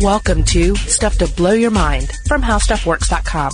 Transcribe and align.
Welcome 0.00 0.44
to 0.44 0.76
Stuff 0.76 1.16
to 1.18 1.26
Blow 1.26 1.52
Your 1.52 1.70
Mind 1.70 2.12
from 2.28 2.42
HowStuffWorks.com. 2.42 3.50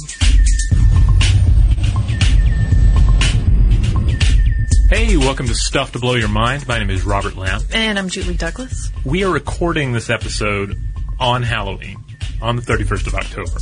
Hey, 4.90 5.16
welcome 5.16 5.46
to 5.46 5.54
Stuff 5.54 5.92
to 5.92 6.00
Blow 6.00 6.16
Your 6.16 6.28
Mind. 6.28 6.66
My 6.66 6.80
name 6.80 6.90
is 6.90 7.04
Robert 7.04 7.36
Lamb. 7.36 7.60
And 7.72 7.96
I'm 7.96 8.08
Julie 8.08 8.34
Douglas. 8.34 8.90
We 9.04 9.22
are 9.22 9.30
recording 9.30 9.92
this 9.92 10.10
episode 10.10 10.76
on 11.20 11.44
Halloween, 11.44 11.98
on 12.42 12.56
the 12.56 12.62
31st 12.62 13.06
of 13.06 13.14
October, 13.14 13.60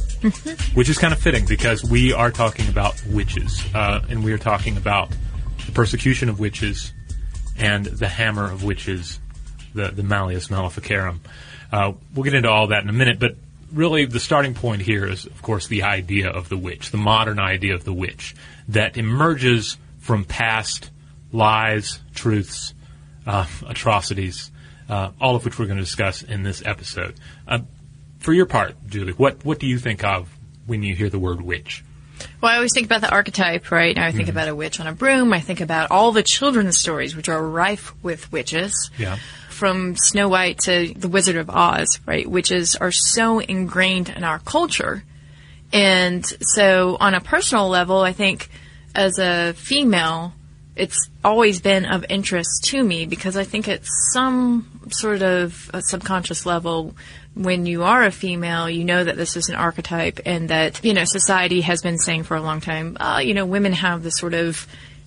which 0.74 0.88
is 0.88 0.96
kind 0.96 1.12
of 1.12 1.20
fitting 1.20 1.44
because 1.44 1.84
we 1.84 2.14
are 2.14 2.30
talking 2.30 2.66
about 2.70 3.04
witches, 3.08 3.62
uh, 3.74 4.00
and 4.08 4.24
we 4.24 4.32
are 4.32 4.38
talking 4.38 4.78
about 4.78 5.10
the 5.66 5.72
persecution 5.72 6.30
of 6.30 6.40
witches 6.40 6.94
and 7.58 7.84
the 7.84 8.08
hammer 8.08 8.50
of 8.50 8.64
witches, 8.64 9.20
the, 9.74 9.88
the 9.88 10.02
Malleus 10.02 10.50
Maleficarum. 10.50 11.20
Uh, 11.72 11.92
we'll 12.14 12.24
get 12.24 12.34
into 12.34 12.50
all 12.50 12.68
that 12.68 12.82
in 12.82 12.88
a 12.88 12.92
minute, 12.92 13.18
but 13.18 13.36
really 13.72 14.04
the 14.04 14.20
starting 14.20 14.54
point 14.54 14.82
here 14.82 15.06
is, 15.06 15.26
of 15.26 15.42
course, 15.42 15.68
the 15.68 15.84
idea 15.84 16.28
of 16.28 16.48
the 16.48 16.56
witch, 16.56 16.90
the 16.90 16.98
modern 16.98 17.38
idea 17.38 17.74
of 17.74 17.84
the 17.84 17.92
witch 17.92 18.34
that 18.68 18.96
emerges 18.96 19.76
from 19.98 20.24
past 20.24 20.90
lies, 21.32 22.00
truths, 22.14 22.74
uh, 23.26 23.46
atrocities, 23.66 24.50
uh, 24.88 25.10
all 25.20 25.36
of 25.36 25.44
which 25.44 25.58
we're 25.58 25.66
going 25.66 25.78
to 25.78 25.84
discuss 25.84 26.22
in 26.22 26.42
this 26.42 26.62
episode. 26.64 27.14
Uh, 27.46 27.60
for 28.18 28.32
your 28.32 28.46
part, 28.46 28.74
Julie, 28.86 29.12
what 29.12 29.44
what 29.44 29.58
do 29.58 29.66
you 29.66 29.78
think 29.78 30.04
of 30.04 30.28
when 30.66 30.82
you 30.82 30.94
hear 30.94 31.08
the 31.08 31.18
word 31.18 31.40
witch? 31.40 31.82
Well, 32.40 32.52
I 32.52 32.56
always 32.56 32.72
think 32.74 32.86
about 32.86 33.00
the 33.00 33.10
archetype, 33.10 33.70
right? 33.70 33.96
Now 33.96 34.06
I 34.06 34.12
think 34.12 34.28
about 34.28 34.48
a 34.48 34.54
witch 34.54 34.78
on 34.78 34.86
a 34.86 34.92
broom. 34.92 35.32
I 35.32 35.40
think 35.40 35.62
about 35.62 35.90
all 35.90 36.12
the 36.12 36.22
children's 36.22 36.76
stories, 36.76 37.16
which 37.16 37.30
are 37.30 37.42
rife 37.42 37.94
with 38.02 38.30
witches. 38.30 38.90
Yeah. 38.98 39.16
From 39.60 39.94
Snow 39.94 40.30
White 40.30 40.60
to 40.60 40.94
The 40.96 41.06
Wizard 41.06 41.36
of 41.36 41.50
Oz, 41.50 42.00
right? 42.06 42.26
Witches 42.26 42.76
are 42.76 42.90
so 42.90 43.40
ingrained 43.40 44.08
in 44.08 44.24
our 44.24 44.38
culture. 44.38 45.04
And 45.70 46.24
so, 46.40 46.96
on 46.98 47.12
a 47.12 47.20
personal 47.20 47.68
level, 47.68 48.00
I 48.00 48.14
think 48.14 48.48
as 48.94 49.18
a 49.18 49.52
female, 49.52 50.32
it's 50.76 51.10
always 51.22 51.60
been 51.60 51.84
of 51.84 52.06
interest 52.08 52.64
to 52.68 52.82
me 52.82 53.04
because 53.04 53.36
I 53.36 53.44
think 53.44 53.68
at 53.68 53.82
some 54.14 54.88
sort 54.92 55.20
of 55.20 55.70
a 55.74 55.82
subconscious 55.82 56.46
level, 56.46 56.94
when 57.34 57.66
you 57.66 57.82
are 57.82 58.04
a 58.04 58.10
female, 58.10 58.70
you 58.70 58.84
know 58.84 59.04
that 59.04 59.18
this 59.18 59.36
is 59.36 59.50
an 59.50 59.56
archetype 59.56 60.20
and 60.24 60.48
that, 60.48 60.82
you 60.82 60.94
know, 60.94 61.04
society 61.04 61.60
has 61.60 61.82
been 61.82 61.98
saying 61.98 62.22
for 62.22 62.34
a 62.34 62.40
long 62.40 62.62
time, 62.62 62.96
uh, 62.98 63.20
you 63.22 63.34
know, 63.34 63.44
women 63.44 63.74
have 63.74 64.02
this 64.02 64.16
sort 64.16 64.32
of 64.32 64.66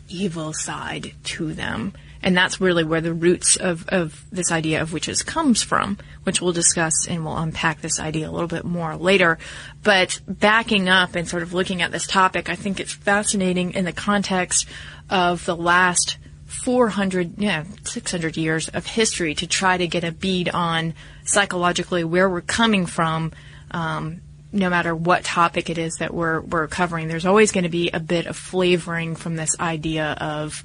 evil 0.09 0.53
side 0.53 1.13
to 1.23 1.55
them. 1.55 1.93
And 2.23 2.37
that's 2.37 2.61
really 2.61 2.85
where 2.85 3.01
the 3.01 3.13
roots 3.13 3.57
of, 3.57 3.87
of 3.89 4.23
this 4.31 4.49
idea 4.49 4.81
of 4.81 4.93
witches 4.93 5.21
comes 5.21 5.61
from, 5.61 5.97
which 6.23 6.41
we'll 6.41 6.53
discuss 6.53 7.05
and 7.07 7.25
we'll 7.25 7.37
unpack 7.37 7.81
this 7.81 7.99
idea 7.99 8.29
a 8.29 8.31
little 8.31 8.47
bit 8.47 8.63
more 8.63 8.95
later. 8.95 9.37
But 9.83 10.21
backing 10.25 10.87
up 10.87 11.15
and 11.15 11.27
sort 11.27 11.43
of 11.43 11.53
looking 11.53 11.81
at 11.81 11.91
this 11.91 12.07
topic, 12.07 12.49
I 12.49 12.55
think 12.55 12.79
it's 12.79 12.93
fascinating 12.93 13.73
in 13.73 13.83
the 13.83 13.91
context 13.91 14.67
of 15.09 15.45
the 15.45 15.55
last 15.55 16.17
400, 16.45 17.39
yeah, 17.39 17.65
600 17.83 18.37
years 18.37 18.69
of 18.69 18.85
history 18.85 19.35
to 19.35 19.47
try 19.47 19.75
to 19.75 19.87
get 19.87 20.05
a 20.05 20.11
bead 20.11 20.49
on 20.49 20.93
psychologically 21.25 22.05
where 22.05 22.29
we're 22.29 22.41
coming 22.41 22.85
from, 22.85 23.33
um, 23.71 24.21
no 24.53 24.69
matter 24.69 24.95
what 24.95 25.25
topic 25.25 25.69
it 25.69 25.77
is 25.77 25.95
that 25.95 26.13
we're, 26.13 26.39
we're 26.41 26.67
covering. 26.67 27.09
There's 27.09 27.25
always 27.25 27.51
going 27.51 27.63
to 27.63 27.69
be 27.69 27.89
a 27.89 27.99
bit 27.99 28.27
of 28.27 28.37
flavoring 28.37 29.15
from 29.15 29.35
this 29.35 29.59
idea 29.59 30.11
of, 30.21 30.63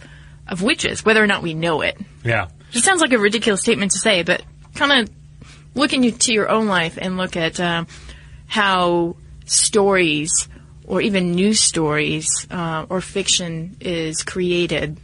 of 0.49 0.63
witches, 0.63 1.05
whether 1.05 1.23
or 1.23 1.27
not 1.27 1.43
we 1.43 1.55
know 1.55 1.83
it. 1.83 1.99
Yeah. 2.25 2.49
It 2.73 2.83
sounds 2.83 3.01
like 3.01 3.13
a 3.13 3.19
ridiculous 3.19 3.61
statement 3.61 3.93
to 3.93 3.99
say, 3.99 4.23
but 4.23 4.43
kind 4.75 4.93
of 4.93 5.15
look 5.75 5.93
into 5.93 6.33
your 6.33 6.49
own 6.49 6.67
life 6.67 6.99
and 7.01 7.17
look 7.17 7.37
at 7.37 7.61
um, 7.61 7.87
how 8.47 9.17
stories 9.47 10.49
or 10.87 11.01
even 11.03 11.33
news 11.33 11.61
stories 11.61 12.47
uh, 12.51 12.87
or 12.89 13.01
fiction 13.01 13.77
is 13.81 14.23
created, 14.23 14.97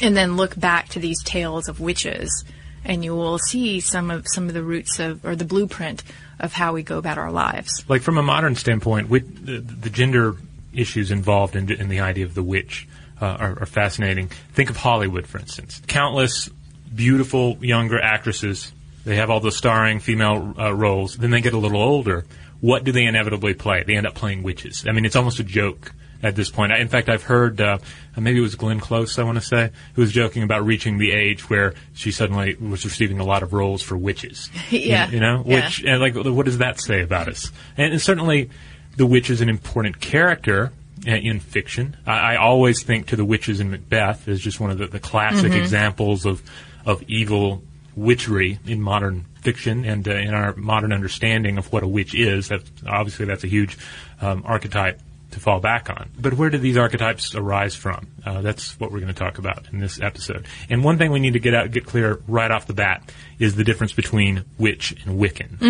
and 0.00 0.16
then 0.16 0.36
look 0.36 0.58
back 0.58 0.88
to 0.88 0.98
these 0.98 1.22
tales 1.22 1.68
of 1.68 1.78
witches, 1.78 2.44
and 2.84 3.04
you 3.04 3.14
will 3.14 3.38
see 3.38 3.80
some 3.80 4.10
of 4.10 4.26
some 4.26 4.48
of 4.48 4.54
the 4.54 4.62
roots 4.62 4.98
of 4.98 5.24
or 5.24 5.36
the 5.36 5.44
blueprint 5.44 6.02
of 6.40 6.54
how 6.54 6.72
we 6.72 6.82
go 6.82 6.98
about 6.98 7.18
our 7.18 7.30
lives. 7.30 7.84
Like 7.86 8.02
from 8.02 8.16
a 8.16 8.22
modern 8.22 8.56
standpoint, 8.56 9.10
with 9.10 9.46
the, 9.46 9.58
the 9.58 9.90
gender 9.90 10.36
issues 10.72 11.10
involved 11.10 11.54
in, 11.54 11.70
in 11.70 11.88
the 11.88 12.00
idea 12.00 12.24
of 12.24 12.34
the 12.34 12.42
witch 12.42 12.88
uh, 13.24 13.36
are, 13.40 13.58
are 13.62 13.66
fascinating. 13.66 14.28
Think 14.52 14.70
of 14.70 14.76
Hollywood, 14.76 15.26
for 15.26 15.38
instance. 15.38 15.80
Countless 15.86 16.50
beautiful 16.94 17.58
younger 17.60 18.00
actresses. 18.00 18.72
They 19.04 19.16
have 19.16 19.30
all 19.30 19.40
the 19.40 19.52
starring 19.52 20.00
female 20.00 20.54
uh, 20.58 20.72
roles. 20.74 21.16
Then 21.16 21.30
they 21.30 21.40
get 21.40 21.54
a 21.54 21.58
little 21.58 21.82
older. 21.82 22.24
What 22.60 22.84
do 22.84 22.92
they 22.92 23.04
inevitably 23.04 23.54
play? 23.54 23.82
They 23.82 23.96
end 23.96 24.06
up 24.06 24.14
playing 24.14 24.42
witches. 24.42 24.84
I 24.88 24.92
mean, 24.92 25.04
it's 25.04 25.16
almost 25.16 25.38
a 25.40 25.44
joke 25.44 25.92
at 26.22 26.36
this 26.36 26.48
point. 26.50 26.72
I, 26.72 26.78
in 26.78 26.88
fact, 26.88 27.10
I've 27.10 27.24
heard 27.24 27.60
uh, 27.60 27.78
maybe 28.16 28.38
it 28.38 28.42
was 28.42 28.54
Glenn 28.54 28.80
Close, 28.80 29.18
I 29.18 29.24
want 29.24 29.36
to 29.36 29.44
say, 29.44 29.70
who 29.94 30.00
was 30.02 30.12
joking 30.12 30.42
about 30.42 30.64
reaching 30.64 30.96
the 30.98 31.12
age 31.12 31.50
where 31.50 31.74
she 31.92 32.10
suddenly 32.12 32.54
was 32.54 32.84
receiving 32.84 33.20
a 33.20 33.24
lot 33.24 33.42
of 33.42 33.52
roles 33.52 33.82
for 33.82 33.96
witches. 33.96 34.48
Yeah. 34.70 35.06
you, 35.08 35.14
you 35.14 35.20
know, 35.20 35.42
Yeah. 35.46 35.64
which 35.66 35.84
and 35.84 36.00
like, 36.00 36.14
what 36.14 36.46
does 36.46 36.58
that 36.58 36.80
say 36.80 37.02
about 37.02 37.28
us? 37.28 37.50
And, 37.76 37.92
and 37.92 38.00
certainly, 38.00 38.48
the 38.96 39.04
witch 39.04 39.28
is 39.28 39.40
an 39.42 39.48
important 39.50 40.00
character 40.00 40.72
in 41.06 41.40
fiction. 41.40 41.96
I, 42.06 42.34
I 42.34 42.36
always 42.36 42.82
think 42.82 43.08
to 43.08 43.16
the 43.16 43.24
witches 43.24 43.60
in 43.60 43.70
Macbeth 43.70 44.28
as 44.28 44.40
just 44.40 44.60
one 44.60 44.70
of 44.70 44.78
the, 44.78 44.86
the 44.86 45.00
classic 45.00 45.52
examples 45.52 46.26
of 46.26 46.42
of 46.86 47.02
evil 47.08 47.62
witchery 47.96 48.58
in 48.66 48.80
modern 48.80 49.24
fiction 49.40 49.84
and 49.84 50.06
uh, 50.08 50.12
in 50.12 50.34
our 50.34 50.54
modern 50.56 50.92
understanding 50.92 51.58
of 51.58 51.72
what 51.72 51.82
a 51.82 51.88
witch 51.88 52.14
is. 52.14 52.48
That 52.48 52.62
obviously 52.86 53.26
that's 53.26 53.44
a 53.44 53.48
huge 53.48 53.78
um, 54.20 54.42
archetype 54.46 55.00
to 55.30 55.40
fall 55.40 55.60
back 55.60 55.90
on. 55.90 56.10
But 56.18 56.34
where 56.34 56.48
do 56.48 56.58
these 56.58 56.76
archetypes 56.76 57.34
arise 57.34 57.74
from? 57.74 58.06
Uh, 58.24 58.40
that's 58.40 58.78
what 58.80 58.90
we're 58.92 59.00
going 59.00 59.12
to 59.12 59.18
talk 59.18 59.38
about 59.38 59.66
in 59.72 59.80
this 59.80 60.00
episode. 60.00 60.46
And 60.70 60.82
one 60.84 60.96
thing 60.96 61.10
we 61.12 61.20
need 61.20 61.32
to 61.32 61.40
get 61.40 61.54
out, 61.54 61.70
get 61.70 61.84
clear 61.86 62.20
right 62.28 62.50
off 62.50 62.66
the 62.66 62.74
bat 62.74 63.12
is 63.38 63.56
the 63.56 63.64
difference 63.64 63.92
between 63.92 64.44
witch 64.58 64.92
and 65.04 65.18
Wiccan. 65.18 65.60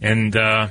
And 0.00 0.36
uh, 0.36 0.68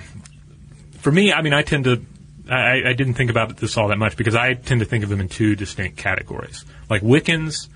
for 1.00 1.12
me, 1.12 1.34
I 1.34 1.42
mean, 1.42 1.54
I 1.54 1.62
tend 1.62 1.86
to. 1.86 2.06
I, 2.50 2.90
I 2.90 2.94
didn't 2.94 3.16
think 3.16 3.30
about 3.30 3.58
this 3.58 3.78
all 3.78 3.88
that 3.88 3.98
much 3.98 4.18
because 4.18 4.36
I 4.36 4.54
tend 4.54 4.80
to 4.82 4.86
think 4.86 5.04
of 5.04 5.10
them 5.10 5.20
in 5.20 5.30
two 5.30 5.56
distinct 5.56 5.98
categories. 5.98 6.64
Like 6.90 7.02
Wiccans, 7.02 7.68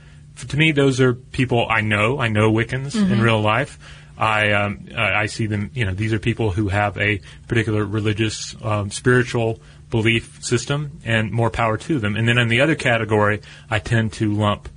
to 0.48 0.58
me, 0.58 0.72
those 0.72 1.00
are 1.00 1.14
people 1.14 1.68
I 1.70 1.82
know. 1.82 2.20
I 2.20 2.28
know 2.28 2.52
Wiccans 2.52 2.96
in 2.96 3.22
real 3.22 3.42
life. 3.42 3.80
I 4.18 4.52
um, 4.52 4.90
I 4.96 5.28
see 5.28 5.46
them. 5.46 5.72
You 5.74 5.86
know, 5.86 5.94
these 5.94 6.14
are 6.14 6.20
people 6.20 6.52
who 6.52 6.68
have 6.68 6.98
a 6.98 7.22
particular 7.48 7.86
religious, 7.86 8.56
um, 8.62 8.92
spiritual 8.92 9.62
belief 9.90 10.44
system, 10.44 11.00
and 11.06 11.32
more 11.32 11.50
power 11.50 11.78
to 11.78 12.00
them. 12.00 12.16
And 12.16 12.28
then 12.28 12.38
in 12.38 12.50
the 12.50 12.62
other 12.62 12.76
category, 12.76 13.42
I 13.70 13.80
tend 13.80 14.14
to 14.14 14.34
lump 14.34 14.70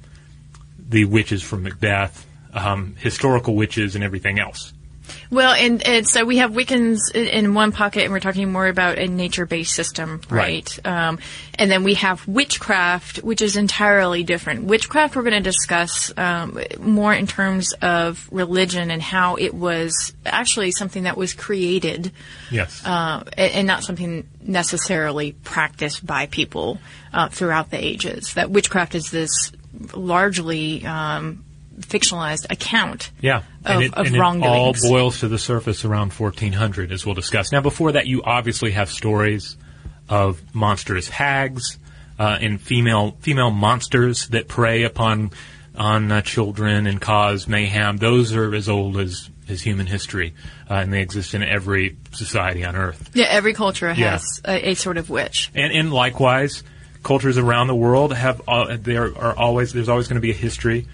the 0.79 1.05
witches 1.07 1.43
from 1.43 1.65
Macbeth, 1.65 2.27
um, 2.55 2.95
historical 2.99 3.57
witches, 3.57 3.95
and 3.95 4.05
everything 4.05 4.39
else. 4.39 4.73
Well, 5.31 5.53
and, 5.53 5.87
and 5.87 6.07
so 6.09 6.25
we 6.25 6.39
have 6.39 6.53
Wiccans 6.53 6.99
in, 7.15 7.27
in 7.27 7.55
one 7.55 7.73
pocket, 7.73 8.05
and 8.05 8.13
we're 8.13 8.21
talking 8.21 8.53
more 8.53 8.67
about 8.67 8.99
a 8.99 9.07
nature-based 9.09 9.73
system, 9.73 10.21
right? 10.31 10.79
Um, 10.87 11.19
and 11.55 11.71
then 11.71 11.85
we 11.85 11.95
have 11.95 12.27
witchcraft, 12.29 13.19
which 13.19 13.43
is 13.43 13.57
entirely 13.57 14.23
different. 14.25 14.65
Witchcraft, 14.65 15.17
we're 15.17 15.23
going 15.23 15.35
to 15.35 15.41
discuss 15.41 16.13
um, 16.17 16.59
more 16.81 17.13
in 17.15 17.27
terms 17.27 17.73
of 17.83 18.29
religion 18.31 18.91
and 18.91 19.03
how 19.03 19.37
it 19.37 19.55
was 19.55 20.13
actually 20.25 20.71
something 20.71 21.05
that 21.05 21.17
was 21.17 21.35
created, 21.35 22.13
Yes. 22.51 22.83
uh, 22.85 23.25
and, 23.37 23.53
and 23.53 23.67
not 23.67 23.83
something 23.85 24.29
necessarily 24.41 25.33
practiced 25.33 26.05
by 26.07 26.27
people 26.27 26.79
uh, 27.13 27.29
throughout 27.29 27.71
the 27.71 27.83
ages. 27.83 28.35
That 28.35 28.51
witchcraft 28.51 28.95
is 28.95 29.11
this 29.11 29.53
largely 29.95 30.85
um, 30.87 31.45
fictionalized 31.83 32.47
account 32.51 33.11
Yeah, 33.21 33.43
of, 33.65 33.83
it, 33.83 33.95
of 33.95 34.43
all 34.43 34.75
boils 34.89 35.21
to 35.21 35.29
the 35.29 35.39
surface 35.39 35.85
around 35.85 36.13
1400, 36.13 36.93
as 36.93 37.05
we'll 37.05 37.15
discuss. 37.15 37.53
Now, 37.53 37.61
before 37.61 37.93
that, 37.93 38.07
you 38.07 38.23
obviously 38.23 38.73
have 38.73 38.91
stories 38.91 39.57
of 40.09 40.41
monstrous 40.55 41.09
hags 41.09 41.79
uh, 42.19 42.39
and 42.41 42.61
female 42.61 43.17
female 43.21 43.51
monsters 43.51 44.29
that 44.29 44.49
prey 44.49 44.83
upon 44.85 45.31
on 45.77 46.13
uh, 46.13 46.21
children 46.23 46.87
and 46.87 47.01
cause 47.01 47.49
mayhem. 47.49 47.97
Those 47.97 48.35
are 48.35 48.55
as 48.55 48.69
old 48.69 48.99
as 48.99 49.31
as 49.49 49.61
human 49.63 49.87
history, 49.87 50.35
uh, 50.71 50.75
and 50.75 50.93
they 50.93 51.01
exist 51.03 51.35
in 51.35 51.43
every 51.43 51.97
society 52.13 52.65
on 52.65 52.77
Earth. 52.77 53.11
Yeah, 53.15 53.27
every 53.29 53.55
culture 53.55 53.87
Yeah. 53.89 54.11
has 54.13 54.41
a, 54.45 54.71
a 54.71 54.75
sort 54.75 54.97
of 54.99 55.11
witch. 55.11 55.51
And, 55.55 55.73
and 55.73 55.93
likewise, 55.93 56.63
cultures 57.03 57.39
around 57.39 57.67
the 57.67 57.75
world 57.75 58.15
have 58.15 58.41
uh, 58.47 58.77
there 58.81 59.17
are 59.19 59.37
always 59.37 59.73
there's 59.73 59.89
always 59.89 60.09
going 60.09 60.17
to 60.17 60.21
be 60.23 60.31
a 60.31 60.35
history 60.35 60.87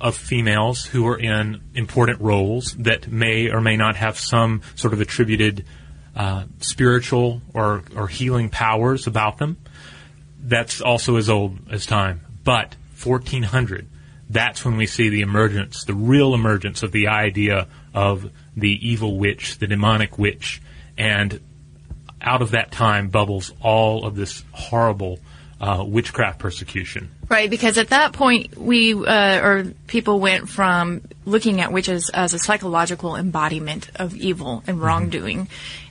of 0.00 0.16
females 0.16 0.84
who 0.84 1.06
are 1.06 1.18
in 1.18 1.60
important 1.74 2.20
roles 2.20 2.74
that 2.78 3.08
may 3.08 3.50
or 3.50 3.60
may 3.60 3.76
not 3.76 3.96
have 3.96 4.18
some 4.18 4.62
sort 4.74 4.92
of 4.92 5.00
attributed 5.00 5.64
uh, 6.16 6.44
spiritual 6.58 7.42
or 7.54 7.82
or 7.94 8.08
healing 8.08 8.48
powers 8.48 9.06
about 9.06 9.38
them. 9.38 9.56
That's 10.42 10.80
also 10.80 11.16
as 11.16 11.28
old 11.28 11.58
as 11.70 11.86
time. 11.86 12.22
But 12.42 12.76
1400, 13.02 13.86
that's 14.28 14.64
when 14.64 14.76
we 14.76 14.86
see 14.86 15.08
the 15.08 15.20
emergence, 15.20 15.84
the 15.84 15.94
real 15.94 16.34
emergence 16.34 16.82
of 16.82 16.92
the 16.92 17.08
idea 17.08 17.68
of 17.92 18.30
the 18.56 18.88
evil 18.88 19.18
witch, 19.18 19.58
the 19.58 19.66
demonic 19.66 20.18
witch, 20.18 20.62
and 20.96 21.40
out 22.20 22.42
of 22.42 22.52
that 22.52 22.70
time 22.70 23.08
bubbles 23.08 23.52
all 23.60 24.04
of 24.04 24.16
this 24.16 24.44
horrible 24.52 25.18
uh, 25.60 25.84
witchcraft 25.86 26.38
persecution. 26.38 27.10
Right, 27.28 27.50
because 27.50 27.78
at 27.78 27.90
that 27.90 28.12
point, 28.12 28.56
we 28.56 28.94
uh, 28.94 29.40
or 29.40 29.64
people 29.86 30.18
went 30.18 30.48
from 30.48 31.02
looking 31.24 31.60
at 31.60 31.72
witches 31.72 32.10
as 32.10 32.34
a 32.34 32.38
psychological 32.38 33.16
embodiment 33.16 33.90
of 33.96 34.14
evil 34.16 34.62
and 34.66 34.80
wrongdoing, 34.80 35.48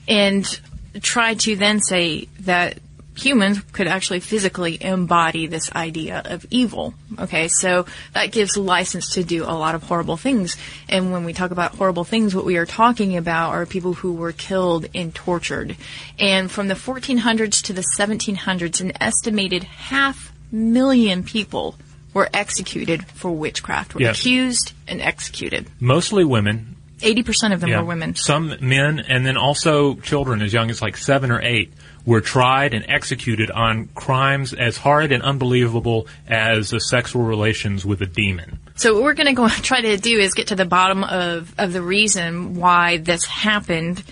and 0.07 0.59
tried 1.01 1.39
to 1.41 1.55
then 1.55 1.81
say 1.81 2.27
that 2.41 2.79
humans 3.19 3.59
could 3.71 3.87
actually 3.87 4.19
physically 4.19 4.81
embody 4.83 5.47
this 5.47 5.71
idea 5.73 6.21
of 6.25 6.45
evil. 6.49 6.93
Okay, 7.19 7.47
so 7.47 7.85
that 8.13 8.31
gives 8.31 8.57
license 8.57 9.13
to 9.13 9.23
do 9.23 9.43
a 9.43 9.53
lot 9.53 9.75
of 9.75 9.83
horrible 9.83 10.17
things. 10.17 10.57
And 10.87 11.11
when 11.11 11.23
we 11.25 11.33
talk 11.33 11.51
about 11.51 11.75
horrible 11.75 12.03
things, 12.03 12.33
what 12.35 12.45
we 12.45 12.57
are 12.57 12.65
talking 12.65 13.17
about 13.17 13.51
are 13.51 13.65
people 13.65 13.93
who 13.93 14.13
were 14.13 14.31
killed 14.31 14.87
and 14.95 15.13
tortured. 15.13 15.75
And 16.17 16.49
from 16.49 16.67
the 16.67 16.75
1400s 16.75 17.61
to 17.63 17.73
the 17.73 17.83
1700s, 17.97 18.81
an 18.81 18.93
estimated 19.01 19.63
half 19.63 20.31
million 20.51 21.23
people 21.23 21.75
were 22.13 22.29
executed 22.33 23.05
for 23.07 23.31
witchcraft, 23.31 23.93
were 23.93 24.01
Yes. 24.01 24.19
accused 24.19 24.73
and 24.87 24.99
executed. 25.01 25.67
Mostly 25.79 26.23
women. 26.23 26.75
80% 27.01 27.53
of 27.53 27.61
them 27.61 27.69
Yeah. 27.69 27.79
were 27.79 27.85
women. 27.85 28.15
Some 28.15 28.55
men, 28.59 28.99
and 28.99 29.25
then 29.25 29.37
also 29.37 29.95
children 29.95 30.41
as 30.41 30.51
young 30.51 30.69
as 30.69 30.81
like 30.81 30.97
seven 30.97 31.31
or 31.31 31.41
eight, 31.41 31.71
were 32.09 32.21
tried 32.21 32.73
and 32.73 32.83
executed 32.87 33.51
on 33.51 33.87
crimes 33.93 34.51
as 34.51 34.77
hard 34.77 35.11
and 35.11 35.21
unbelievable 35.21 36.07
as 36.27 36.73
sexual 36.89 37.21
relations 37.21 37.85
with 37.85 38.01
a 38.01 38.07
demon. 38.07 38.59
So 38.73 38.95
what 38.95 39.03
we're 39.03 39.13
going 39.13 39.35
to 39.35 39.47
try 39.61 39.81
to 39.81 39.95
do 39.95 40.17
is 40.17 40.33
get 40.33 40.47
to 40.47 40.55
the 40.55 40.65
bottom 40.65 41.03
of, 41.03 41.53
of 41.59 41.71
the 41.71 41.83
reason 41.83 42.55
why 42.55 42.97
this 42.97 43.25
happened. 43.25 44.03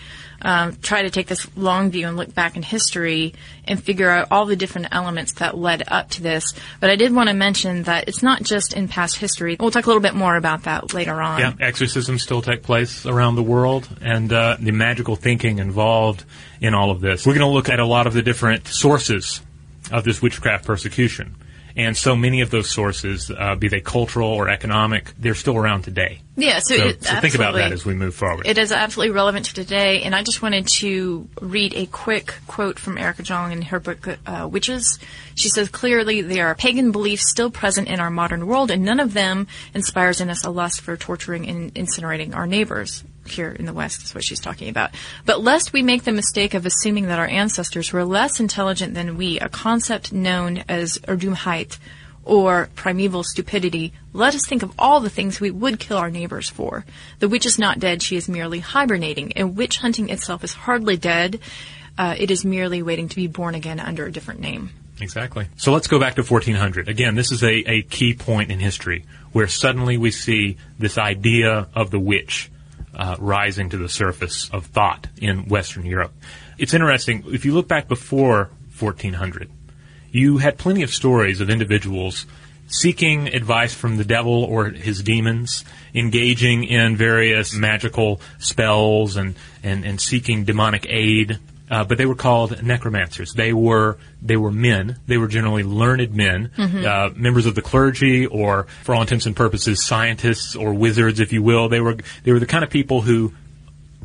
Um, 0.42 0.78
try 0.81 1.01
to 1.01 1.10
take 1.10 1.28
this 1.28 1.48
long 1.57 1.89
view 1.89 2.07
and 2.07 2.16
look 2.16 2.34
back 2.34 2.56
in 2.56 2.63
history 2.63 3.34
and 3.66 3.81
figure 3.81 4.10
out 4.10 4.28
all 4.31 4.45
the 4.45 4.56
different 4.56 4.88
elements 4.92 5.34
that 5.34 5.57
led 5.57 5.84
up 5.88 6.12
to 6.12 6.22
this. 6.22 6.54
But 6.80 6.89
I 6.89 6.95
did 6.95 7.13
want 7.13 7.30
to 7.30 7.34
mention 7.34 7.84
that 7.84 8.07
it's 8.07 8.22
not 8.22 8.44
just 8.44 8.74
in 8.74 8.88
past 8.88 9.18
history. 9.18 9.57
We'll 9.60 9.72
talk 9.72 9.86
a 9.86 9.89
little 9.89 10.01
bit 10.01 10.13
more 10.13 10.36
about 10.36 10.63
that 10.63 10.94
later 10.94 11.22
on. 11.22 11.39
Yeah, 11.39 11.54
exorcisms 11.60 12.22
still 12.22 12.42
take 12.42 12.63
place 12.63 13.06
around 13.06 13.36
the 13.36 13.44
world, 13.44 13.88
and 14.01 14.31
uh, 14.31 14.57
the 14.60 14.72
magical 14.72 15.16
thinking 15.16 15.60
involved 15.60 16.24
in 16.62 16.74
all 16.74 16.92
of 16.92 17.01
this. 17.01 17.25
We're 17.25 17.33
going 17.33 17.48
to 17.48 17.54
look 17.54 17.69
at 17.69 17.80
a 17.80 17.86
lot 17.86 18.07
of 18.07 18.13
the 18.13 18.22
different 18.22 18.68
sources 18.68 19.42
of 19.92 20.04
this 20.04 20.22
witchcraft 20.22 20.66
persecution. 20.66 21.36
And 21.77 21.95
so 21.95 22.15
many 22.15 22.41
of 22.41 22.50
those 22.50 22.71
sources, 22.71 23.29
uh, 23.29 23.56
be 23.56 23.68
they 23.68 23.81
cultural 23.81 24.29
or 24.29 24.50
economic, 24.50 25.13
they're 25.19 25.35
still 25.35 25.56
around 25.56 25.83
today. 25.83 26.21
Yeah, 26.35 26.57
so, 26.57 26.75
So, 26.75 26.88
it, 26.88 27.03
so 27.03 27.19
think 27.21 27.35
about 27.35 27.53
that 27.53 27.71
as 27.71 27.85
we 27.85 27.94
move 27.94 28.15
forward. 28.15 28.47
It 28.47 28.57
is 28.57 28.71
absolutely 28.71 29.13
relevant 29.13 29.45
to 29.45 29.53
today, 29.53 30.01
and 30.01 30.15
I 30.15 30.24
just 30.24 30.41
wanted 30.41 30.68
to 30.79 31.29
read 31.39 31.75
a 31.75 31.85
quick 31.85 32.33
quote 32.47 32.79
from 32.79 32.97
Erica 32.97 33.21
Jong 33.21 33.51
in 33.51 33.62
her 33.62 33.79
book 33.79 34.07
uh, 34.25 34.50
Witches. 34.51 34.97
She 35.35 35.50
says, 35.50 35.69
"Clearly, 35.69 36.21
there 36.21 36.47
are 36.47 36.56
pagan 36.56 36.91
beliefs 36.91 37.29
still 37.29 37.51
present 37.51 37.88
in 37.88 38.00
our 38.00 38.09
modern 38.09 38.47
world, 38.47 38.71
and 38.71 38.83
none 38.83 39.00
of 39.00 39.13
them 39.13 39.45
inspires 39.75 40.19
in 40.19 40.31
us 40.31 40.44
a 40.44 40.50
lust 40.50 40.81
for 40.81 40.97
torturing 40.97 41.47
and 41.47 41.73
incinerating 41.75 42.35
our 42.35 42.47
neighbors." 42.47 43.03
Here 43.29 43.51
in 43.51 43.65
the 43.65 43.74
West 43.74 44.03
is 44.03 44.15
what 44.15 44.24
she's 44.24 44.39
talking 44.39 44.69
about. 44.69 44.91
But 45.25 45.41
lest 45.41 45.74
we 45.74 45.83
make 45.83 46.03
the 46.03 46.12
mistake 46.12 46.53
of 46.53 46.65
assuming 46.65 47.07
that 47.07 47.19
our 47.19 47.27
ancestors 47.27 47.91
were 47.91 48.06
less 48.06 48.39
intelligent 48.39 48.94
than 48.94 49.18
we, 49.18 49.39
a 49.39 49.50
concept 49.50 50.12
known 50.12 50.63
as 50.68 50.97
Urdummheit, 51.00 51.77
or 52.27 52.69
primeval 52.75 53.24
stupidity, 53.24 53.94
let 54.13 54.35
us 54.35 54.45
think 54.45 54.62
of 54.62 54.74
all 54.77 55.00
the 55.00 55.09
things 55.09 55.39
we 55.39 55.50
would 55.50 55.79
kill 55.79 55.97
our 55.97 56.12
neighbors 56.12 56.50
for. 56.50 56.85
The 57.19 57.29
witch 57.29 57.45
is 57.45 57.57
not 57.57 57.79
dead, 57.79 58.03
she 58.03 58.18
is 58.18 58.27
merely 58.27 58.59
hibernating, 58.59 59.31
and 59.33 59.56
witch 59.56 59.77
hunting 59.77 60.09
itself 60.09 60.44
is 60.44 60.53
hardly 60.53 60.97
dead. 60.97 61.39
Uh, 61.97 62.15
it 62.18 62.30
is 62.30 62.45
merely 62.45 62.83
waiting 62.83 63.07
to 63.09 63.15
be 63.15 63.27
born 63.27 63.56
again 63.56 63.80
under 63.80 64.06
a 64.06 64.12
different 64.12 64.41
name. 64.41 64.69
Exactly. 65.00 65.47
So 65.57 65.71
let's 65.71 65.88
go 65.88 66.00
back 66.00 66.15
to 66.15 66.23
1400. 66.23 66.89
Again, 66.89 67.15
this 67.15 67.31
is 67.31 67.44
a, 67.44 67.53
a 67.69 67.81
key 67.83 68.13
point 68.13 68.51
in 68.51 68.59
history 68.59 69.06
where 69.31 69.47
suddenly 69.47 69.97
we 69.97 70.12
see 70.12 70.57
this 70.80 70.97
idea 70.97 71.68
of 71.73 71.91
the 71.91 72.00
witch 72.00 72.51
uh, 72.97 73.15
rising 73.19 73.69
to 73.69 73.77
the 73.77 73.88
surface 73.88 74.49
of 74.49 74.65
thought 74.65 75.07
in 75.21 75.47
Western 75.47 75.85
Europe. 75.85 76.13
It's 76.57 76.73
interesting. 76.73 77.23
If 77.27 77.45
you 77.45 77.53
look 77.53 77.67
back 77.67 77.88
before 77.88 78.49
1400, 78.79 79.49
you 80.11 80.39
had 80.39 80.57
plenty 80.57 80.83
of 80.83 80.89
stories 80.89 81.39
of 81.39 81.49
individuals 81.49 82.25
seeking 82.67 83.27
advice 83.33 83.73
from 83.73 83.97
the 83.97 84.03
devil 84.03 84.44
or 84.44 84.69
his 84.69 85.01
demons, 85.01 85.63
engaging 85.94 86.65
in 86.65 86.97
various 86.97 87.53
magical 87.53 88.19
spells 88.39 89.15
and, 89.15 89.35
and, 89.63 89.85
and 89.85 90.01
seeking 90.01 90.44
demonic 90.44 90.85
aid. 90.89 91.39
Uh, 91.69 91.84
but 91.84 91.98
they 91.98 92.06
were 92.06 92.16
called 92.16 92.64
necromancers. 92.64 93.34
They 93.34 93.52
were 93.52 93.98
they 94.22 94.38
were 94.38 94.52
men. 94.52 95.00
They 95.06 95.18
were 95.18 95.28
generally 95.28 95.64
learned 95.64 96.14
men, 96.16 96.52
uh, 96.58 97.10
members 97.16 97.46
of 97.46 97.56
the 97.56 97.62
clergy, 97.62 98.25
or 98.25 98.68
for 98.84 98.96
all 98.96 99.02
intents 99.02 99.25
and 99.25 99.36
purposes, 99.36 99.86
scientists 99.86 100.56
or 100.56 100.74
wizards, 100.74 101.19
if 101.19 101.34
you 101.34 101.44
will. 101.44 101.68
They 101.68 101.81
were 101.81 101.98
they 102.24 102.31
were 102.31 102.40
the 102.40 102.46
kind 102.46 102.64
of 102.64 102.69
people 102.69 103.02
who 103.02 103.34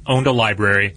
owned 0.07 0.27
a 0.27 0.33
library, 0.33 0.97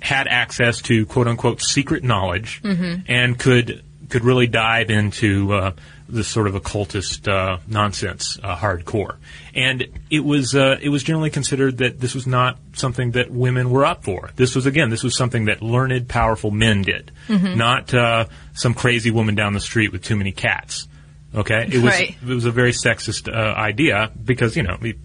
had 0.00 0.26
access 0.26 0.80
to 0.82 1.04
quote 1.04 1.28
unquote 1.28 1.60
secret 1.60 2.02
knowledge, 2.02 2.62
and 3.08 3.38
could 3.38 3.82
could 4.08 4.24
really 4.24 4.46
dive 4.46 4.88
into 4.88 5.52
uh, 5.52 5.72
this 6.08 6.28
sort 6.28 6.46
of 6.46 6.54
occultist 6.54 7.26
uh, 7.28 7.58
nonsense 7.66 8.38
uh, 8.42 8.54
hardcore. 8.56 9.16
And 9.54 9.86
it 10.10 10.20
was 10.20 10.54
uh, 10.54 10.78
it 10.80 10.88
was 10.88 11.02
generally 11.02 11.30
considered 11.30 11.78
that 11.78 11.98
this 12.00 12.14
was 12.14 12.26
not 12.26 12.58
something 12.74 13.12
that 13.12 13.30
women 13.30 13.70
were 13.70 13.84
up 13.84 14.04
for. 14.04 14.30
This 14.36 14.54
was 14.54 14.66
again 14.66 14.90
this 14.90 15.02
was 15.02 15.16
something 15.16 15.46
that 15.46 15.62
learned, 15.62 16.08
powerful 16.08 16.50
men 16.50 16.82
did, 16.82 17.10
not 17.28 17.92
uh, 17.92 18.26
some 18.54 18.74
crazy 18.74 19.10
woman 19.10 19.34
down 19.34 19.52
the 19.52 19.60
street 19.60 19.92
with 19.92 20.04
too 20.04 20.16
many 20.16 20.32
cats. 20.32 20.86
Okay, 21.34 21.68
it 21.70 21.82
was 21.82 21.92
Right. 21.92 22.16
it 22.22 22.28
was 22.34 22.44
a 22.44 22.50
very 22.52 22.72
sexist 22.72 23.28
uh, 23.32 23.54
idea 23.56 24.10
because 24.24 24.56
you 24.56 24.62
know. 24.62 24.76
we- 24.80 24.96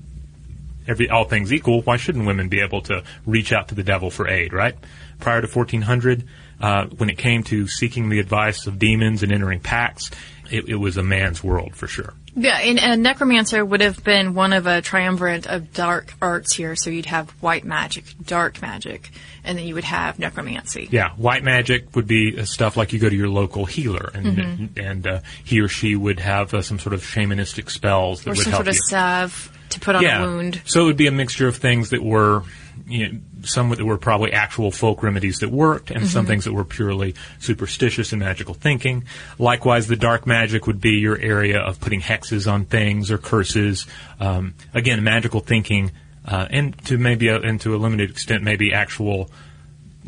every 0.87 1.09
all 1.11 1.25
things 1.25 1.53
equal, 1.53 1.83
why 1.83 1.95
shouldn't 1.95 2.25
women 2.25 2.49
be 2.49 2.59
able 2.59 2.81
to 2.81 3.03
reach 3.27 3.53
out 3.53 3.67
to 3.67 3.75
the 3.75 3.83
devil 3.83 4.09
for 4.09 4.27
aid, 4.27 4.51
right? 4.51 4.75
Prior 5.19 5.39
to 5.39 5.47
1400, 5.47 6.23
uh, 6.59 6.87
when 6.97 7.07
it 7.11 7.19
came 7.19 7.43
to 7.43 7.67
seeking 7.67 8.09
the 8.09 8.19
advice 8.19 8.65
of 8.65 8.79
demons 8.79 9.21
and 9.21 9.31
entering 9.31 9.59
pacts, 9.59 10.09
it, 10.51 10.69
it 10.69 10.75
was 10.75 10.97
a 10.97 11.03
man's 11.03 11.43
world 11.43 11.75
for 11.75 11.87
sure. 11.87 12.13
Yeah, 12.35 12.57
and 12.57 12.79
a 12.79 12.95
necromancer 12.95 13.63
would 13.63 13.81
have 13.81 14.03
been 14.03 14.33
one 14.33 14.53
of 14.53 14.65
a 14.65 14.81
triumvirate 14.81 15.47
of 15.47 15.73
dark 15.73 16.13
arts 16.21 16.55
here. 16.55 16.75
So 16.75 16.89
you'd 16.89 17.07
have 17.07 17.29
white 17.41 17.65
magic, 17.65 18.05
dark 18.25 18.61
magic, 18.61 19.09
and 19.43 19.57
then 19.57 19.67
you 19.67 19.75
would 19.75 19.83
have 19.83 20.17
necromancy. 20.19 20.87
Yeah, 20.91 21.09
white 21.11 21.43
magic 21.43 21.95
would 21.95 22.07
be 22.07 22.39
uh, 22.39 22.45
stuff 22.45 22.77
like 22.77 22.93
you 22.93 22.99
go 22.99 23.09
to 23.09 23.15
your 23.15 23.29
local 23.29 23.65
healer, 23.65 24.11
and 24.13 24.77
and 24.77 25.07
uh, 25.07 25.19
he 25.43 25.59
or 25.59 25.67
she 25.67 25.95
would 25.95 26.19
have 26.19 26.53
uh, 26.53 26.61
some 26.61 26.79
sort 26.79 26.93
of 26.93 27.01
shamanistic 27.01 27.69
spells 27.69 28.23
that 28.23 28.29
Or 28.29 28.33
would 28.33 28.43
some 28.43 28.51
help 28.51 28.65
sort 28.65 28.67
of 28.69 28.75
you. 28.75 28.81
salve 28.87 29.57
to 29.69 29.79
put 29.79 29.95
on 29.95 30.03
yeah. 30.03 30.23
a 30.23 30.27
wound. 30.27 30.61
So 30.65 30.81
it 30.81 30.85
would 30.85 30.97
be 30.97 31.07
a 31.07 31.11
mixture 31.11 31.47
of 31.47 31.57
things 31.57 31.89
that 31.91 32.03
were, 32.03 32.43
you 32.87 33.07
know, 33.07 33.19
some 33.43 33.69
that 33.69 33.83
were 33.83 33.97
probably 33.97 34.31
actual 34.31 34.71
folk 34.71 35.03
remedies 35.03 35.39
that 35.39 35.49
worked, 35.49 35.91
and 35.91 36.07
some 36.07 36.25
things 36.25 36.45
that 36.45 36.53
were 36.53 36.65
purely 36.65 37.15
superstitious 37.39 38.11
and 38.11 38.19
magical 38.19 38.53
thinking. 38.53 39.03
Likewise, 39.39 39.87
the 39.87 39.95
dark 39.95 40.27
magic 40.27 40.67
would 40.67 40.79
be 40.81 40.99
your 40.99 41.17
area 41.17 41.59
of 41.59 41.79
putting 41.79 42.01
hexes 42.01 42.51
on 42.51 42.65
things 42.65 43.11
or 43.11 43.17
curses. 43.17 43.87
Um, 44.19 44.53
again, 44.73 45.03
magical 45.03 45.39
thinking, 45.39 45.91
uh, 46.25 46.47
and 46.49 46.77
to 46.85 46.97
maybe, 46.97 47.27
a, 47.29 47.39
and 47.39 47.59
to 47.61 47.75
a 47.75 47.77
limited 47.77 48.09
extent, 48.09 48.43
maybe 48.43 48.73
actual 48.73 49.29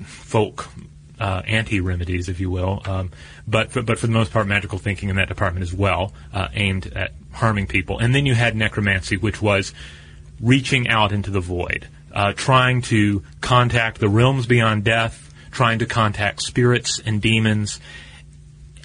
folk 0.05 0.67
uh, 1.19 1.41
anti-remedies, 1.47 2.29
if 2.29 2.39
you 2.39 2.49
will. 2.49 2.81
Um, 2.85 3.11
but 3.47 3.71
for, 3.71 3.81
but 3.81 3.99
for 3.99 4.07
the 4.07 4.13
most 4.13 4.31
part, 4.31 4.47
magical 4.47 4.77
thinking 4.77 5.09
in 5.09 5.15
that 5.17 5.27
department 5.27 5.63
as 5.63 5.73
well, 5.73 6.13
uh, 6.33 6.47
aimed 6.53 6.87
at 6.87 7.11
harming 7.31 7.67
people. 7.67 7.99
And 7.99 8.13
then 8.13 8.25
you 8.25 8.35
had 8.35 8.55
necromancy, 8.55 9.17
which 9.17 9.41
was 9.41 9.73
reaching 10.41 10.87
out 10.87 11.11
into 11.11 11.31
the 11.31 11.39
void, 11.39 11.87
uh, 12.13 12.33
trying 12.33 12.81
to 12.83 13.23
contact 13.41 13.99
the 13.99 14.09
realms 14.09 14.45
beyond 14.45 14.83
death, 14.83 15.33
trying 15.51 15.79
to 15.79 15.85
contact 15.85 16.41
spirits 16.41 17.01
and 17.03 17.21
demons, 17.21 17.79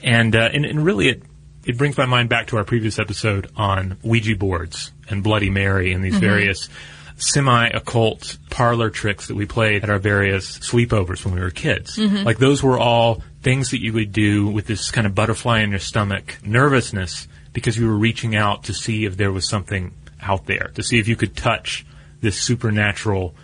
and 0.02 0.34
uh, 0.34 0.48
and, 0.52 0.64
and 0.64 0.84
really 0.84 1.08
it 1.08 1.22
it 1.64 1.76
brings 1.76 1.96
my 1.98 2.06
mind 2.06 2.28
back 2.28 2.46
to 2.48 2.56
our 2.56 2.64
previous 2.64 2.98
episode 2.98 3.50
on 3.54 3.98
Ouija 4.02 4.36
boards 4.36 4.92
and 5.10 5.22
Bloody 5.22 5.50
Mary 5.50 5.92
and 5.92 6.02
these 6.02 6.16
various 6.16 6.68
semi-occult 7.18 8.38
parlor 8.48 8.90
tricks 8.90 9.26
that 9.26 9.34
we 9.34 9.44
played 9.44 9.82
at 9.82 9.90
our 9.90 9.98
various 9.98 10.58
sleepovers 10.60 11.24
when 11.24 11.34
we 11.34 11.40
were 11.40 11.50
kids. 11.50 11.98
Like 11.98 12.38
those 12.38 12.62
were 12.62 12.78
all 12.78 13.22
things 13.42 13.72
that 13.72 13.82
you 13.82 13.92
would 13.92 14.12
do 14.12 14.46
with 14.48 14.66
this 14.66 14.90
kind 14.90 15.06
of 15.06 15.14
butterfly 15.14 15.60
in 15.60 15.70
your 15.70 15.78
stomach 15.78 16.38
nervousness 16.42 17.28
because 17.52 17.76
you 17.76 17.86
were 17.86 17.96
reaching 17.96 18.36
out 18.36 18.64
to 18.64 18.74
see 18.74 19.04
if 19.04 19.16
there 19.16 19.32
was 19.32 19.48
something 19.48 19.92
out 20.22 20.46
there, 20.46 20.70
to 20.74 20.82
see 20.82 20.98
if 20.98 21.08
you 21.08 21.16
could 21.16 21.36
touch 21.36 21.84
this 22.20 22.40
supernatural 22.40 23.34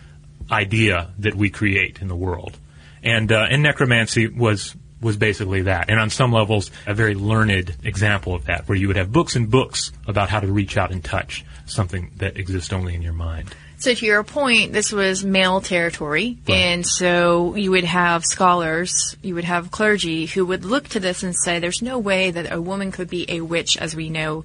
idea 0.50 1.10
that 1.18 1.34
we 1.34 1.50
create 1.50 2.00
in 2.00 2.08
the 2.08 2.16
world. 2.16 2.56
And 3.02 3.30
uh, 3.30 3.46
and 3.50 3.62
necromancy 3.62 4.26
was 4.28 4.74
was 5.00 5.16
basically 5.16 5.62
that. 5.62 5.90
And 5.90 6.00
on 6.00 6.08
some 6.08 6.32
levels, 6.32 6.70
a 6.86 6.94
very 6.94 7.14
learned 7.14 7.76
example 7.84 8.34
of 8.34 8.46
that, 8.46 8.66
where 8.68 8.76
you 8.76 8.88
would 8.88 8.96
have 8.96 9.12
books 9.12 9.36
and 9.36 9.50
books 9.50 9.92
about 10.06 10.30
how 10.30 10.40
to 10.40 10.46
reach 10.50 10.78
out 10.78 10.90
and 10.90 11.04
touch 11.04 11.44
something 11.66 12.10
that 12.16 12.38
exists 12.38 12.72
only 12.72 12.94
in 12.94 13.02
your 13.02 13.12
mind. 13.12 13.54
So 13.78 13.92
to 13.92 14.06
your 14.06 14.22
point, 14.24 14.72
this 14.72 14.92
was 14.92 15.24
male 15.24 15.60
territory, 15.60 16.38
Right. 16.48 16.56
and 16.56 16.86
so 16.86 17.54
you 17.54 17.70
would 17.72 17.84
have 17.84 18.24
scholars, 18.24 19.14
you 19.20 19.34
would 19.34 19.44
have 19.44 19.70
clergy 19.70 20.24
who 20.24 20.46
would 20.46 20.64
look 20.64 20.88
to 20.90 21.00
this 21.00 21.22
and 21.22 21.34
say, 21.36 21.58
"There's 21.58 21.82
no 21.82 21.98
way 21.98 22.30
that 22.30 22.50
a 22.50 22.62
woman 22.62 22.92
could 22.92 23.10
be 23.10 23.26
a 23.28 23.42
witch, 23.42 23.76
as 23.76 23.94
we 23.94 24.08
know, 24.08 24.44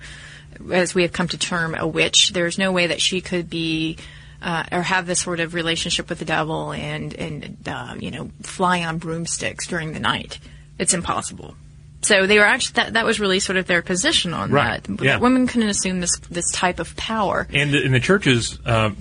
as 0.74 0.94
we 0.94 1.04
have 1.04 1.14
come 1.14 1.30
to 1.30 1.38
term 1.38 1.74
a 1.74 1.88
witch. 1.88 2.32
There's 2.34 2.58
no 2.58 2.74
way 2.74 2.88
that 2.88 3.00
she 3.02 3.22
could 3.22 3.50
be." 3.50 3.96
Uh, 4.42 4.64
or 4.72 4.82
have 4.82 5.06
this 5.06 5.20
sort 5.20 5.42
of 5.42 5.54
relationship 5.54 6.08
with 6.08 6.18
the 6.20 6.26
devil 6.26 6.72
and 6.72 7.14
and 7.16 7.58
uh, 7.68 7.96
you 8.00 8.10
know 8.10 8.32
fly 8.42 8.84
on 8.86 8.98
broomsticks 8.98 9.68
during 9.68 9.92
the 9.92 10.00
night. 10.00 10.40
It's 10.78 10.94
impossible. 10.94 11.56
So 12.04 12.26
they 12.26 12.38
were 12.40 12.46
actually 12.46 12.76
that 12.76 12.94
that 12.94 13.06
was 13.06 13.20
really 13.20 13.42
sort 13.42 13.58
of 13.58 13.68
their 13.68 13.82
position 13.82 14.34
on 14.34 14.50
Right. 14.52 14.82
that. 14.82 15.04
Yeah. 15.04 15.12
That 15.14 15.22
women 15.22 15.46
couldn't 15.48 15.68
assume 15.68 16.00
this 16.00 16.18
this 16.32 16.50
type 16.54 16.80
of 16.80 16.96
power. 16.96 17.48
And 17.54 17.76
in 17.76 17.92
the 17.92 18.00
churches, 18.00 18.58
uh, 18.66 18.92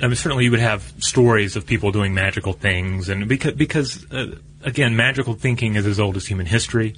I 0.00 0.06
mean, 0.06 0.14
certainly 0.16 0.44
you 0.44 0.50
would 0.52 0.60
have 0.60 0.90
stories 0.98 1.56
of 1.56 1.66
people 1.66 1.92
doing 1.92 2.14
magical 2.14 2.54
things, 2.54 3.10
and 3.10 3.28
because, 3.28 3.52
because 3.52 4.10
uh, 4.10 4.36
again, 4.62 4.96
magical 4.96 5.34
thinking 5.34 5.74
is 5.76 5.84
as 5.86 6.00
old 6.00 6.16
as 6.16 6.26
human 6.26 6.46
history. 6.46 6.94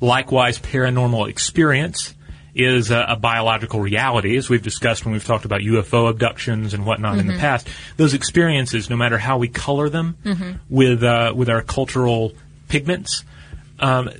Likewise, 0.00 0.58
paranormal 0.58 1.28
experience 1.28 2.14
is 2.54 2.90
a, 2.90 3.06
a 3.08 3.16
biological 3.16 3.80
reality, 3.80 4.36
as 4.36 4.50
we've 4.50 4.62
discussed 4.62 5.04
when 5.04 5.12
we've 5.12 5.24
talked 5.24 5.44
about 5.44 5.60
UFO 5.60 6.10
abductions 6.10 6.74
and 6.74 6.84
whatnot 6.84 7.18
in 7.18 7.26
the 7.26 7.38
past. 7.38 7.68
Those 7.96 8.14
experiences, 8.14 8.90
no 8.90 8.96
matter 8.96 9.18
how 9.18 9.38
we 9.38 9.48
color 9.48 9.88
them 9.88 10.16
with 10.68 11.02
uh, 11.02 11.32
with 11.34 11.48
our 11.48 11.62
cultural 11.62 12.32
pigments, 12.68 13.24
um, 13.80 14.10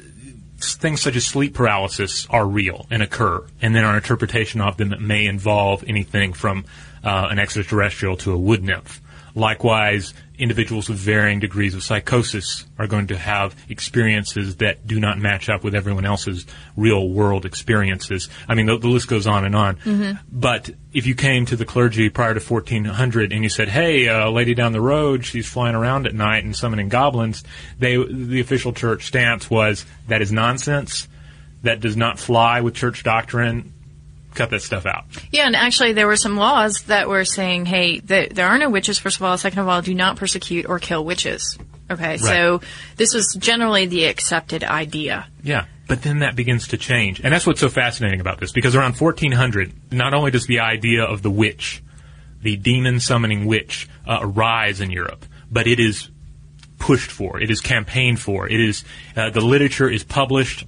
things 0.58 1.00
such 1.00 1.16
as 1.16 1.26
sleep 1.26 1.54
paralysis 1.54 2.26
are 2.30 2.46
real 2.46 2.86
and 2.90 3.02
occur, 3.02 3.44
and 3.60 3.74
then 3.74 3.84
our 3.84 3.96
interpretation 3.96 4.60
of 4.60 4.76
them 4.76 4.94
may 5.00 5.26
involve 5.26 5.84
anything 5.86 6.32
from 6.32 6.64
uh, 7.04 7.28
an 7.30 7.38
extraterrestrial 7.38 8.16
to 8.18 8.32
a 8.32 8.38
wood 8.38 8.62
nymph. 8.62 9.00
Likewise, 9.34 10.12
individuals 10.38 10.88
with 10.88 10.98
varying 10.98 11.38
degrees 11.38 11.74
of 11.74 11.82
psychosis 11.82 12.66
are 12.78 12.86
going 12.86 13.06
to 13.06 13.16
have 13.16 13.54
experiences 13.68 14.56
that 14.56 14.86
do 14.86 14.98
not 14.98 15.18
match 15.18 15.48
up 15.48 15.62
with 15.62 15.74
everyone 15.74 16.04
else's 16.04 16.44
real 16.76 17.08
world 17.08 17.46
experiences. 17.46 18.28
I 18.48 18.54
mean, 18.54 18.66
the, 18.66 18.76
the 18.76 18.88
list 18.88 19.08
goes 19.08 19.26
on 19.26 19.44
and 19.44 19.54
on. 19.54 19.76
Mm-hmm. 19.76 20.18
But 20.30 20.70
if 20.92 21.06
you 21.06 21.14
came 21.14 21.46
to 21.46 21.56
the 21.56 21.64
clergy 21.64 22.10
prior 22.10 22.34
to 22.34 22.40
1400 22.40 23.32
and 23.32 23.42
you 23.42 23.48
said, 23.48 23.68
"Hey, 23.68 24.06
a 24.06 24.28
lady 24.30 24.54
down 24.54 24.72
the 24.72 24.80
road, 24.80 25.24
she's 25.24 25.48
flying 25.48 25.76
around 25.76 26.06
at 26.06 26.14
night 26.14 26.44
and 26.44 26.54
summoning 26.54 26.88
goblins," 26.88 27.44
they 27.78 27.96
the 27.96 28.40
official 28.40 28.72
church 28.72 29.06
stance 29.06 29.48
was 29.48 29.86
that 30.08 30.22
is 30.22 30.32
nonsense. 30.32 31.08
That 31.62 31.78
does 31.78 31.96
not 31.96 32.18
fly 32.18 32.60
with 32.60 32.74
church 32.74 33.04
doctrine. 33.04 33.72
Cut 34.34 34.50
that 34.50 34.62
stuff 34.62 34.86
out. 34.86 35.04
Yeah, 35.30 35.46
and 35.46 35.56
actually, 35.56 35.92
there 35.92 36.06
were 36.06 36.16
some 36.16 36.36
laws 36.36 36.82
that 36.84 37.08
were 37.08 37.24
saying, 37.24 37.66
hey, 37.66 38.00
th- 38.00 38.30
there 38.30 38.48
are 38.48 38.58
no 38.58 38.70
witches, 38.70 38.98
first 38.98 39.16
of 39.16 39.22
all. 39.22 39.36
Second 39.36 39.58
of 39.60 39.68
all, 39.68 39.82
do 39.82 39.94
not 39.94 40.16
persecute 40.16 40.66
or 40.66 40.78
kill 40.78 41.04
witches. 41.04 41.58
Okay, 41.90 42.16
so 42.16 42.60
this 42.96 43.12
was 43.12 43.36
generally 43.38 43.86
the 43.86 44.06
accepted 44.06 44.64
idea. 44.64 45.26
Yeah. 45.42 45.66
But 45.88 46.02
then 46.02 46.20
that 46.20 46.36
begins 46.36 46.68
to 46.68 46.78
change. 46.78 47.20
And 47.20 47.32
that's 47.32 47.46
what's 47.46 47.60
so 47.60 47.68
fascinating 47.68 48.20
about 48.20 48.40
this, 48.40 48.52
because 48.52 48.74
around 48.74 48.96
1400, 48.96 49.92
not 49.92 50.14
only 50.14 50.30
does 50.30 50.46
the 50.46 50.60
idea 50.60 51.04
of 51.04 51.20
the 51.20 51.30
witch, 51.30 51.82
the 52.40 52.56
demon 52.56 52.98
summoning 52.98 53.44
witch, 53.44 53.88
uh, 54.06 54.20
arise 54.22 54.80
in 54.80 54.90
Europe, 54.90 55.26
but 55.50 55.66
it 55.66 55.78
is 55.78 56.08
pushed 56.78 57.10
for, 57.10 57.40
it 57.40 57.50
is 57.50 57.60
campaigned 57.60 58.20
for, 58.20 58.48
it 58.48 58.58
is, 58.58 58.84
uh, 59.16 59.30
the 59.30 59.40
literature 59.40 59.88
is 59.88 60.02
published 60.02 60.64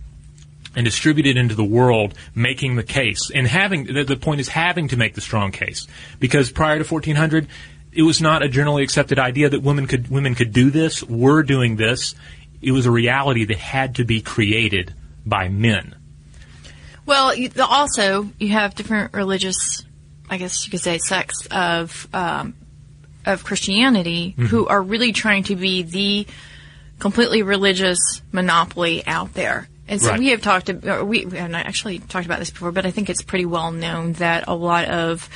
and 0.77 0.85
distributed 0.85 1.37
into 1.37 1.55
the 1.55 1.65
world, 1.65 2.15
making 2.35 2.77
the 2.77 2.83
case. 2.83 3.31
And 3.35 3.47
having, 3.47 3.85
the, 3.85 4.05
the 4.05 4.17
point 4.17 4.41
is 4.41 4.49
having 4.49 4.89
to 4.89 4.97
make 4.97 5.15
the 5.15 5.21
strong 5.21 5.53
case. 5.53 5.87
Because 6.19 6.51
prior 6.51 6.79
to 6.83 6.85
1400, 6.85 7.49
it 7.93 8.03
was 8.03 8.21
not 8.21 8.43
a 8.43 8.49
generally 8.49 8.83
accepted 8.83 9.19
idea 9.19 9.49
that 9.49 9.63
women 9.63 9.87
could, 9.87 10.09
women 10.09 10.35
could 10.35 10.53
do 10.53 10.71
this, 10.71 11.03
were 11.03 11.43
doing 11.43 11.77
this. 11.77 12.15
It 12.61 12.73
was 12.73 12.87
a 12.87 12.91
reality 12.91 13.45
that 13.45 13.59
had 13.59 13.97
to 13.97 14.05
be 14.05 14.21
created 14.21 14.93
by 15.25 15.49
men. 15.49 15.95
Well, 17.07 17.35
you, 17.35 17.49
the- 17.49 17.67
also, 17.67 18.31
you 18.39 18.49
have 18.49 18.75
different 18.75 19.13
religious, 19.13 19.85
I 20.29 20.39
guess 20.39 20.65
you 20.65 20.71
could 20.71 20.81
say, 20.81 20.99
sects 20.99 21.47
of, 21.51 22.09
um, 22.13 22.55
of 23.27 23.45
Christianity 23.45 24.35
who 24.37 24.67
are 24.67 24.83
really 24.83 25.13
trying 25.13 25.45
to 25.45 25.57
be 25.57 25.83
the 25.83 26.27
completely 26.99 27.43
religious 27.43 27.99
monopoly 28.33 29.07
out 29.07 29.35
there. 29.35 29.69
And 29.87 30.01
so 30.01 30.11
Right. 30.11 30.19
we 30.19 30.29
have 30.29 30.41
talked, 30.41 30.71
we, 31.05 31.25
and 31.25 31.57
I 31.57 31.61
actually 31.61 31.99
talked 31.99 32.27
about 32.27 32.39
this 32.39 32.51
before, 32.51 32.73
but 32.73 32.87
I 32.87 32.91
think 32.91 33.11
it's 33.11 33.23
pretty 33.23 33.45
well 33.45 33.71
known 33.71 34.15
that 34.15 34.45
a 34.49 34.55
lot 34.55 34.87
of 34.87 35.29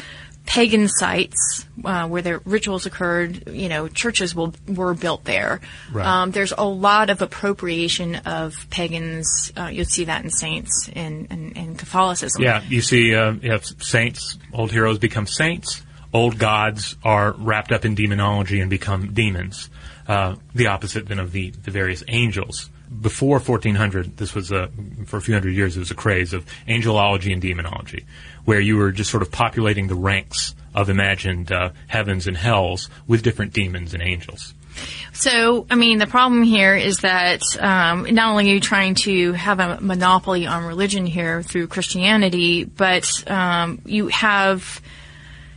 pagan 0.48 0.88
sites 0.88 1.66
uh, 1.84 2.08
where 2.08 2.22
their 2.22 2.40
rituals 2.46 2.86
occurred, 2.86 3.48
you 3.48 3.68
know, 3.68 3.86
churches 3.86 4.34
will, 4.34 4.54
were 4.66 4.94
built 4.94 5.24
there. 5.24 5.60
Right. 5.92 6.06
Um, 6.06 6.30
there's 6.30 6.52
a 6.56 6.64
lot 6.64 7.10
of 7.10 7.20
appropriation 7.20 8.14
of 8.16 8.54
pagans. 8.70 9.52
Uh, 9.54 9.66
you'll 9.66 9.84
see 9.84 10.04
that 10.04 10.24
in 10.24 10.30
saints 10.30 10.88
and 10.94 11.30
in, 11.30 11.52
in, 11.52 11.74
Catholicism. 11.76 12.42
Yeah, 12.42 12.62
you 12.66 12.80
see, 12.80 13.14
uh, 13.14 13.32
you 13.32 13.52
have 13.52 13.66
saints, 13.66 14.38
old 14.54 14.72
heroes 14.72 14.98
become 14.98 15.26
saints, 15.26 15.82
old 16.14 16.38
gods 16.38 16.96
are 17.04 17.32
wrapped 17.32 17.70
up 17.70 17.84
in 17.84 17.94
demonology 17.94 18.60
and 18.60 18.70
become 18.70 19.12
demons. 19.12 19.68
Uh, 20.06 20.36
the 20.54 20.68
opposite 20.68 21.06
then 21.06 21.18
of 21.18 21.32
the, 21.32 21.50
the 21.50 21.70
various 21.70 22.02
angels. 22.08 22.70
Before 23.00 23.38
1400, 23.38 24.16
this 24.16 24.34
was 24.34 24.50
a, 24.50 24.70
for 25.06 25.18
a 25.18 25.20
few 25.20 25.34
hundred 25.34 25.54
years, 25.54 25.76
it 25.76 25.80
was 25.80 25.90
a 25.90 25.94
craze 25.94 26.32
of 26.32 26.46
angelology 26.66 27.32
and 27.32 27.42
demonology, 27.42 28.06
where 28.44 28.60
you 28.60 28.76
were 28.76 28.92
just 28.92 29.10
sort 29.10 29.22
of 29.22 29.30
populating 29.30 29.88
the 29.88 29.94
ranks 29.94 30.54
of 30.74 30.88
imagined 30.88 31.52
uh, 31.52 31.70
heavens 31.86 32.26
and 32.26 32.36
hells 32.36 32.88
with 33.06 33.22
different 33.22 33.52
demons 33.52 33.94
and 33.94 34.02
angels. 34.02 34.54
So, 35.12 35.66
I 35.70 35.74
mean, 35.74 35.98
the 35.98 36.06
problem 36.06 36.42
here 36.42 36.76
is 36.76 36.98
that 36.98 37.40
um, 37.58 38.02
not 38.14 38.30
only 38.30 38.50
are 38.50 38.54
you 38.54 38.60
trying 38.60 38.94
to 38.96 39.32
have 39.32 39.58
a 39.60 39.80
monopoly 39.80 40.46
on 40.46 40.64
religion 40.64 41.06
here 41.06 41.42
through 41.42 41.66
Christianity, 41.66 42.64
but 42.64 43.28
um, 43.28 43.80
you 43.84 44.08
have 44.08 44.80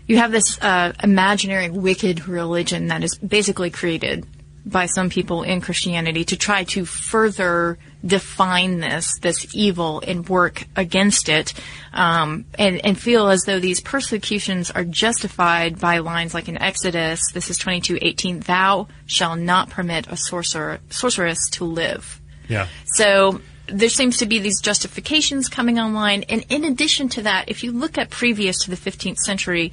you 0.07 0.17
have 0.17 0.31
this 0.31 0.59
uh, 0.61 0.93
imaginary 1.03 1.69
wicked 1.69 2.27
religion 2.27 2.87
that 2.87 3.03
is 3.03 3.17
basically 3.17 3.69
created 3.69 4.25
by 4.65 4.85
some 4.85 5.09
people 5.09 5.43
in 5.43 5.61
Christianity 5.61 6.23
to 6.25 6.37
try 6.37 6.63
to 6.65 6.85
further 6.85 7.77
define 8.05 8.79
this 8.79 9.17
this 9.19 9.47
evil 9.53 10.01
and 10.05 10.27
work 10.27 10.65
against 10.75 11.29
it, 11.29 11.53
um, 11.93 12.45
and 12.57 12.83
and 12.85 12.99
feel 12.99 13.27
as 13.29 13.41
though 13.41 13.59
these 13.59 13.81
persecutions 13.81 14.71
are 14.71 14.83
justified 14.83 15.79
by 15.79 15.99
lines 15.99 16.33
like 16.33 16.47
in 16.47 16.57
Exodus. 16.57 17.21
This 17.33 17.49
is 17.49 17.57
twenty 17.57 17.81
two 17.81 17.97
eighteen. 18.01 18.39
Thou 18.41 18.87
shall 19.05 19.35
not 19.35 19.69
permit 19.69 20.07
a 20.07 20.17
sorcerer 20.17 20.79
sorceress 20.89 21.49
to 21.51 21.65
live. 21.65 22.21
Yeah. 22.47 22.67
So 22.95 23.41
there 23.67 23.89
seems 23.89 24.17
to 24.17 24.25
be 24.25 24.39
these 24.39 24.59
justifications 24.59 25.47
coming 25.47 25.79
online. 25.79 26.23
And 26.23 26.45
in 26.49 26.65
addition 26.65 27.09
to 27.09 27.21
that, 27.23 27.49
if 27.49 27.63
you 27.63 27.71
look 27.71 27.97
at 27.97 28.09
previous 28.09 28.63
to 28.63 28.69
the 28.69 28.75
15th 28.75 29.17
century, 29.17 29.71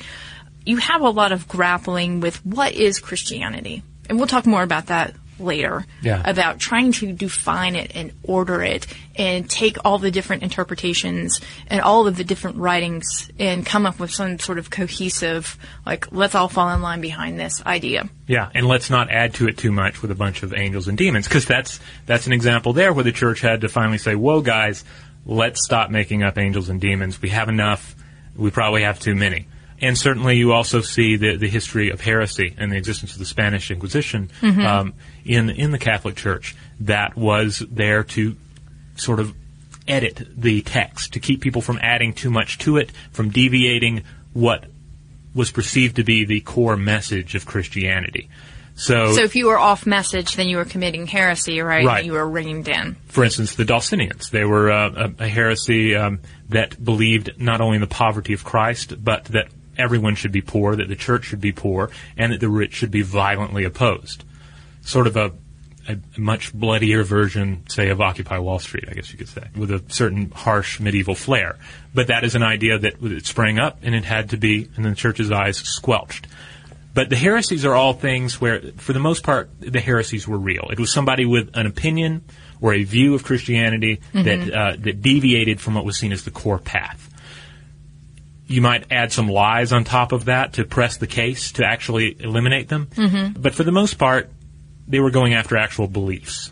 you 0.64 0.76
have 0.76 1.00
a 1.00 1.10
lot 1.10 1.32
of 1.32 1.48
grappling 1.48 2.20
with 2.20 2.44
what 2.44 2.72
is 2.72 3.00
Christianity. 3.00 3.82
And 4.08 4.18
we'll 4.18 4.26
talk 4.26 4.46
more 4.46 4.62
about 4.62 4.86
that 4.86 5.14
later. 5.40 5.84
Yeah. 6.02 6.20
About 6.28 6.58
trying 6.58 6.92
to 6.92 7.12
define 7.12 7.76
it 7.76 7.92
and 7.94 8.12
order 8.24 8.62
it 8.62 8.86
and 9.14 9.48
take 9.48 9.76
all 9.84 9.98
the 9.98 10.10
different 10.10 10.42
interpretations 10.42 11.40
and 11.68 11.80
all 11.80 12.08
of 12.08 12.16
the 12.16 12.24
different 12.24 12.56
writings 12.56 13.30
and 13.38 13.64
come 13.64 13.86
up 13.86 14.00
with 14.00 14.10
some 14.10 14.38
sort 14.38 14.58
of 14.58 14.70
cohesive, 14.70 15.56
like, 15.86 16.10
let's 16.12 16.34
all 16.34 16.48
fall 16.48 16.70
in 16.70 16.82
line 16.82 17.00
behind 17.00 17.38
this 17.38 17.64
idea. 17.64 18.08
Yeah, 18.26 18.50
and 18.52 18.66
let's 18.66 18.90
not 18.90 19.10
add 19.10 19.34
to 19.34 19.46
it 19.48 19.56
too 19.56 19.70
much 19.70 20.02
with 20.02 20.10
a 20.10 20.16
bunch 20.16 20.42
of 20.42 20.52
angels 20.52 20.88
and 20.88 20.98
demons, 20.98 21.28
because 21.28 21.44
that's 21.44 21.78
that's 22.06 22.26
an 22.26 22.32
example 22.32 22.72
there 22.72 22.92
where 22.92 23.04
the 23.04 23.12
church 23.12 23.40
had 23.40 23.60
to 23.60 23.68
finally 23.68 23.98
say, 23.98 24.14
"Whoa, 24.14 24.40
guys, 24.40 24.84
let's 25.24 25.64
stop 25.64 25.90
making 25.90 26.24
up 26.24 26.36
angels 26.36 26.68
and 26.68 26.80
demons. 26.80 27.22
We 27.22 27.28
have 27.28 27.48
enough. 27.48 27.94
We 28.34 28.50
probably 28.50 28.82
have 28.82 28.98
too 28.98 29.14
many." 29.14 29.46
And 29.80 29.96
certainly, 29.96 30.36
you 30.36 30.52
also 30.52 30.80
see 30.80 31.16
the 31.16 31.36
the 31.36 31.48
history 31.48 31.90
of 31.90 32.00
heresy 32.00 32.54
and 32.58 32.72
the 32.72 32.76
existence 32.76 33.12
of 33.12 33.18
the 33.18 33.24
Spanish 33.24 33.70
Inquisition 33.70 34.30
um, 34.42 34.94
in 35.24 35.50
in 35.50 35.70
the 35.70 35.78
Catholic 35.78 36.16
Church 36.16 36.56
that 36.80 37.16
was 37.16 37.62
there 37.70 38.04
to 38.04 38.36
sort 38.96 39.20
of 39.20 39.34
edit 39.86 40.26
the 40.36 40.60
text 40.62 41.14
to 41.14 41.20
keep 41.20 41.40
people 41.40 41.62
from 41.62 41.78
adding 41.80 42.12
too 42.12 42.30
much 42.30 42.58
to 42.58 42.76
it, 42.76 42.90
from 43.12 43.30
deviating 43.30 44.02
what 44.34 44.64
was 45.34 45.50
perceived 45.50 45.96
to 45.96 46.04
be 46.04 46.24
the 46.24 46.40
core 46.40 46.76
message 46.76 47.34
of 47.34 47.46
Christianity. 47.46 48.28
So, 48.74 49.12
So 49.12 49.22
if 49.24 49.34
you 49.34 49.46
were 49.46 49.58
off 49.58 49.86
message, 49.86 50.36
then 50.36 50.48
you 50.48 50.56
were 50.56 50.64
committing 50.64 51.06
heresy, 51.06 51.60
right? 51.60 51.84
Right. 51.84 52.04
You 52.04 52.12
were 52.12 52.28
reined 52.28 52.68
in. 52.68 52.96
for 53.06 53.24
instance, 53.24 53.56
the 53.56 53.64
Dulcinians, 53.64 54.30
they 54.30 54.44
were 54.44 54.70
uh, 54.70 55.10
a, 55.18 55.24
a 55.24 55.28
heresy 55.28 55.96
um, 55.96 56.20
that 56.50 56.82
believed 56.82 57.40
not 57.40 57.60
only 57.60 57.76
in 57.76 57.80
the 57.80 57.88
poverty 57.88 58.34
of 58.34 58.44
Christ, 58.44 59.02
but 59.02 59.24
that 59.26 59.48
everyone 59.78 60.14
should 60.14 60.32
be 60.32 60.42
poor, 60.42 60.76
that 60.76 60.88
the 60.88 60.96
church 60.96 61.24
should 61.24 61.40
be 61.40 61.52
poor, 61.52 61.90
and 62.16 62.32
that 62.32 62.40
the 62.40 62.48
rich 62.48 62.74
should 62.74 62.90
be 62.90 63.02
violently 63.02 63.64
opposed. 63.64 64.24
Sort 64.82 65.06
of 65.06 65.16
a 65.16 65.32
a 65.88 65.98
much 66.18 66.52
bloodier 66.52 67.02
version, 67.02 67.64
say, 67.68 67.88
of 67.88 68.00
Occupy 68.00 68.38
Wall 68.38 68.58
Street, 68.58 68.84
I 68.90 68.92
guess 68.92 69.10
you 69.10 69.16
could 69.16 69.28
say, 69.28 69.48
with 69.56 69.70
a 69.70 69.82
certain 69.88 70.30
harsh 70.30 70.78
medieval 70.80 71.14
flair. 71.14 71.56
But 71.94 72.08
that 72.08 72.24
is 72.24 72.34
an 72.34 72.42
idea 72.42 72.78
that 72.78 73.02
it 73.02 73.24
sprang 73.24 73.58
up 73.58 73.78
and 73.82 73.94
it 73.94 74.04
had 74.04 74.30
to 74.30 74.36
be, 74.36 74.68
in 74.76 74.82
the 74.82 74.94
church's 74.94 75.32
eyes, 75.32 75.56
squelched. 75.56 76.26
But 76.92 77.08
the 77.08 77.16
heresies 77.16 77.64
are 77.64 77.74
all 77.74 77.94
things 77.94 78.40
where, 78.40 78.60
for 78.76 78.92
the 78.92 78.98
most 78.98 79.22
part, 79.22 79.50
the 79.60 79.80
heresies 79.80 80.28
were 80.28 80.36
real. 80.36 80.68
It 80.70 80.78
was 80.78 80.92
somebody 80.92 81.24
with 81.24 81.56
an 81.56 81.66
opinion 81.66 82.24
or 82.60 82.74
a 82.74 82.82
view 82.82 83.14
of 83.14 83.24
Christianity 83.24 84.00
mm-hmm. 84.12 84.22
that 84.24 84.52
uh, 84.52 84.76
that 84.80 85.00
deviated 85.00 85.60
from 85.60 85.74
what 85.74 85.84
was 85.84 85.96
seen 85.96 86.12
as 86.12 86.24
the 86.24 86.30
core 86.30 86.58
path. 86.58 87.07
You 88.48 88.62
might 88.62 88.90
add 88.90 89.12
some 89.12 89.28
lies 89.28 89.72
on 89.72 89.84
top 89.84 90.12
of 90.12 90.24
that 90.24 90.54
to 90.54 90.64
press 90.64 90.96
the 90.96 91.06
case 91.06 91.52
to 91.52 91.64
actually 91.64 92.16
eliminate 92.18 92.68
them. 92.68 92.86
Mm-hmm. 92.86 93.40
But 93.40 93.54
for 93.54 93.62
the 93.62 93.72
most 93.72 93.98
part, 93.98 94.30
they 94.88 95.00
were 95.00 95.10
going 95.10 95.34
after 95.34 95.56
actual 95.56 95.86
beliefs. 95.86 96.50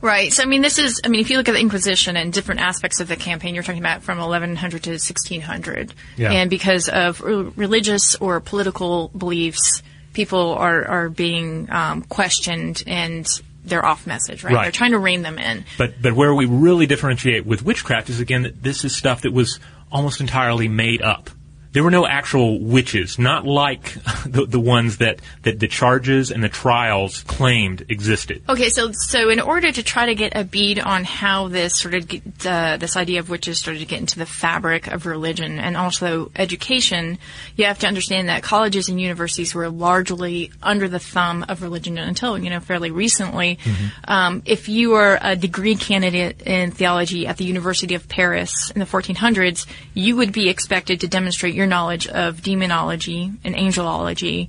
Right. 0.00 0.32
So, 0.32 0.42
I 0.42 0.46
mean, 0.46 0.62
this 0.62 0.78
is, 0.78 1.00
I 1.04 1.08
mean, 1.08 1.20
if 1.20 1.30
you 1.30 1.36
look 1.36 1.48
at 1.48 1.52
the 1.52 1.60
Inquisition 1.60 2.16
and 2.16 2.32
different 2.32 2.60
aspects 2.60 3.00
of 3.00 3.08
the 3.08 3.16
campaign, 3.16 3.54
you're 3.54 3.62
talking 3.62 3.80
about 3.80 4.02
from 4.02 4.18
1100 4.18 4.82
to 4.84 4.90
1600. 4.90 5.94
Yeah. 6.16 6.32
And 6.32 6.50
because 6.50 6.88
of 6.88 7.20
religious 7.20 8.14
or 8.16 8.40
political 8.40 9.08
beliefs, 9.08 9.82
people 10.12 10.54
are, 10.54 10.84
are 10.86 11.08
being 11.08 11.70
um, 11.70 12.02
questioned 12.02 12.82
and 12.86 13.26
they're 13.64 13.84
off 13.84 14.06
message, 14.06 14.42
right? 14.42 14.52
right? 14.52 14.62
They're 14.64 14.72
trying 14.72 14.90
to 14.90 14.98
rein 14.98 15.22
them 15.22 15.38
in. 15.38 15.64
But, 15.78 16.02
but 16.02 16.14
where 16.14 16.34
we 16.34 16.46
really 16.46 16.86
differentiate 16.86 17.46
with 17.46 17.62
witchcraft 17.64 18.10
is, 18.10 18.18
again, 18.18 18.42
that 18.42 18.62
this 18.62 18.84
is 18.84 18.94
stuff 18.94 19.22
that 19.22 19.32
was 19.32 19.60
almost 19.92 20.20
entirely 20.20 20.68
made 20.68 21.02
up. 21.02 21.30
There 21.72 21.82
were 21.82 21.90
no 21.90 22.06
actual 22.06 22.60
witches, 22.60 23.18
not 23.18 23.46
like 23.46 23.94
the, 24.26 24.46
the 24.46 24.60
ones 24.60 24.98
that, 24.98 25.20
that 25.42 25.58
the 25.58 25.68
charges 25.68 26.30
and 26.30 26.42
the 26.42 26.48
trials 26.48 27.22
claimed 27.22 27.86
existed. 27.88 28.42
Okay, 28.48 28.68
so 28.68 28.92
so 28.92 29.30
in 29.30 29.40
order 29.40 29.72
to 29.72 29.82
try 29.82 30.06
to 30.06 30.14
get 30.14 30.36
a 30.36 30.44
bead 30.44 30.78
on 30.78 31.04
how 31.04 31.48
this 31.48 31.76
sort 31.76 31.94
of 31.94 32.10
uh, 32.46 32.76
this 32.76 32.96
idea 32.96 33.20
of 33.20 33.30
witches 33.30 33.58
started 33.58 33.80
to 33.80 33.86
get 33.86 34.00
into 34.00 34.18
the 34.18 34.26
fabric 34.26 34.86
of 34.86 35.06
religion 35.06 35.58
and 35.58 35.76
also 35.76 36.30
education, 36.36 37.18
you 37.56 37.64
have 37.64 37.78
to 37.80 37.86
understand 37.86 38.28
that 38.28 38.42
colleges 38.42 38.88
and 38.88 39.00
universities 39.00 39.54
were 39.54 39.68
largely 39.68 40.50
under 40.62 40.88
the 40.88 40.98
thumb 40.98 41.44
of 41.48 41.62
religion 41.62 41.98
until 41.98 42.38
you 42.38 42.50
know 42.50 42.60
fairly 42.60 42.90
recently. 42.90 43.56
Mm-hmm. 43.56 43.86
Um, 44.04 44.42
if 44.44 44.68
you 44.68 44.90
were 44.90 45.18
a 45.20 45.36
degree 45.36 45.76
candidate 45.76 46.42
in 46.42 46.70
theology 46.70 47.26
at 47.26 47.36
the 47.36 47.44
University 47.44 47.94
of 47.94 48.08
Paris 48.08 48.70
in 48.70 48.80
the 48.80 48.86
1400s, 48.86 49.66
you 49.94 50.16
would 50.16 50.32
be 50.32 50.48
expected 50.48 51.00
to 51.00 51.08
demonstrate 51.08 51.54
your 51.54 51.61
your 51.62 51.68
knowledge 51.68 52.08
of 52.08 52.42
demonology 52.42 53.30
and 53.44 53.54
angelology 53.54 54.48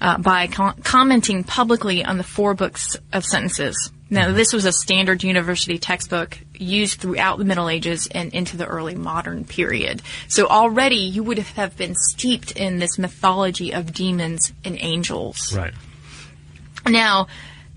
uh, 0.00 0.16
by 0.18 0.46
com- 0.46 0.76
commenting 0.84 1.42
publicly 1.42 2.04
on 2.04 2.18
the 2.18 2.24
four 2.24 2.54
books 2.54 2.96
of 3.12 3.24
sentences. 3.24 3.90
Now, 4.08 4.26
mm-hmm. 4.26 4.36
this 4.36 4.52
was 4.52 4.64
a 4.64 4.72
standard 4.72 5.24
university 5.24 5.78
textbook 5.78 6.38
used 6.54 7.00
throughout 7.00 7.38
the 7.38 7.44
Middle 7.44 7.68
Ages 7.68 8.06
and 8.08 8.32
into 8.32 8.56
the 8.56 8.66
early 8.66 8.94
modern 8.94 9.44
period. 9.44 10.02
So 10.28 10.46
already 10.46 10.96
you 10.96 11.24
would 11.24 11.38
have 11.38 11.76
been 11.76 11.96
steeped 11.96 12.52
in 12.52 12.78
this 12.78 12.98
mythology 12.98 13.72
of 13.72 13.92
demons 13.92 14.52
and 14.64 14.76
angels. 14.78 15.56
Right. 15.56 15.74
Now, 16.86 17.26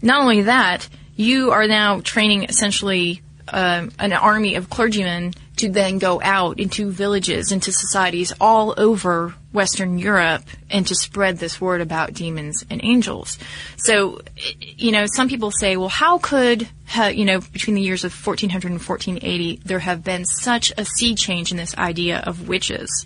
not 0.01 0.21
only 0.21 0.43
that, 0.43 0.87
you 1.15 1.51
are 1.51 1.67
now 1.67 2.01
training 2.01 2.43
essentially 2.43 3.21
um, 3.47 3.91
an 3.99 4.13
army 4.13 4.55
of 4.55 4.69
clergymen 4.69 5.33
to 5.57 5.69
then 5.69 5.99
go 5.99 6.21
out 6.21 6.59
into 6.59 6.91
villages, 6.91 7.51
into 7.51 7.71
societies 7.71 8.33
all 8.41 8.73
over 8.77 9.33
Western 9.53 9.97
Europe 9.97 10.43
and 10.69 10.85
to 10.87 10.95
spread 10.95 11.37
this 11.37 11.61
word 11.61 11.79
about 11.81 12.13
demons 12.13 12.65
and 12.69 12.83
angels. 12.83 13.37
So, 13.77 14.21
you 14.59 14.91
know, 14.91 15.05
some 15.05 15.29
people 15.29 15.51
say, 15.51 15.77
well, 15.77 15.89
how 15.89 16.17
could, 16.17 16.67
you 17.13 17.25
know, 17.25 17.39
between 17.39 17.75
the 17.75 17.81
years 17.81 18.03
of 18.03 18.13
1400 18.13 18.71
and 18.71 18.81
1480, 18.81 19.61
there 19.63 19.79
have 19.79 20.03
been 20.03 20.25
such 20.25 20.73
a 20.77 20.83
sea 20.83 21.15
change 21.15 21.51
in 21.51 21.57
this 21.57 21.77
idea 21.77 22.19
of 22.19 22.49
witches? 22.49 23.05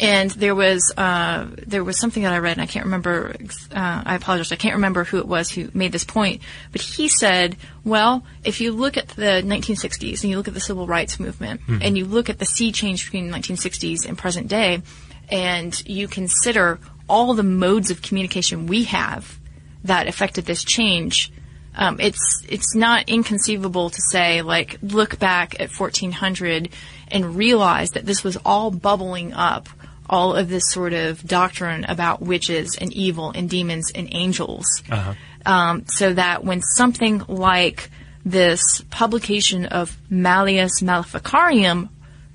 And 0.00 0.30
there 0.30 0.54
was 0.54 0.94
uh, 0.96 1.46
there 1.66 1.84
was 1.84 2.00
something 2.00 2.22
that 2.22 2.32
I 2.32 2.38
read, 2.38 2.52
and 2.52 2.62
I 2.62 2.66
can't 2.66 2.86
remember. 2.86 3.36
Uh, 3.70 4.02
I 4.06 4.14
apologize. 4.14 4.50
I 4.50 4.56
can't 4.56 4.76
remember 4.76 5.04
who 5.04 5.18
it 5.18 5.28
was 5.28 5.50
who 5.50 5.70
made 5.74 5.92
this 5.92 6.04
point. 6.04 6.40
But 6.72 6.80
he 6.80 7.08
said, 7.08 7.58
"Well, 7.84 8.24
if 8.42 8.62
you 8.62 8.72
look 8.72 8.96
at 8.96 9.08
the 9.08 9.42
1960s 9.44 10.22
and 10.22 10.30
you 10.30 10.38
look 10.38 10.48
at 10.48 10.54
the 10.54 10.60
civil 10.60 10.86
rights 10.86 11.20
movement, 11.20 11.60
mm-hmm. 11.60 11.82
and 11.82 11.98
you 11.98 12.06
look 12.06 12.30
at 12.30 12.38
the 12.38 12.46
sea 12.46 12.72
change 12.72 13.04
between 13.04 13.30
the 13.30 13.36
1960s 13.36 14.08
and 14.08 14.16
present 14.16 14.48
day, 14.48 14.80
and 15.28 15.86
you 15.86 16.08
consider 16.08 16.78
all 17.06 17.34
the 17.34 17.42
modes 17.42 17.90
of 17.90 18.00
communication 18.00 18.66
we 18.66 18.84
have 18.84 19.38
that 19.84 20.08
affected 20.08 20.46
this 20.46 20.64
change." 20.64 21.30
Um, 21.76 22.00
it's 22.00 22.42
it's 22.48 22.74
not 22.74 23.06
inconceivable 23.10 23.90
to 23.90 24.02
say 24.10 24.40
like 24.40 24.78
look 24.82 25.18
back 25.18 25.60
at 25.60 25.70
1400 25.70 26.70
and 27.08 27.36
realize 27.36 27.90
that 27.90 28.06
this 28.06 28.24
was 28.24 28.36
all 28.44 28.70
bubbling 28.70 29.32
up 29.34 29.68
all 30.10 30.34
of 30.34 30.48
this 30.48 30.68
sort 30.70 30.92
of 30.92 31.26
doctrine 31.26 31.84
about 31.84 32.20
witches 32.20 32.76
and 32.76 32.92
evil 32.92 33.30
and 33.30 33.48
demons 33.48 33.90
and 33.94 34.08
angels. 34.12 34.82
Uh-huh. 34.90 35.14
Um, 35.46 35.86
so 35.86 36.12
that 36.12 36.44
when 36.44 36.60
something 36.60 37.22
like 37.28 37.90
this 38.24 38.82
publication 38.90 39.64
of 39.66 39.96
Malleus 40.10 40.82
Maleficarium 40.82 41.88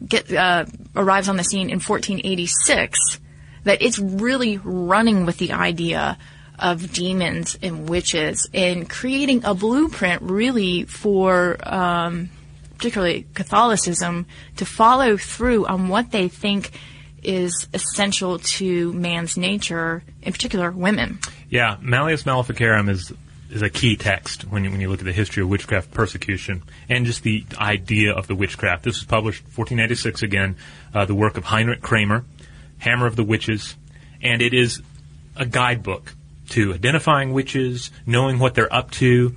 get, 0.08 0.34
uh, 0.34 0.66
arrives 0.96 1.30
on 1.30 1.38
the 1.38 1.44
scene 1.44 1.70
in 1.70 1.80
1486, 1.80 3.20
that 3.66 3.82
it's 3.82 4.00
really 4.00 4.58
running 4.58 5.26
with 5.26 5.38
the 5.38 5.52
idea 5.52 6.18
of 6.58 6.94
demons 6.94 7.58
and 7.62 7.90
witches 7.90 8.50
and 8.54 8.90
creating 8.90 9.44
a 9.44 9.54
blueprint 9.54 10.22
really 10.22 10.86
for 10.86 11.58
um, 11.62 12.30
particularly 12.78 13.26
Catholicism 13.34 14.26
to 14.58 14.66
follow 14.66 15.18
through 15.18 15.66
on 15.66 15.90
what 15.90 16.12
they 16.12 16.28
think 16.28 16.72
is 17.26 17.68
essential 17.74 18.40
to 18.40 18.94
man's 18.94 19.38
nature, 19.38 20.04
in 20.22 20.32
particular 20.32 20.72
women. 20.72 21.20
Yeah, 21.50 21.78
Malleus 21.82 22.26
Maleficarum 22.26 22.90
is 22.90 23.12
is 23.50 23.62
a 23.62 23.70
key 23.70 23.96
text 23.96 24.42
when 24.44 24.64
you, 24.64 24.72
when 24.72 24.82
you 24.82 24.90
look 24.90 25.00
at 25.00 25.06
the 25.06 25.14
history 25.14 25.44
of 25.44 25.50
witchcraft 25.50 25.92
persecution 25.92 26.64
and 26.90 27.06
just 27.06 27.24
the 27.24 27.46
idea 27.58 28.12
of 28.12 28.28
the 28.28 28.36
witchcraft. 28.36 28.84
This 28.84 28.96
was 28.96 29.06
published 29.06 29.44
1486 29.44 30.24
again, 30.24 30.56
uh, 30.94 31.06
the 31.06 31.16
work 31.16 31.38
of 31.38 31.46
Heinrich 31.46 31.82
Kramer, 31.82 32.26
Hammer 32.80 33.06
of 33.06 33.16
the 33.16 33.24
Witches, 33.24 33.76
and 34.22 34.42
it 34.42 34.54
is 34.54 34.82
a 35.36 35.46
guidebook 35.46 36.16
to 36.50 36.74
identifying 36.74 37.34
witches, 37.34 37.92
knowing 38.06 38.40
what 38.40 38.56
they're 38.56 38.74
up 38.74 38.92
to, 38.92 39.36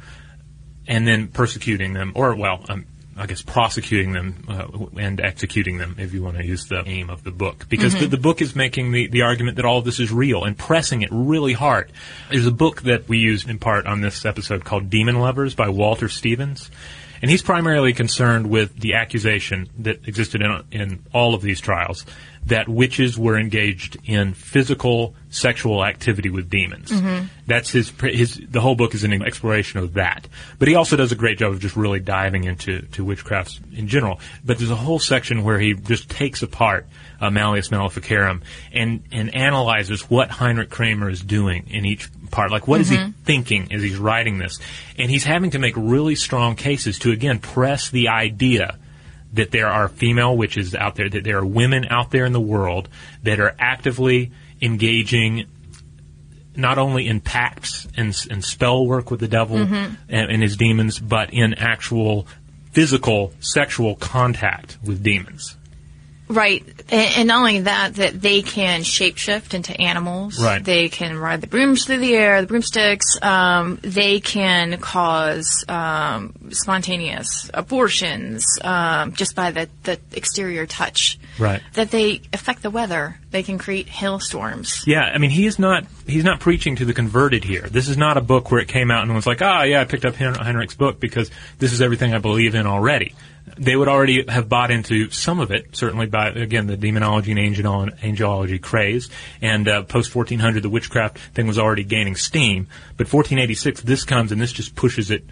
and 0.87 1.07
then 1.07 1.29
persecuting 1.29 1.93
them, 1.93 2.13
or 2.15 2.35
well, 2.35 2.65
um, 2.69 2.87
I 3.19 3.27
guess 3.27 3.43
prosecuting 3.43 4.13
them 4.13 4.45
uh, 4.49 4.67
and 4.97 5.21
executing 5.21 5.79
them, 5.79 5.97
if 5.99 6.15
you 6.15 6.23
want 6.23 6.37
to 6.37 6.45
use 6.45 6.67
the 6.67 6.83
aim 6.87 7.11
of 7.11 7.25
the 7.25 7.33
book, 7.33 7.69
because 7.69 7.95
mm-hmm. 7.95 8.05
the, 8.05 8.11
the, 8.11 8.17
book 8.17 8.41
is 8.41 8.55
making 8.55 8.93
the, 8.93 9.09
the 9.09 9.23
argument 9.23 9.57
that 9.57 9.65
all 9.65 9.79
of 9.79 9.85
this 9.85 9.99
is 9.99 10.13
real 10.13 10.45
and 10.45 10.57
pressing 10.57 11.03
it 11.03 11.09
really 11.11 11.53
hard. 11.53 11.91
There's 12.31 12.47
a 12.47 12.53
book 12.53 12.83
that 12.83 13.09
we 13.09 13.19
used 13.19 13.49
in 13.51 13.59
part 13.59 13.87
on 13.87 14.01
this 14.03 14.25
episode 14.25 14.65
called 14.65 14.89
Demon 14.89 15.19
Lovers 15.19 15.57
by 15.57 15.69
Walter 15.69 16.09
Stephens, 16.09 16.71
and 17.21 17.31
he's 17.31 17.43
primarily 17.43 17.93
concerned 17.93 18.49
with 18.49 18.79
the 18.79 18.95
accusation 18.95 19.69
that 19.79 20.07
existed 20.07 20.41
in, 20.41 20.63
in 20.71 21.05
all 21.13 21.35
of 21.35 21.43
these 21.43 21.61
trials 21.61 22.07
that 22.47 22.69
witches 22.69 23.19
were 23.19 23.37
engaged 23.37 23.97
in 24.05 24.33
physical 24.35 25.15
sexual 25.31 25.85
activity 25.85 26.31
with 26.31 26.49
demons. 26.49 26.91
Mm-hmm. 26.91 27.27
That's 27.47 27.71
his 27.71 27.91
his 28.01 28.41
the 28.49 28.61
whole 28.61 28.75
book 28.75 28.95
is 28.95 29.05
an 29.05 29.23
exploration 29.23 29.81
of 29.81 29.95
that. 29.95 30.27
But 30.59 30.69
he 30.69 30.75
also 30.75 30.97
does 30.97 31.13
a 31.13 31.17
great 31.17 31.39
job 31.39 31.53
of 31.53 31.61
just 31.61 31.77
really 31.77 32.01
diving 32.01 32.45
into 32.45 32.83
to 32.83 33.05
witchcrafts 33.05 33.61
in 33.77 33.89
general. 33.89 34.21
But 34.45 34.59
there's 34.59 34.71
a 34.71 34.77
whole 34.77 34.99
section 34.99 35.45
where 35.45 35.59
he 35.59 35.75
just 35.75 36.09
takes 36.09 36.43
apart 36.43 36.87
uh, 37.21 37.31
Malleus 37.31 37.71
Maleficarum 37.71 38.43
and 38.73 39.03
and 39.13 39.35
analyzes 39.35 40.09
what 40.11 40.31
Heinrich 40.31 40.71
Kramer 40.71 41.11
is 41.11 41.23
doing 41.23 41.69
in 41.69 41.85
each 41.85 42.09
part. 42.31 42.51
Like, 42.51 42.67
what 42.67 42.81
mm-hmm. 42.81 42.83
is 42.83 42.89
he 42.91 42.97
mm-hmm. 42.97 43.11
thinking 43.25 43.73
as 43.73 43.83
he's 43.83 43.99
writing 43.99 44.39
this? 44.39 44.59
And 44.97 45.11
he's 45.11 45.25
having 45.25 45.51
to 45.51 45.59
make 45.59 45.75
really 45.77 46.15
strong 46.15 46.57
cases 46.57 46.99
to 47.01 47.13
again 47.13 47.39
press 47.39 47.91
the 47.91 48.09
idea 48.09 48.79
that 49.35 49.51
there 49.51 49.69
are 49.69 49.89
female 49.89 50.37
witches 50.37 50.75
out 50.75 50.95
there, 50.95 51.09
that 51.09 51.25
there 51.25 51.39
are 51.39 51.47
women 51.47 51.87
out 51.91 52.11
there 52.11 52.25
in 52.25 52.33
the 52.33 52.41
world 52.41 52.89
that 53.23 53.41
are 53.41 53.55
actively 53.59 54.33
engaging 54.61 55.47
not 56.57 56.79
only 56.79 57.07
in 57.07 57.21
pacts 57.21 57.87
and, 57.97 58.15
and 58.31 58.45
spell 58.45 58.87
work 58.87 59.11
with 59.11 59.21
the 59.21 59.29
devil 59.29 59.59
mm-hmm. 59.59 59.95
and, 60.09 60.31
and 60.31 60.43
his 60.43 60.57
demons, 60.57 60.99
but 60.99 61.33
in 61.33 61.55
actual 61.55 62.27
physical 62.73 63.33
sexual 63.41 63.95
contact 63.95 64.79
with 64.85 65.03
demons. 65.03 65.57
Right. 66.29 66.78
And, 66.91 67.11
and 67.17 67.29
not 67.29 67.39
only 67.39 67.61
that, 67.61 67.95
that 67.95 68.21
they 68.21 68.43
can 68.43 68.81
shapeshift 68.81 69.55
into 69.55 69.79
animals. 69.81 70.43
Right. 70.43 70.65
They 70.65 70.89
can 70.89 71.19
ride 71.19 71.41
the 71.41 71.47
brooms 71.47 71.85
through 71.85 71.99
the 71.99 72.15
air, 72.15 72.41
the 72.41 72.47
broomsticks. 72.47 73.21
Um, 73.23 73.79
they 73.83 74.21
can 74.21 74.79
cause 74.79 75.65
um, 75.69 76.35
spontaneous 76.51 77.51
abortions 77.53 78.45
um, 78.63 79.13
just 79.13 79.35
by 79.35 79.51
the, 79.51 79.69
the 79.85 79.99
exterior 80.13 80.67
touch. 80.67 81.19
Right. 81.39 81.63
That 81.75 81.91
they 81.91 82.23
affect 82.33 82.63
the 82.63 82.71
weather. 82.71 83.19
They 83.31 83.43
can 83.43 83.59
create 83.59 83.89
hailstorms. 83.89 84.85
Yeah, 84.87 85.03
I 85.03 85.19
mean, 85.19 85.31
he 85.31 85.47
is 85.47 85.59
not 85.59 85.85
he's 86.07 86.25
not 86.25 86.41
preaching 86.41 86.77
to 86.77 86.87
the 86.87 86.95
converted 86.95 87.45
here. 87.45 87.69
This 87.69 87.89
is 87.89 87.99
not 87.99 88.17
a 88.17 88.23
book 88.23 88.51
where 88.51 88.61
it 88.61 88.69
came 88.69 88.91
out 88.91 89.03
and 89.03 89.15
was 89.15 89.27
like, 89.27 89.43
ah, 89.43 89.65
yeah, 89.65 89.83
I 89.83 89.85
picked 89.85 90.07
up 90.07 90.15
Hen- 90.15 90.35
Heinrich's 90.35 90.75
book 90.75 90.99
because 90.99 91.31
this 91.59 91.73
is 91.73 91.83
everything 91.83 92.15
I 92.15 92.19
believe 92.19 92.55
in 92.55 92.67
already. 92.67 93.15
They 93.59 93.77
would 93.77 93.89
already 93.89 94.25
have 94.29 94.49
bought 94.49 94.71
into 94.71 95.11
some 95.11 95.41
of 95.41 95.51
it, 95.51 95.77
certainly 95.77 96.07
by 96.07 96.31
again 96.31 96.67
the 96.67 96.77
demonology 96.79 97.31
and 97.31 97.41
angel- 97.41 97.91
angelology 98.03 98.61
craze, 98.61 99.09
and 99.41 99.69
uh, 99.69 99.83
post 99.83 100.15
1400 100.15 100.63
the 100.63 100.69
witchcraft 100.69 101.19
thing 101.35 101.47
was 101.47 101.59
already 101.59 101.85
gaining 101.85 102.17
steam. 102.17 102.69
But 102.97 103.13
1486 103.13 103.83
this 103.83 104.05
comes 104.05 104.33
and 104.33 104.41
this 104.41 104.53
just 104.53 104.75
pushes 104.75 105.11
it 105.11 105.25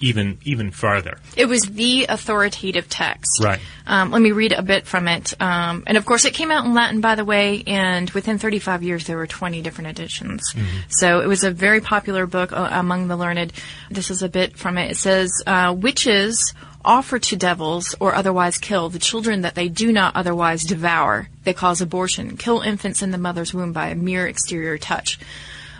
even 0.00 0.38
even 0.44 0.70
farther. 0.70 1.18
It 1.36 1.46
was 1.46 1.62
the 1.62 2.06
authoritative 2.08 2.88
text. 2.88 3.42
Right. 3.42 3.60
Um, 3.86 4.10
let 4.10 4.20
me 4.22 4.32
read 4.32 4.52
a 4.52 4.62
bit 4.62 4.86
from 4.86 5.08
it. 5.08 5.34
Um, 5.40 5.84
and 5.86 5.96
of 5.96 6.04
course, 6.04 6.24
it 6.24 6.34
came 6.34 6.50
out 6.50 6.64
in 6.64 6.74
Latin, 6.74 7.00
by 7.00 7.14
the 7.14 7.24
way, 7.24 7.62
and 7.66 8.10
within 8.10 8.38
35 8.38 8.82
years, 8.82 9.06
there 9.06 9.16
were 9.16 9.26
20 9.26 9.62
different 9.62 9.90
editions. 9.90 10.54
So 10.88 11.20
it 11.20 11.26
was 11.26 11.44
a 11.44 11.50
very 11.50 11.80
popular 11.80 12.26
book 12.26 12.52
uh, 12.52 12.68
among 12.70 13.08
the 13.08 13.16
learned. 13.16 13.52
This 13.90 14.10
is 14.10 14.22
a 14.22 14.28
bit 14.28 14.56
from 14.56 14.78
it. 14.78 14.90
It 14.90 14.96
says, 14.96 15.30
uh, 15.46 15.74
Witches 15.76 16.54
offer 16.84 17.18
to 17.18 17.36
devils 17.36 17.94
or 18.00 18.14
otherwise 18.14 18.58
kill 18.58 18.88
the 18.88 18.98
children 18.98 19.42
that 19.42 19.54
they 19.54 19.68
do 19.68 19.92
not 19.92 20.16
otherwise 20.16 20.64
devour. 20.64 21.28
They 21.44 21.52
cause 21.52 21.80
abortion, 21.80 22.36
kill 22.36 22.60
infants 22.60 23.02
in 23.02 23.10
the 23.10 23.18
mother's 23.18 23.52
womb 23.52 23.72
by 23.72 23.88
a 23.88 23.94
mere 23.94 24.26
exterior 24.26 24.78
touch. 24.78 25.18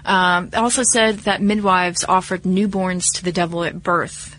Um, 0.05 0.51
also 0.55 0.83
said 0.83 1.21
that 1.21 1.43
midwives 1.43 2.05
offered 2.05 2.43
newborns 2.43 3.07
to 3.15 3.25
the 3.25 3.33
devil 3.33 3.65
at 3.65 3.83
birth, 3.83 4.39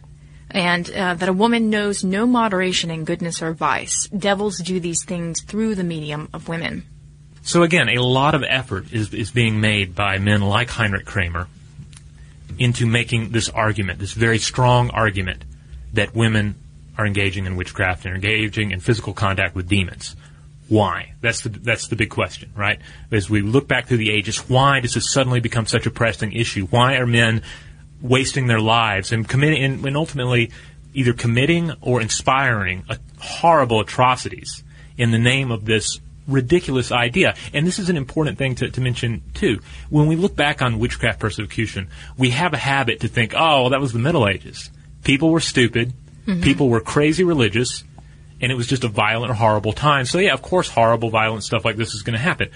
and 0.50 0.90
uh, 0.90 1.14
that 1.16 1.30
a 1.30 1.34
woman 1.34 1.70
knows 1.70 2.04
no 2.04 2.26
moderation 2.26 2.90
in 2.90 3.06
goodness 3.06 3.42
or 3.42 3.54
vice. 3.54 4.08
Devils 4.08 4.58
do 4.60 4.80
these 4.80 5.04
things 5.06 5.42
through 5.42 5.76
the 5.76 5.84
medium 5.84 6.30
of 6.34 6.48
women. 6.48 6.84
So 7.42 7.64
again, 7.64 7.90
a 7.90 8.02
lot 8.02 8.36
of 8.36 8.44
effort 8.48 8.92
is 8.92 9.14
is 9.14 9.32
being 9.32 9.60
made 9.62 9.96
by 9.96 10.18
men 10.20 10.42
like 10.42 10.70
Heinrich 10.70 11.06
Kramer 11.06 11.48
into 12.58 12.86
making 12.86 13.30
this 13.30 13.50
argument, 13.50 14.00
this 14.00 14.14
very 14.14 14.38
strong 14.38 14.90
argument 14.90 15.44
that 15.94 16.14
women 16.16 16.56
are 16.98 17.06
engaging 17.06 17.46
in 17.46 17.56
witchcraft 17.56 18.06
and 18.06 18.14
engaging 18.14 18.72
in 18.72 18.80
physical 18.80 19.14
contact 19.14 19.56
with 19.56 19.68
demons. 19.68 20.16
Why? 20.70 21.14
That's 21.20 21.42
the 21.42 21.50
that's 21.50 21.88
the 21.88 21.96
big 21.96 22.12
question, 22.12 22.52
right? 22.56 22.80
As 23.12 23.30
we 23.30 23.42
look 23.42 23.68
back 23.68 23.88
through 23.88 23.98
the 23.98 24.12
ages, 24.12 24.38
why 24.50 24.80
does 24.80 24.94
this 24.94 25.12
suddenly 25.12 25.40
become 25.40 25.66
such 25.66 25.86
a 25.86 25.92
pressing 25.92 26.32
issue? 26.32 26.68
Why 26.68 26.96
are 26.96 27.08
men 27.08 27.42
wasting 28.02 28.48
their 28.48 28.62
lives 28.62 29.12
and 29.12 29.28
committing 29.28 29.64
and, 29.64 29.86
and 29.86 29.98
ultimately 29.98 30.52
either 30.94 31.14
committing 31.14 31.74
or 31.82 32.02
inspiring 32.02 32.86
a, 32.90 32.98
horrible 33.20 33.82
atrocities 33.82 34.64
in 34.98 35.12
the 35.12 35.18
name 35.18 35.52
of 35.52 35.66
this 35.66 36.00
ridiculous 36.28 36.92
idea. 36.92 37.36
And 37.54 37.66
this 37.66 37.80
is 37.80 37.90
an 37.90 37.98
important 37.98 38.38
thing 38.38 38.56
to, 38.56 38.70
to 38.70 38.82
mention 38.82 39.22
too. 39.34 39.60
When 39.90 40.08
we 40.08 40.16
look 40.16 40.36
back 40.36 40.62
on 40.62 40.80
witchcraft 40.80 41.20
persecution, 41.20 41.90
we 42.18 42.30
have 42.32 42.54
a 42.54 42.58
habit 42.58 43.02
to 43.02 43.08
think, 43.08 43.34
oh, 43.36 43.62
well, 43.62 43.70
that 43.72 43.82
was 43.82 43.94
the 43.94 44.00
Middle 44.00 44.28
Ages. 44.28 44.70
People 45.04 45.32
were 45.32 45.40
stupid. 45.40 45.94
Mm-hmm. 46.26 46.42
People 46.42 46.70
were 46.70 46.82
crazy 46.82 47.24
religious. 47.24 47.84
And 48.42 48.52
it 48.52 48.56
was 48.56 48.68
just 48.68 48.84
a 48.84 48.88
violent 48.88 49.34
horrible 49.34 49.74
time. 49.74 50.06
So 50.06 50.18
yeah, 50.20 50.34
of 50.34 50.42
course, 50.42 50.70
horrible, 50.70 51.10
violent 51.10 51.44
stuff 51.44 51.66
like 51.66 51.76
this 51.76 51.94
is 51.94 52.04
going 52.04 52.14
to 52.14 52.20
happen. 52.20 52.50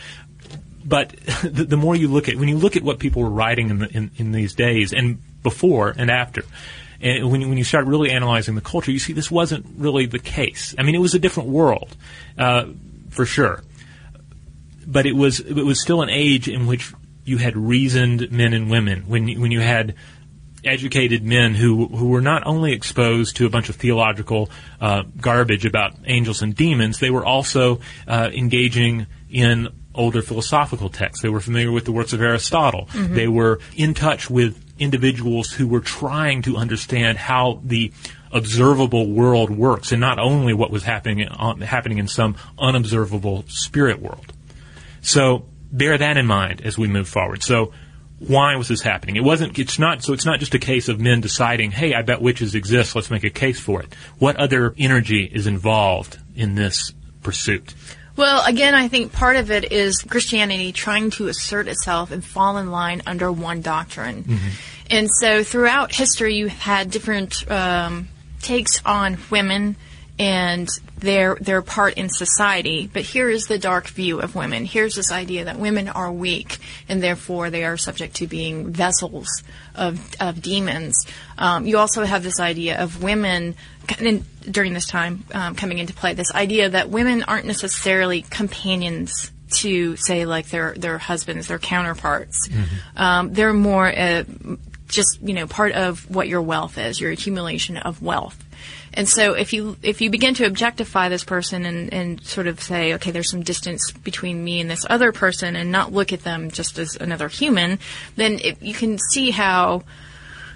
But 0.85 1.09
the, 1.43 1.65
the 1.65 1.77
more 1.77 1.95
you 1.95 2.07
look 2.07 2.29
at, 2.29 2.35
when 2.35 2.47
you 2.47 2.57
look 2.57 2.75
at 2.75 2.83
what 2.83 2.99
people 2.99 3.21
were 3.21 3.29
writing 3.29 3.69
in, 3.69 3.79
the, 3.79 3.89
in, 3.89 4.11
in 4.17 4.31
these 4.31 4.53
days 4.53 4.93
and 4.93 5.19
before 5.43 5.93
and 5.95 6.09
after, 6.09 6.43
and 7.03 7.29
when 7.29 7.41
you, 7.41 7.49
when 7.49 7.57
you 7.57 7.65
start 7.65 7.85
really 7.85 8.11
analyzing 8.11 8.55
the 8.55 8.61
culture, 8.61 8.89
you 8.89 8.99
see 8.99 9.11
this 9.11 9.29
wasn't 9.29 9.65
really 9.77 10.05
the 10.05 10.19
case. 10.19 10.73
I 10.77 10.83
mean, 10.83 10.95
it 10.95 10.99
was 10.99 11.13
a 11.13 11.19
different 11.19 11.49
world, 11.49 11.95
uh, 12.37 12.67
for 13.09 13.25
sure. 13.25 13.61
But 14.87 15.05
it 15.05 15.13
was 15.13 15.41
it 15.41 15.65
was 15.65 15.81
still 15.81 16.01
an 16.01 16.09
age 16.09 16.47
in 16.47 16.65
which 16.65 16.93
you 17.25 17.37
had 17.37 17.57
reasoned 17.57 18.31
men 18.31 18.53
and 18.53 18.69
women. 18.69 19.03
When 19.07 19.27
when 19.39 19.51
you 19.51 19.59
had 19.59 19.95
educated 20.65 21.23
men 21.23 21.55
who 21.55 21.87
who 21.87 22.07
were 22.07 22.21
not 22.21 22.45
only 22.45 22.73
exposed 22.73 23.37
to 23.37 23.45
a 23.45 23.49
bunch 23.49 23.69
of 23.69 23.75
theological 23.75 24.49
uh, 24.79 25.03
garbage 25.19 25.65
about 25.65 25.93
angels 26.05 26.41
and 26.41 26.55
demons, 26.55 26.99
they 26.99 27.09
were 27.09 27.25
also 27.25 27.79
uh, 28.07 28.29
engaging 28.33 29.07
in 29.29 29.69
older 29.95 30.21
philosophical 30.21 30.89
texts. 30.89 31.21
They 31.21 31.29
were 31.29 31.39
familiar 31.39 31.71
with 31.71 31.85
the 31.85 31.91
works 31.91 32.13
of 32.13 32.21
Aristotle. 32.21 32.87
They 32.93 33.27
were 33.27 33.59
in 33.75 33.93
touch 33.93 34.29
with 34.29 34.59
individuals 34.79 35.51
who 35.51 35.67
were 35.67 35.81
trying 35.81 36.41
to 36.43 36.57
understand 36.57 37.17
how 37.17 37.61
the 37.63 37.91
observable 38.31 39.11
world 39.11 39.51
works, 39.51 39.91
and 39.91 40.01
not 40.01 40.17
only 40.17 40.53
what 40.53 40.71
was 40.71 40.83
happening 40.83 41.27
uh, 41.27 41.55
happening 41.57 41.99
in 41.99 42.07
some 42.07 42.35
unobservable 42.57 43.45
spirit 43.47 44.01
world. 44.01 44.33
So 45.01 45.45
bear 45.71 45.97
that 45.97 46.17
in 46.17 46.25
mind 46.25 46.61
as 46.61 46.77
we 46.77 46.87
move 46.87 47.07
forward. 47.07 47.43
So 47.43 47.73
why 48.27 48.55
was 48.55 48.67
this 48.67 48.81
happening? 48.81 49.15
It 49.15 49.23
wasn't. 49.23 49.57
It's 49.59 49.79
not. 49.79 50.03
So 50.03 50.13
it's 50.13 50.25
not 50.25 50.39
just 50.39 50.53
a 50.53 50.59
case 50.59 50.89
of 50.89 50.99
men 50.99 51.21
deciding, 51.21 51.71
"Hey, 51.71 51.93
I 51.93 52.01
bet 52.01 52.21
witches 52.21 52.55
exist. 52.55 52.95
Let's 52.95 53.11
make 53.11 53.23
a 53.23 53.29
case 53.29 53.59
for 53.59 53.81
it." 53.81 53.93
What 54.19 54.35
other 54.37 54.73
energy 54.77 55.29
is 55.31 55.47
involved 55.47 56.17
in 56.35 56.55
this 56.55 56.93
pursuit? 57.21 57.73
Well, 58.15 58.45
again, 58.45 58.75
I 58.75 58.87
think 58.89 59.11
part 59.11 59.37
of 59.37 59.49
it 59.49 59.71
is 59.71 59.97
Christianity 60.07 60.71
trying 60.71 61.09
to 61.11 61.27
assert 61.27 61.67
itself 61.67 62.11
and 62.11 62.23
fall 62.23 62.57
in 62.57 62.69
line 62.69 63.01
under 63.07 63.31
one 63.31 63.61
doctrine. 63.61 64.39
And 64.89 65.09
so 65.19 65.43
throughout 65.43 65.91
history, 65.91 66.35
you 66.35 66.47
had 66.47 66.91
different 66.91 67.49
um, 67.49 68.09
takes 68.41 68.81
on 68.85 69.17
women 69.31 69.77
and 70.19 70.69
their 70.97 71.35
their 71.35 71.61
part 71.61 71.95
in 71.95 72.09
society. 72.09 72.89
But 72.91 73.03
here 73.03 73.29
is 73.29 73.47
the 73.47 73.57
dark 73.57 73.87
view 73.87 74.19
of 74.19 74.35
women. 74.35 74.65
Here's 74.65 74.95
this 74.95 75.11
idea 75.11 75.45
that 75.45 75.57
women 75.57 75.89
are 75.89 76.11
weak 76.11 76.59
and 76.87 77.01
therefore 77.01 77.49
they 77.49 77.63
are 77.65 77.77
subject 77.77 78.15
to 78.17 78.27
being 78.27 78.71
vessels 78.71 79.27
of 79.75 80.15
of 80.19 80.41
demons. 80.41 81.05
Um, 81.37 81.65
you 81.65 81.77
also 81.77 82.03
have 82.03 82.23
this 82.23 82.39
idea 82.39 82.79
of 82.79 83.01
women 83.01 83.55
and 83.99 84.23
during 84.49 84.73
this 84.73 84.87
time 84.87 85.23
um, 85.33 85.55
coming 85.55 85.79
into 85.79 85.93
play. 85.93 86.13
This 86.13 86.33
idea 86.33 86.69
that 86.69 86.89
women 86.89 87.23
aren't 87.23 87.45
necessarily 87.45 88.21
companions 88.21 89.31
to 89.49 89.95
say 89.97 90.25
like 90.25 90.49
their 90.49 90.73
their 90.75 90.97
husbands, 90.97 91.47
their 91.47 91.59
counterparts. 91.59 92.49
Um, 92.95 93.33
they're 93.33 93.53
more 93.53 93.87
uh, 93.87 94.23
just 94.87 95.19
you 95.21 95.33
know 95.33 95.47
part 95.47 95.73
of 95.73 96.09
what 96.09 96.27
your 96.27 96.41
wealth 96.41 96.77
is, 96.77 96.99
your 96.99 97.11
accumulation 97.11 97.77
of 97.77 98.01
wealth. 98.01 98.42
And 98.93 99.09
so 99.09 99.33
if 99.33 99.53
you 99.53 99.77
if 99.81 100.01
you 100.01 100.09
begin 100.09 100.35
to 100.35 100.45
objectify 100.45 101.09
this 101.09 101.23
person 101.23 101.65
and, 101.65 101.93
and 101.93 102.23
sort 102.23 102.47
of 102.47 102.61
say, 102.61 102.93
okay, 102.95 103.11
there's 103.11 103.29
some 103.29 103.41
distance 103.41 103.91
between 103.91 104.43
me 104.43 104.61
and 104.61 104.69
this 104.69 104.85
other 104.89 105.11
person, 105.11 105.55
and 105.55 105.71
not 105.71 105.91
look 105.91 106.13
at 106.13 106.21
them 106.21 106.51
just 106.51 106.77
as 106.77 106.95
another 106.95 107.27
human, 107.27 107.79
then 108.15 108.39
it, 108.39 108.61
you 108.61 108.73
can 108.73 108.99
see 108.99 109.31
how 109.31 109.83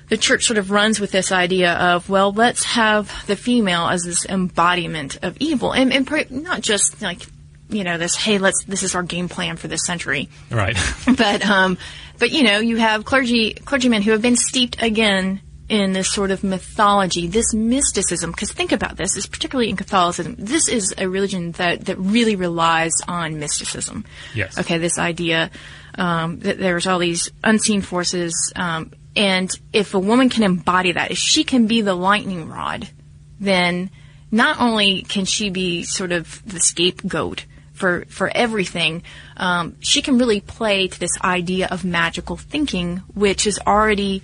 the 0.10 0.18
church 0.18 0.46
sort 0.46 0.58
of 0.58 0.72
runs 0.72 1.00
with 1.00 1.12
this 1.12 1.32
idea 1.32 1.74
of, 1.74 2.10
well, 2.10 2.32
let's 2.32 2.64
have 2.64 3.26
the 3.28 3.36
female 3.36 3.88
as 3.88 4.04
this 4.04 4.26
embodiment 4.26 5.18
of 5.22 5.36
evil, 5.40 5.74
and, 5.74 5.92
and 5.92 6.08
pr- 6.08 6.22
not 6.30 6.62
just 6.62 7.02
like 7.02 7.24
you 7.70 7.84
know 7.84 7.98
this, 7.98 8.16
hey, 8.16 8.38
let's 8.38 8.64
this 8.66 8.84
is 8.84 8.96
our 8.96 9.04
game 9.04 9.30
plan 9.30 9.58
for 9.58 9.68
this 9.68 9.86
century 9.86 10.30
Right. 10.52 10.78
but 11.18 11.46
um, 11.46 11.78
but 12.20 12.32
you 12.32 12.44
know, 12.44 12.60
you 12.60 12.78
have 12.78 13.06
clergy 13.06 13.54
clergymen 13.54 14.02
who 14.02 14.12
have 14.12 14.22
been 14.22 14.36
steeped 14.36 14.82
again 14.82 15.42
in 15.70 15.94
this 15.94 16.12
sort 16.12 16.32
of 16.32 16.44
mythology, 16.44 17.28
this 17.28 17.54
mysticism. 17.54 18.32
Because 18.32 18.52
think 18.52 18.72
about 18.72 18.98
this, 18.98 19.18
is 19.18 19.28
particularly 19.28 19.70
in 19.70 19.76
Catholicism. 19.76 20.36
This 20.38 20.70
is 20.70 20.94
a 20.98 21.08
religion 21.10 21.52
that 21.54 21.86
that 21.86 21.98
really 21.98 22.36
relies 22.36 22.94
on 23.08 23.40
mysticism. 23.40 24.06
Yes. 24.34 24.58
Okay, 24.58 24.78
this 24.78 24.98
idea 24.98 25.52
um, 25.96 26.40
that 26.40 26.58
there's 26.58 26.88
all 26.88 27.00
these 27.00 27.30
unseen 27.44 27.82
forces, 27.82 28.54
um, 28.56 28.92
and 29.16 29.52
if 29.74 29.94
a 29.94 30.00
woman 30.00 30.30
can 30.30 30.44
embody 30.44 30.94
that, 30.94 31.12
if 31.12 31.18
she 31.18 31.44
can 31.44 31.68
be 31.68 31.82
the 31.82 31.96
lightning 31.96 32.48
rod, 32.48 32.88
then 33.40 33.90
not 34.32 34.62
only 34.62 35.02
can 35.02 35.26
she 35.26 35.50
be 35.50 35.84
sort 35.84 36.12
of 36.12 36.42
the 36.46 36.60
scapegoat 36.60 37.46
for 37.74 38.06
for 38.10 38.30
everything, 38.34 39.04
um, 39.36 39.76
she 39.80 40.02
can 40.02 40.18
really 40.18 40.40
play 40.40 40.88
to 40.88 41.00
this 41.00 41.20
idea 41.22 41.68
of 41.68 41.84
magical 41.84 42.38
thinking, 42.38 42.98
which 43.14 43.46
is 43.46 43.60
already 43.68 44.24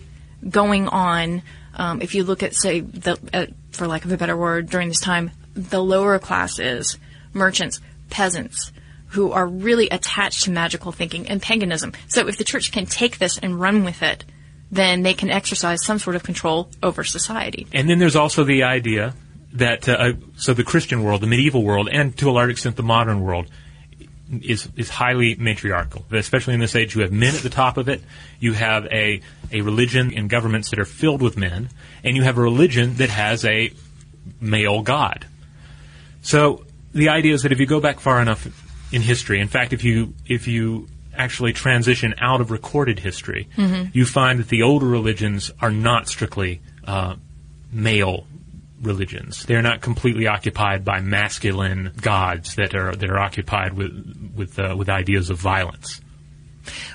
going 0.50 0.88
on. 0.88 1.42
Um, 1.76 2.02
if 2.02 2.16
you 2.16 2.24
look 2.24 2.44
at, 2.44 2.56
say, 2.56 2.82
the 2.82 3.18
uh, 3.34 3.46
for 3.72 3.88
lack 3.88 4.06
of 4.06 4.12
a 4.12 4.18
better 4.18 4.38
word, 4.38 4.70
during 4.70 4.88
this 4.88 5.00
time, 5.00 5.32
the 5.54 5.84
lower 5.84 6.20
classes, 6.20 6.98
merchants, 7.34 7.80
peasants, 8.10 8.72
who 9.08 9.32
are 9.32 9.46
really 9.46 9.90
attached 9.90 10.44
to 10.44 10.52
magical 10.52 10.92
thinking 10.92 11.28
and 11.28 11.42
paganism. 11.42 11.94
So 12.08 12.28
if 12.28 12.38
the 12.38 12.44
church 12.44 12.72
can 12.72 12.86
take 12.86 13.20
this 13.20 13.38
and 13.38 13.60
run 13.60 13.84
with 13.84 14.02
it, 14.02 14.26
then 14.72 15.04
they 15.04 15.14
can 15.14 15.30
exercise 15.30 15.86
some 15.86 16.00
sort 16.00 16.16
of 16.16 16.24
control 16.24 16.70
over 16.82 17.04
society. 17.04 17.68
And 17.74 17.88
then 17.88 18.00
there's 18.00 18.16
also 18.16 18.44
the 18.44 18.64
idea 18.64 19.14
that 19.54 19.88
uh, 19.88 20.14
so 20.36 20.54
the 20.54 20.64
Christian 20.64 21.04
world, 21.04 21.22
the 21.22 21.28
medieval 21.28 21.64
world, 21.64 21.90
and 21.92 22.18
to 22.18 22.30
a 22.30 22.32
large 22.32 22.50
extent 22.50 22.76
the 22.76 22.84
modern 22.84 23.22
world 23.22 23.48
is 24.42 24.68
is 24.76 24.90
highly 24.90 25.36
matriarchal. 25.36 26.06
Especially 26.12 26.56
in 26.56 26.60
this 26.60 26.76
age, 26.76 26.96
you 26.96 27.02
have 27.02 27.12
men 27.12 27.36
at 27.36 27.42
the 27.42 27.52
top 27.52 27.78
of 27.78 27.88
it. 27.88 28.02
You 28.40 28.54
have 28.54 28.86
a 28.88 29.22
a 29.54 29.62
religion 29.62 30.14
and 30.14 30.30
governments 30.30 30.72
that 30.72 30.80
are 30.80 30.86
filled 30.86 31.22
with 31.22 31.38
men, 31.38 31.70
and 32.04 32.18
you 32.18 32.24
have 32.24 32.38
a 32.38 32.42
religion 32.42 32.96
that 32.96 33.10
has 33.10 33.46
a 33.46 33.72
male 34.42 34.82
god. 34.82 35.26
So 36.22 36.66
the 36.94 37.10
idea 37.10 37.34
is 37.34 37.44
that 37.44 37.52
if 37.52 37.60
you 37.60 37.66
go 37.66 37.80
back 37.80 38.00
far 38.00 38.22
enough 38.22 38.48
in 38.92 39.02
history, 39.02 39.40
in 39.40 39.48
fact, 39.48 39.74
if 39.74 39.84
you 39.84 40.14
if 40.26 40.48
you 40.48 40.88
actually 41.16 41.54
transition 41.54 42.16
out 42.20 42.42
of 42.42 42.50
recorded 42.50 43.00
history, 43.00 43.48
you 43.94 44.06
find 44.06 44.40
that 44.40 44.50
the 44.50 44.64
older 44.64 44.88
religions 44.88 45.52
are 45.62 45.72
not 45.72 46.08
strictly 46.08 46.62
uh, 46.86 47.16
male 47.72 48.26
religions. 48.82 49.46
They're 49.46 49.62
not 49.62 49.82
completely 49.82 50.28
occupied 50.28 50.84
by 50.84 51.00
masculine 51.00 51.94
gods 52.02 52.56
that 52.56 52.76
are 52.76 52.96
that 52.96 53.10
are 53.10 53.20
occupied 53.20 53.74
with 53.74 54.32
with 54.36 54.60
uh, 54.60 54.76
with 54.78 54.90
ideas 54.90 55.30
of 55.30 55.38
violence. 55.38 56.02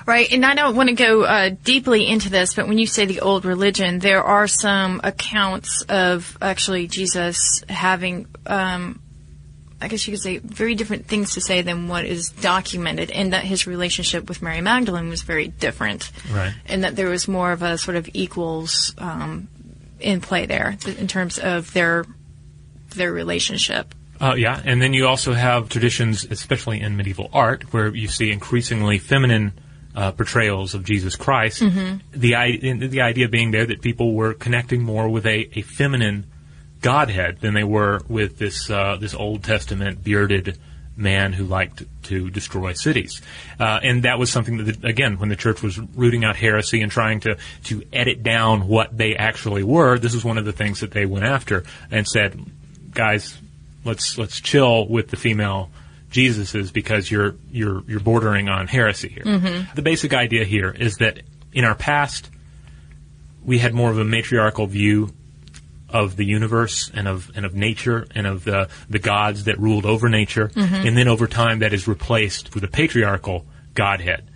Right, 0.05 0.31
and 0.31 0.45
I 0.45 0.55
don't 0.55 0.75
want 0.75 0.89
to 0.89 0.95
go 0.95 1.23
uh, 1.23 1.49
deeply 1.63 2.07
into 2.07 2.29
this, 2.29 2.53
but 2.55 2.67
when 2.67 2.77
you 2.79 2.87
say 2.87 3.05
the 3.05 3.21
old 3.21 3.45
religion, 3.45 3.99
there 3.99 4.23
are 4.23 4.47
some 4.47 5.01
accounts 5.03 5.83
of 5.89 6.37
actually 6.41 6.87
Jesus 6.87 7.63
having, 7.69 8.27
um, 8.47 8.99
I 9.79 9.87
guess 9.87 10.07
you 10.07 10.13
could 10.13 10.21
say, 10.21 10.37
very 10.39 10.73
different 10.75 11.05
things 11.05 11.35
to 11.35 11.41
say 11.41 11.61
than 11.61 11.87
what 11.87 12.05
is 12.05 12.29
documented, 12.29 13.11
and 13.11 13.33
that 13.33 13.43
his 13.43 13.67
relationship 13.67 14.27
with 14.27 14.41
Mary 14.41 14.61
Magdalene 14.61 15.09
was 15.09 15.21
very 15.21 15.47
different, 15.47 16.11
Right. 16.31 16.53
and 16.65 16.83
that 16.83 16.95
there 16.95 17.09
was 17.09 17.27
more 17.27 17.51
of 17.51 17.61
a 17.61 17.77
sort 17.77 17.95
of 17.97 18.09
equals 18.13 18.93
um, 18.97 19.47
in 19.99 20.19
play 20.21 20.45
there 20.47 20.77
in 20.97 21.07
terms 21.07 21.37
of 21.37 21.71
their 21.73 22.05
their 22.95 23.11
relationship. 23.13 23.93
Uh, 24.21 24.33
yeah, 24.35 24.61
and 24.65 24.81
then 24.81 24.93
you 24.93 25.07
also 25.07 25.33
have 25.33 25.69
traditions, 25.69 26.25
especially 26.29 26.81
in 26.81 26.97
medieval 26.97 27.29
art, 27.31 27.73
where 27.73 27.87
you 27.95 28.07
see 28.07 28.31
increasingly 28.31 28.97
feminine 28.99 29.53
uh, 29.95 30.11
portrayals 30.11 30.73
of 30.75 30.83
Jesus 30.83 31.15
Christ. 31.15 31.61
The 32.11 32.35
I- 32.35 32.57
the 32.57 33.01
idea 33.01 33.27
being 33.29 33.51
there 33.51 33.65
that 33.65 33.81
people 33.81 34.13
were 34.13 34.33
connecting 34.33 34.83
more 34.83 35.07
with 35.09 35.25
a, 35.25 35.49
a 35.57 35.61
feminine 35.61 36.25
Godhead 36.81 37.39
than 37.41 37.53
they 37.53 37.63
were 37.63 38.01
with 38.07 38.37
this 38.37 38.69
uh, 38.69 38.97
this 38.99 39.13
Old 39.13 39.43
Testament 39.43 40.03
bearded 40.03 40.57
man 40.95 41.31
who 41.31 41.45
liked 41.45 41.83
to 42.03 42.29
destroy 42.29 42.73
cities. 42.73 43.21
Uh, 43.57 43.79
and 43.81 44.03
that 44.03 44.19
was 44.19 44.29
something 44.29 44.65
that, 44.65 44.83
again, 44.83 45.17
when 45.17 45.29
the 45.29 45.35
church 45.37 45.63
was 45.63 45.79
rooting 45.79 46.25
out 46.25 46.35
heresy 46.35 46.81
and 46.81 46.91
trying 46.91 47.21
to, 47.21 47.37
to 47.63 47.81
edit 47.93 48.21
down 48.21 48.67
what 48.67 48.97
they 48.97 49.15
actually 49.15 49.63
were, 49.63 49.97
this 49.97 50.13
is 50.13 50.25
one 50.25 50.37
of 50.37 50.43
the 50.43 50.51
things 50.51 50.81
that 50.81 50.91
they 50.91 51.05
went 51.05 51.23
after 51.23 51.63
and 51.89 52.05
said, 52.05 52.37
guys, 52.91 53.37
let's 53.83 54.17
let's 54.17 54.39
chill 54.39 54.87
with 54.87 55.09
the 55.09 55.17
female 55.17 55.69
Jesuses 56.11 56.73
because 56.73 57.09
you're 57.09 57.35
you're 57.51 57.83
you're 57.87 57.99
bordering 57.99 58.49
on 58.49 58.67
heresy 58.67 59.09
here. 59.09 59.23
Mm-hmm. 59.23 59.75
The 59.75 59.81
basic 59.81 60.13
idea 60.13 60.45
here 60.45 60.71
is 60.71 60.97
that 60.97 61.21
in 61.53 61.65
our 61.65 61.75
past 61.75 62.29
we 63.43 63.59
had 63.59 63.73
more 63.73 63.89
of 63.91 63.97
a 63.97 64.03
matriarchal 64.03 64.67
view 64.67 65.13
of 65.89 66.15
the 66.15 66.25
universe 66.25 66.91
and 66.93 67.07
of 67.07 67.31
and 67.35 67.45
of 67.45 67.55
nature 67.55 68.07
and 68.13 68.27
of 68.27 68.43
the 68.43 68.69
the 68.89 68.99
gods 68.99 69.45
that 69.45 69.59
ruled 69.59 69.85
over 69.85 70.09
nature, 70.09 70.49
mm-hmm. 70.49 70.75
and 70.87 70.97
then 70.97 71.07
over 71.07 71.27
time 71.27 71.59
that 71.59 71.73
is 71.73 71.87
replaced 71.87 72.53
with 72.53 72.63
a 72.63 72.67
patriarchal 72.67 73.45
godhead. 73.73 74.29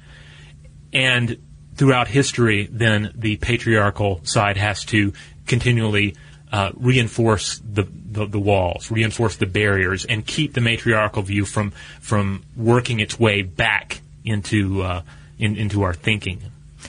And 0.91 1.37
throughout 1.75 2.07
history, 2.07 2.67
then 2.71 3.11
the 3.15 3.37
patriarchal 3.37 4.21
side 4.23 4.57
has 4.57 4.85
to 4.85 5.13
continually 5.47 6.15
uh, 6.53 6.71
reinforce 6.75 7.57
the, 7.59 7.81
the 7.83 8.27
the 8.27 8.39
walls, 8.39 8.91
reinforce 8.91 9.37
the 9.37 9.47
barriers, 9.47 10.05
and 10.05 10.23
keep 10.23 10.53
the 10.53 10.61
matriarchal 10.61 11.23
view 11.23 11.45
from 11.45 11.71
from 11.99 12.43
working 12.55 12.99
its 12.99 13.19
way 13.19 13.41
back 13.41 14.01
into 14.23 14.83
uh, 14.83 15.01
in, 15.39 15.55
into 15.55 15.81
our 15.81 15.95
thinking. 15.95 16.39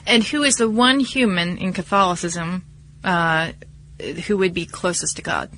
And 0.07 0.23
who 0.23 0.43
is 0.43 0.57
the 0.57 0.69
one 0.69 1.01
human 1.01 1.57
in 1.57 1.73
Catholicism 1.73 2.63
uh, 3.03 3.53
who 4.27 4.37
would 4.37 4.53
be 4.53 4.67
closest 4.67 5.17
to 5.17 5.23
God? 5.23 5.51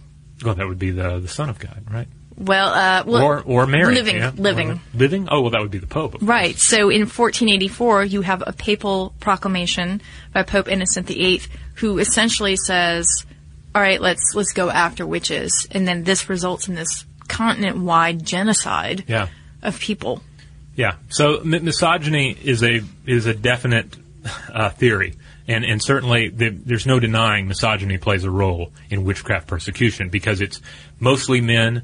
Well, 0.45 0.55
that 0.55 0.69
would 0.69 0.79
be 0.79 0.93
the 0.93 1.19
the 1.19 1.29
Son 1.29 1.51
of 1.51 1.59
God, 1.59 1.83
right? 1.91 2.07
Well, 2.39 2.69
uh, 2.69 3.03
well 3.09 3.25
or 3.25 3.43
or 3.43 3.67
Mary, 3.67 3.97
living, 3.97 4.19
yeah. 4.19 4.31
living. 4.37 4.71
Or- 4.71 4.81
living. 4.95 5.27
Oh, 5.29 5.41
well, 5.41 5.51
that 5.51 5.63
would 5.63 5.73
be 5.73 5.79
the 5.79 5.89
Pope. 5.89 6.13
course. 6.13 6.23
Right. 6.23 6.57
So 6.57 6.91
in 6.91 7.01
1484, 7.07 8.05
you 8.05 8.21
have 8.21 8.45
a 8.47 8.53
papal 8.53 9.15
proclamation 9.19 10.01
by 10.33 10.45
Pope 10.45 10.69
Innocent 10.69 11.09
VIII, 11.09 11.43
who 11.77 11.99
essentially 11.99 12.55
says, 12.55 13.09
"All 13.77 13.83
right, 13.83 14.01
let's 14.01 14.33
let's 14.35 14.55
go 14.55 14.71
after 14.71 15.07
witches," 15.07 15.69
and 15.71 15.87
then 15.87 16.03
this 16.03 16.31
results 16.31 16.67
in 16.67 16.75
this 16.77 17.05
continent-wide 17.29 18.25
genocide 18.25 19.05
Yeah. 19.07 19.29
of 19.63 19.79
people. 19.79 20.23
Yeah. 20.77 20.95
So 21.11 21.43
mi- 21.45 21.59
misogyny 21.59 22.35
is 22.43 22.63
a 22.63 22.81
is 23.05 23.27
a 23.27 23.35
definite 23.35 23.95
uh, 24.51 24.71
theory, 24.71 25.13
and 25.47 25.63
and 25.63 25.83
certainly 25.83 26.31
the, 26.31 26.49
there's 26.49 26.87
no 26.87 26.99
denying 27.01 27.49
misogyny 27.49 27.99
plays 27.99 28.25
a 28.25 28.31
role 28.31 28.73
in 28.89 29.05
witchcraft 29.05 29.47
persecution 29.47 30.09
because 30.09 30.41
it's 30.41 30.63
mostly 30.99 31.43
men 31.43 31.83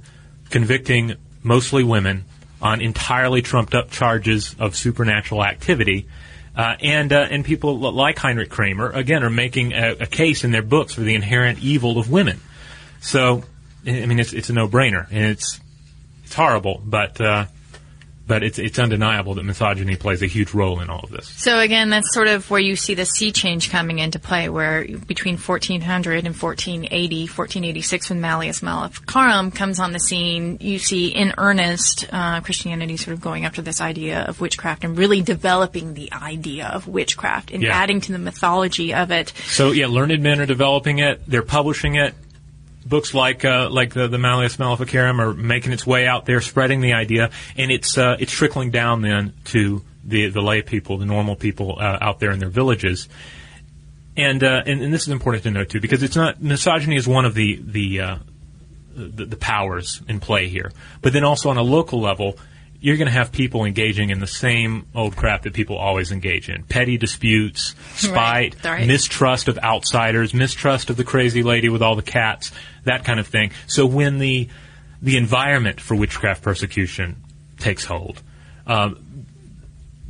convicting 0.48 1.16
mostly 1.42 1.84
women 1.84 2.24
on 2.62 2.80
entirely 2.80 3.42
trumped 3.42 3.74
up 3.74 3.90
charges 3.90 4.56
of 4.58 4.76
supernatural 4.76 5.44
activity. 5.44 6.06
Uh, 6.54 6.76
and 6.80 7.12
uh, 7.12 7.26
and 7.30 7.44
people 7.44 7.78
like 7.78 8.18
Heinrich 8.18 8.50
Kramer 8.50 8.90
again 8.90 9.22
are 9.22 9.30
making 9.30 9.72
a, 9.72 9.96
a 10.00 10.06
case 10.06 10.44
in 10.44 10.50
their 10.50 10.62
books 10.62 10.92
for 10.92 11.00
the 11.00 11.14
inherent 11.14 11.60
evil 11.60 11.98
of 11.98 12.10
women. 12.10 12.40
So 13.00 13.44
I 13.86 14.06
mean 14.06 14.20
it's 14.20 14.34
it's 14.34 14.50
a 14.50 14.52
no 14.52 14.68
brainer 14.68 15.06
and 15.10 15.24
it's 15.24 15.60
it's 16.24 16.34
horrible, 16.34 16.82
but 16.84 17.20
uh, 17.20 17.46
but 18.26 18.42
it's 18.42 18.58
it's 18.58 18.78
undeniable 18.78 19.34
that 19.34 19.42
misogyny 19.44 19.96
plays 19.96 20.22
a 20.22 20.26
huge 20.26 20.54
role 20.54 20.80
in 20.80 20.88
all 20.90 21.00
of 21.00 21.10
this. 21.10 21.26
So 21.28 21.58
again, 21.58 21.90
that's 21.90 22.12
sort 22.14 22.28
of 22.28 22.48
where 22.50 22.60
you 22.60 22.76
see 22.76 22.94
the 22.94 23.04
sea 23.04 23.32
change 23.32 23.70
coming 23.70 23.98
into 23.98 24.18
play, 24.18 24.48
where 24.48 24.86
between 25.06 25.36
1400 25.36 26.24
and 26.26 26.34
1480, 26.36 27.22
1486, 27.22 28.10
when 28.10 28.20
Malleus 28.20 28.62
Maleficarum 28.62 29.50
comes 29.50 29.80
on 29.80 29.92
the 29.92 29.98
scene, 30.00 30.58
you 30.60 30.78
see 30.78 31.08
in 31.08 31.34
earnest 31.38 32.06
uh, 32.12 32.40
Christianity 32.40 32.96
sort 32.96 33.14
of 33.14 33.20
going 33.20 33.44
after 33.44 33.62
this 33.62 33.80
idea 33.80 34.20
of 34.22 34.40
witchcraft 34.40 34.84
and 34.84 34.96
really 34.96 35.20
developing 35.22 35.94
the 35.94 36.12
idea 36.12 36.66
of 36.68 36.86
witchcraft 36.86 37.50
and 37.50 37.62
Yeah. 37.62 37.76
adding 37.76 38.00
to 38.02 38.12
the 38.12 38.18
mythology 38.18 38.94
of 38.94 39.10
it. 39.10 39.32
So 39.46 39.72
yeah, 39.72 39.86
learned 39.88 40.22
men 40.22 40.40
are 40.40 40.46
developing 40.46 40.98
it. 41.00 41.22
They're 41.26 41.42
publishing 41.42 41.96
it. 41.96 42.14
Books 42.84 43.14
like 43.14 43.44
uh, 43.44 43.68
like 43.70 43.94
the, 43.94 44.08
the 44.08 44.18
Malleus 44.18 44.58
Maleficarum 44.58 45.20
are 45.20 45.32
making 45.32 45.72
its 45.72 45.86
way 45.86 46.06
out 46.06 46.26
there, 46.26 46.40
spreading 46.40 46.80
the 46.80 46.94
idea, 46.94 47.30
and 47.56 47.70
it's 47.70 47.96
uh, 47.96 48.16
it's 48.18 48.32
trickling 48.32 48.70
down 48.70 49.02
then 49.02 49.34
to 49.44 49.82
the 50.04 50.28
the 50.30 50.40
lay 50.40 50.62
people, 50.62 50.98
the 50.98 51.06
normal 51.06 51.36
people 51.36 51.76
uh, 51.78 51.98
out 52.00 52.18
there 52.18 52.32
in 52.32 52.38
their 52.38 52.48
villages. 52.48 53.08
And, 54.16 54.44
uh, 54.44 54.62
and 54.66 54.82
and 54.82 54.92
this 54.92 55.02
is 55.02 55.08
important 55.08 55.44
to 55.44 55.50
note 55.50 55.70
too, 55.70 55.80
because 55.80 56.02
it's 56.02 56.16
not 56.16 56.42
misogyny 56.42 56.96
is 56.96 57.08
one 57.08 57.24
of 57.24 57.34
the 57.34 57.60
the 57.62 58.00
uh, 58.00 58.16
the, 58.94 59.26
the 59.26 59.36
powers 59.36 60.02
in 60.08 60.20
play 60.20 60.48
here. 60.48 60.72
But 61.00 61.12
then 61.12 61.24
also 61.24 61.50
on 61.50 61.56
a 61.56 61.62
local 61.62 62.00
level, 62.00 62.36
you're 62.82 62.96
going 62.96 63.06
to 63.06 63.12
have 63.12 63.32
people 63.32 63.64
engaging 63.64 64.10
in 64.10 64.18
the 64.18 64.26
same 64.26 64.86
old 64.94 65.16
crap 65.16 65.42
that 65.42 65.54
people 65.54 65.76
always 65.78 66.12
engage 66.12 66.48
in: 66.50 66.64
petty 66.64 66.98
disputes, 66.98 67.74
spite, 67.94 68.56
Right, 68.56 68.64
right. 68.64 68.86
mistrust 68.86 69.48
of 69.48 69.58
outsiders, 69.58 70.34
mistrust 70.34 70.90
of 70.90 70.96
the 70.96 71.04
crazy 71.04 71.42
lady 71.42 71.68
with 71.68 71.80
all 71.80 71.94
the 71.96 72.02
cats, 72.02 72.52
that 72.84 73.04
kind 73.04 73.18
of 73.20 73.26
thing. 73.26 73.52
So 73.66 73.86
when 73.86 74.18
the 74.18 74.48
the 75.00 75.16
environment 75.16 75.80
for 75.80 75.94
witchcraft 75.94 76.42
persecution 76.42 77.16
takes 77.58 77.84
hold. 77.84 78.22
Um, 78.66 79.11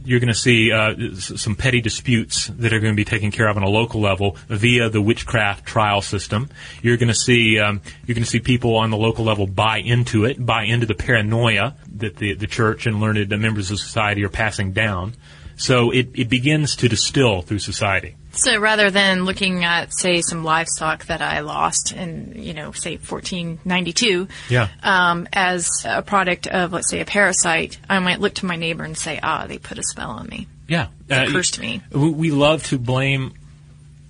you're 0.05 0.21
going 0.21 0.33
to 0.33 0.35
see 0.35 0.73
uh, 0.73 0.95
some 1.15 1.55
petty 1.55 1.81
disputes 1.81 2.47
that 2.49 2.73
are 2.73 2.81
going 2.81 2.93
to 2.93 2.97
be 2.97 3.05
taken 3.05 3.31
care 3.31 3.49
of 3.49 3.57
on 3.57 3.63
a 3.63 3.69
local 3.69 4.01
level 4.01 4.37
via 4.49 4.89
the 4.89 5.01
witchcraft 5.01 5.65
trial 5.67 6.03
system. 6.03 6.49
You're 6.83 6.97
going 6.97 7.09
to 7.09 7.15
see 7.15 7.59
um, 7.59 7.81
you're 8.07 8.15
going 8.15 8.25
to 8.25 8.31
see 8.31 8.41
people 8.41 8.77
on 8.77 8.91
the 8.91 8.97
local 8.97 9.25
level 9.25 9.47
buy 9.47 9.79
into 9.79 10.25
it, 10.25 10.45
buy 10.45 10.65
into 10.65 10.87
the 10.87 10.95
paranoia 10.95 11.77
that 11.97 12.17
the 12.17 12.35
the 12.35 12.47
church 12.47 12.87
and 12.87 13.01
learned 13.01 13.29
members 13.31 13.71
of 13.71 13.79
society 13.79 14.25
are 14.25 14.29
passing 14.29 14.73
down. 14.73 15.15
So 15.57 15.91
it, 15.91 16.09
it 16.15 16.29
begins 16.29 16.77
to 16.77 16.89
distill 16.89 17.43
through 17.43 17.61
society. 17.61 18.17
So 18.35 18.59
rather 18.59 18.91
than 18.91 19.25
looking 19.27 19.63
at, 19.65 19.93
say, 19.93 20.23
some 20.23 20.43
livestock 20.43 21.05
that 21.07 21.21
I 21.21 21.41
lost 21.41 21.93
in, 21.93 22.33
you 22.37 22.55
know, 22.55 22.73
say 22.73 22.97
1492, 22.97 24.27
Yeah. 24.49 24.69
um, 24.83 25.29
as 25.33 25.69
a 25.85 26.03
product 26.03 26.47
of, 26.47 26.73
let's 26.73 26.89
say, 26.91 27.01
a 27.01 27.05
parasite, 27.05 27.79
I 27.91 27.99
might 27.99 28.21
look 28.21 28.35
to 28.35 28.47
my 28.47 28.57
neighbor 28.57 28.85
and 28.85 28.97
say, 28.97 29.21
ah, 29.23 29.47
they 29.47 29.59
put 29.59 29.79
a 29.79 29.83
spell 29.83 30.11
on 30.11 30.29
me. 30.29 30.47
Yeah, 30.67 30.87
They 31.09 31.27
cursed 31.27 31.61
me. 31.61 31.83
We 31.91 32.11
we 32.11 32.31
love 32.31 32.63
to 32.69 32.79
blame 32.79 33.35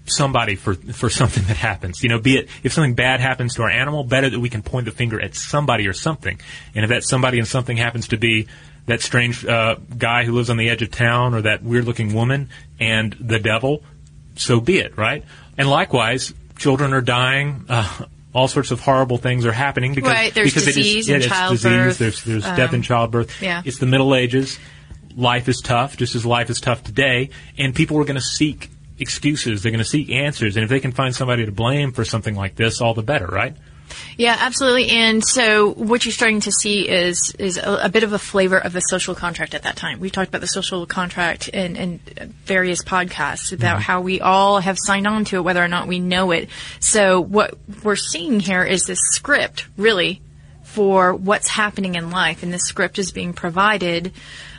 somebody 0.07 0.55
for 0.57 0.74
for 0.74 1.11
something 1.11 1.42
that 1.44 1.57
happens. 1.57 2.02
You 2.02 2.09
know, 2.09 2.18
be 2.20 2.37
it 2.37 2.48
if 2.62 2.72
something 2.72 2.94
bad 2.94 3.20
happens 3.20 3.55
to 3.57 3.62
our 3.62 3.70
animal, 3.70 4.05
better 4.05 4.31
that 4.31 4.38
we 4.38 4.48
can 4.48 4.62
point 4.62 4.85
the 4.85 4.92
finger 4.92 5.20
at 5.20 5.35
somebody 5.35 5.88
or 5.88 5.92
something. 5.92 6.38
And 6.74 6.85
if 6.85 6.90
that 6.90 7.02
somebody 7.05 7.38
and 7.38 7.48
something 7.48 7.76
happens 7.76 8.09
to 8.09 8.16
be 8.16 8.46
that 8.87 9.01
strange 9.01 9.45
uh, 9.47 9.77
guy 9.97 10.25
who 10.25 10.33
lives 10.33 10.51
on 10.51 10.57
the 10.57 10.68
edge 10.71 10.83
of 10.83 10.90
town 10.90 11.35
or 11.35 11.42
that 11.42 11.62
weird 11.62 11.85
looking 11.85 12.12
woman 12.14 12.49
and 12.81 13.12
the 13.21 13.38
devil, 13.38 13.83
so 14.37 14.61
be 14.61 14.79
it, 14.79 14.97
right? 14.97 15.25
And 15.57 15.68
likewise, 15.68 16.33
children 16.59 16.92
are 16.92 17.01
dying. 17.01 17.64
Uh, 17.68 18.07
all 18.35 18.49
sorts 18.49 18.71
of 18.71 18.81
horrible 18.81 19.18
things 19.18 19.45
are 19.45 19.53
happening 19.53 19.95
because 19.95 20.11
Right, 20.11 20.33
there's 20.35 20.51
because 20.55 20.64
disease 20.64 21.09
it 21.09 21.14
and 21.14 21.23
is, 21.23 21.27
yeah, 21.29 21.53
it's 21.53 21.62
childbirth, 21.62 21.99
disease. 21.99 21.99
There's 21.99 22.25
there's 22.25 22.57
death 22.57 22.71
um, 22.71 22.77
and 22.77 22.85
childbirth. 22.85 23.42
yeah. 23.42 23.62
It's 23.64 23.79
the 23.79 23.87
Middle 23.87 24.14
Ages. 24.14 24.59
Life 25.14 25.49
is 25.49 25.61
tough, 25.61 25.99
just 25.99 26.14
as 26.14 26.25
life 26.25 26.49
is 26.49 26.59
tough 26.61 26.83
today, 26.83 27.29
and 27.59 27.75
people 27.75 27.99
are 27.99 28.05
going 28.05 28.14
to 28.16 28.23
seek 28.23 28.71
excuses. 28.99 29.62
They're 29.62 29.73
going 29.73 29.85
to 29.85 29.88
seek 29.88 30.09
answers, 30.11 30.57
and 30.57 30.64
if 30.64 30.71
they 30.71 30.81
can 30.81 30.92
find 30.92 31.14
somebody 31.14 31.45
to 31.45 31.53
blame 31.53 31.92
for 31.92 32.05
something 32.07 32.35
like 32.35 32.55
this, 32.57 32.81
all 32.81 32.95
the 32.95 33.03
better, 33.03 33.27
right? 33.27 33.55
Yeah, 34.16 34.37
absolutely. 34.38 34.90
And 34.90 35.24
so 35.24 35.72
what 35.72 36.05
you're 36.05 36.12
starting 36.12 36.40
to 36.40 36.52
see 36.52 36.88
is 36.88 37.35
is 37.38 37.57
a, 37.57 37.85
a 37.85 37.88
bit 37.88 38.02
of 38.02 38.12
a 38.12 38.18
flavor 38.18 38.59
of 38.59 38.72
the 38.72 38.81
social 38.81 39.14
contract 39.14 39.55
at 39.55 39.62
that 39.62 39.76
time. 39.76 40.00
We've 40.00 40.12
talked 40.12 40.28
about 40.28 40.40
the 40.40 40.46
social 40.46 40.87
contract 40.87 41.48
in, 41.48 41.76
in 41.76 42.00
various 42.44 42.83
podcasts 42.83 43.52
about 43.52 43.81
how 43.83 44.00
we 44.00 44.20
all 44.20 44.61
have 44.61 44.78
signed 44.78 45.07
on 45.07 45.24
to 45.26 45.37
it, 45.37 45.42
whether 45.42 45.62
or 45.62 45.68
not 45.68 45.88
we 45.88 45.98
know 45.98 46.31
it. 46.31 46.48
So 46.81 47.20
what 47.20 47.55
we're 47.83 47.96
seeing 47.96 48.40
here 48.40 48.64
is 48.64 48.85
this 48.85 49.00
script, 49.00 49.66
really, 49.76 50.20
for 50.62 51.14
what's 51.14 51.48
happening 51.48 51.94
in 51.94 52.11
life, 52.11 52.42
and 52.42 52.52
this 52.52 52.62
script 52.62 52.98
is 52.98 53.12
being 53.12 53.33
provided 53.33 54.12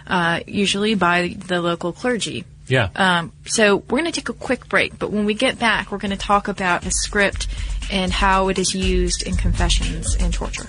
uh, 0.07 0.41
usually 0.45 0.95
by 0.95 1.35
the 1.47 1.61
local 1.61 1.91
clergy. 1.91 2.45
Yeah. 2.67 2.89
Um, 2.95 3.31
so 3.45 3.77
we're 3.77 3.99
going 3.99 4.05
to 4.05 4.11
take 4.11 4.29
a 4.29 4.33
quick 4.33 4.69
break, 4.69 4.97
but 4.97 5.11
when 5.11 5.25
we 5.25 5.33
get 5.33 5.59
back, 5.59 5.91
we're 5.91 5.97
going 5.97 6.11
to 6.11 6.17
talk 6.17 6.47
about 6.47 6.81
the 6.83 6.91
script 6.91 7.47
and 7.91 8.11
how 8.11 8.49
it 8.49 8.57
is 8.57 8.73
used 8.73 9.23
in 9.23 9.35
confessions 9.35 10.15
and 10.15 10.33
torture. 10.33 10.67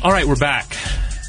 All 0.00 0.12
right, 0.12 0.26
we're 0.26 0.36
back. 0.36 0.72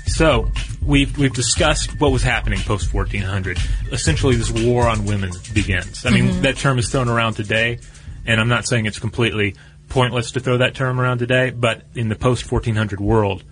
So 0.05 0.51
we've 0.85 1.17
we've 1.17 1.33
discussed 1.33 1.99
what 1.99 2.11
was 2.11 2.21
happening 2.21 2.59
post 2.59 2.93
1400. 2.93 3.57
Essentially, 3.91 4.35
this 4.35 4.51
war 4.51 4.87
on 4.87 5.05
women 5.05 5.31
begins. 5.53 6.05
I 6.05 6.11
mean, 6.11 6.41
that 6.41 6.57
term 6.57 6.77
is 6.77 6.89
thrown 6.89 7.09
around 7.09 7.33
today, 7.33 7.79
and 8.27 8.39
I'm 8.39 8.47
not 8.47 8.67
saying 8.67 8.85
it's 8.85 8.99
completely 8.99 9.55
pointless 9.87 10.33
to 10.33 10.39
throw 10.39 10.57
that 10.57 10.75
term 10.75 10.99
around 10.99 11.17
today. 11.17 11.49
But 11.49 11.81
in 11.95 12.09
the 12.09 12.15
post 12.15 12.51
1400 12.51 12.99
world, 12.99 13.43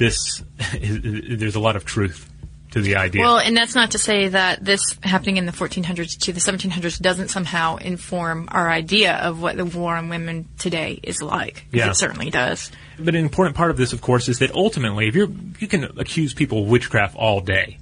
this 0.00 0.42
is, 0.72 1.38
there's 1.38 1.54
a 1.54 1.60
lot 1.60 1.76
of 1.76 1.84
truth 1.84 2.28
to 2.72 2.80
the 2.80 2.96
idea. 2.96 3.22
Well, 3.22 3.38
and 3.38 3.56
that's 3.56 3.74
not 3.74 3.92
to 3.92 3.98
say 3.98 4.28
that 4.28 4.64
this 4.64 4.96
happening 5.02 5.36
in 5.36 5.46
the 5.46 5.52
1400s 5.52 6.18
to 6.20 6.32
the 6.32 6.40
1700s 6.40 7.00
doesn't 7.00 7.28
somehow 7.28 7.76
inform 7.76 8.48
our 8.50 8.70
idea 8.70 9.16
of 9.16 9.42
what 9.42 9.56
the 9.56 9.64
war 9.64 9.96
on 9.96 10.08
women 10.08 10.48
today 10.58 10.98
is 11.02 11.20
like. 11.20 11.66
Yeah. 11.72 11.90
It 11.90 11.94
certainly 11.94 12.30
does. 12.30 12.70
But 12.98 13.14
an 13.14 13.22
important 13.22 13.56
part 13.56 13.70
of 13.70 13.76
this, 13.76 13.92
of 13.92 14.00
course, 14.00 14.28
is 14.28 14.38
that 14.38 14.54
ultimately, 14.54 15.08
if 15.08 15.14
you're, 15.14 15.28
you 15.58 15.68
can 15.68 15.84
accuse 15.98 16.32
people 16.32 16.62
of 16.62 16.68
witchcraft 16.68 17.16
all 17.16 17.40
day, 17.40 17.78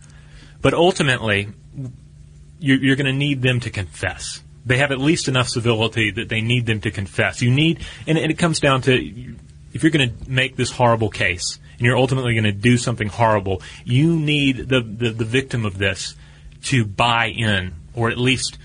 but 0.61 0.75
ultimately, 0.75 1.49
you're, 2.59 2.79
you're 2.79 2.97
going 2.97 3.07
to 3.07 3.13
need 3.13 3.43
them 3.43 3.61
to 3.61 3.71
confess. 3.71 4.43
They 4.67 4.79
have 4.79 4.91
at 4.91 4.99
least 4.99 5.29
enough 5.29 5.49
civility 5.49 6.11
that 6.13 6.29
they 6.29 6.41
need 6.41 6.67
them 6.67 6.81
to 6.81 6.91
confess. 6.91 7.43
You 7.43 7.51
need, 7.51 7.85
and, 8.07 8.19
and 8.19 8.31
it 8.31 8.39
comes 8.39 8.59
down 8.59 8.83
to, 8.83 9.37
if 9.73 9.83
you're 9.83 9.93
going 9.93 10.11
to 10.11 10.31
make 10.31 10.57
this 10.57 10.71
horrible 10.71 11.11
case, 11.11 11.59
and 11.79 11.87
you're 11.87 11.97
ultimately 11.97 12.35
going 12.35 12.45
to 12.45 12.53
do 12.53 12.77
something 12.77 13.09
horrible, 13.09 13.63
you 13.85 14.17
need 14.17 14.69
the, 14.69 14.81
the, 14.81 15.11
the 15.11 15.25
victim 15.25 15.65
of 15.65 15.79
this 15.79 16.15
to 16.65 16.85
buy 16.85 17.27
in, 17.27 17.75
or 17.95 18.11
at 18.11 18.19
least 18.19 18.59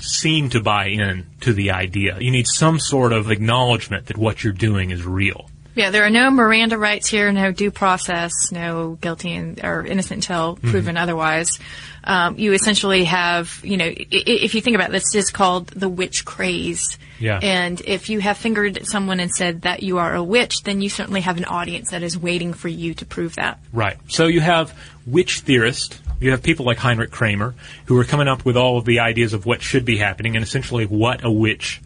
seem 0.00 0.48
to 0.50 0.60
buy 0.60 0.86
in 0.86 1.26
to 1.40 1.52
the 1.52 1.70
idea. 1.70 2.18
You 2.20 2.30
need 2.30 2.46
some 2.46 2.78
sort 2.78 3.12
of 3.12 3.30
acknowledgement 3.30 4.06
that 4.06 4.16
what 4.16 4.42
you're 4.42 4.52
doing 4.52 4.90
is 4.90 5.04
real. 5.04 5.50
Yeah, 5.74 5.90
there 5.90 6.04
are 6.04 6.10
no 6.10 6.30
Miranda 6.30 6.76
rights 6.76 7.08
here, 7.08 7.30
no 7.32 7.52
due 7.52 7.70
process, 7.70 8.32
no 8.50 8.98
guilty 9.00 9.32
and, 9.34 9.62
or 9.64 9.86
innocent 9.86 10.18
until 10.28 10.56
Mm-hmm. 10.56 10.70
proven 10.70 10.96
otherwise. 10.96 11.58
Um, 12.02 12.38
you 12.38 12.52
essentially 12.54 13.04
have, 13.04 13.60
you 13.62 13.76
know, 13.76 13.84
i- 13.84 13.90
i- 13.90 14.24
if 14.26 14.54
you 14.54 14.60
think 14.62 14.74
about 14.74 14.90
this, 14.90 15.14
is 15.14 15.30
called 15.30 15.68
the 15.68 15.88
witch 15.88 16.24
craze. 16.24 16.98
Yeah. 17.18 17.38
And 17.42 17.80
if 17.84 18.08
you 18.08 18.20
have 18.20 18.38
fingered 18.38 18.86
someone 18.86 19.20
and 19.20 19.30
said 19.30 19.62
that 19.62 19.82
you 19.82 19.98
are 19.98 20.14
a 20.14 20.22
witch, 20.22 20.62
then 20.62 20.80
you 20.80 20.88
certainly 20.88 21.20
have 21.20 21.36
an 21.36 21.44
audience 21.44 21.90
that 21.90 22.02
is 22.02 22.16
waiting 22.18 22.54
for 22.54 22.68
you 22.68 22.94
to 22.94 23.04
prove 23.04 23.36
that. 23.36 23.58
Right. 23.72 23.96
So 24.08 24.26
you 24.26 24.40
have 24.40 24.72
witch 25.06 25.40
theorists. 25.40 26.00
You 26.20 26.30
have 26.32 26.42
people 26.42 26.64
like 26.66 26.78
Heinrich 26.78 27.10
Kramer 27.10 27.54
who 27.86 27.96
are 27.98 28.04
coming 28.04 28.28
up 28.28 28.44
with 28.44 28.56
all 28.56 28.78
of 28.78 28.86
the 28.86 29.00
ideas 29.00 29.32
of 29.34 29.44
what 29.46 29.62
should 29.62 29.84
be 29.84 29.98
happening 29.98 30.36
and 30.36 30.42
essentially 30.42 30.84
what 30.86 31.22
a 31.24 31.30
witch, 31.30 31.80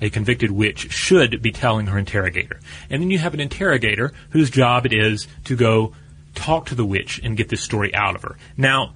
a 0.00 0.10
convicted 0.10 0.50
witch, 0.50 0.90
should 0.92 1.42
be 1.42 1.52
telling 1.52 1.86
her 1.86 1.98
interrogator. 1.98 2.60
And 2.88 3.02
then 3.02 3.10
you 3.10 3.18
have 3.18 3.34
an 3.34 3.40
interrogator 3.40 4.12
whose 4.30 4.50
job 4.50 4.86
it 4.86 4.92
is 4.92 5.26
to 5.44 5.56
go 5.56 5.92
talk 6.34 6.66
to 6.66 6.74
the 6.74 6.84
witch 6.84 7.20
and 7.22 7.36
get 7.36 7.48
this 7.48 7.62
story 7.62 7.94
out 7.94 8.14
of 8.14 8.22
her. 8.22 8.36
Now, 8.56 8.94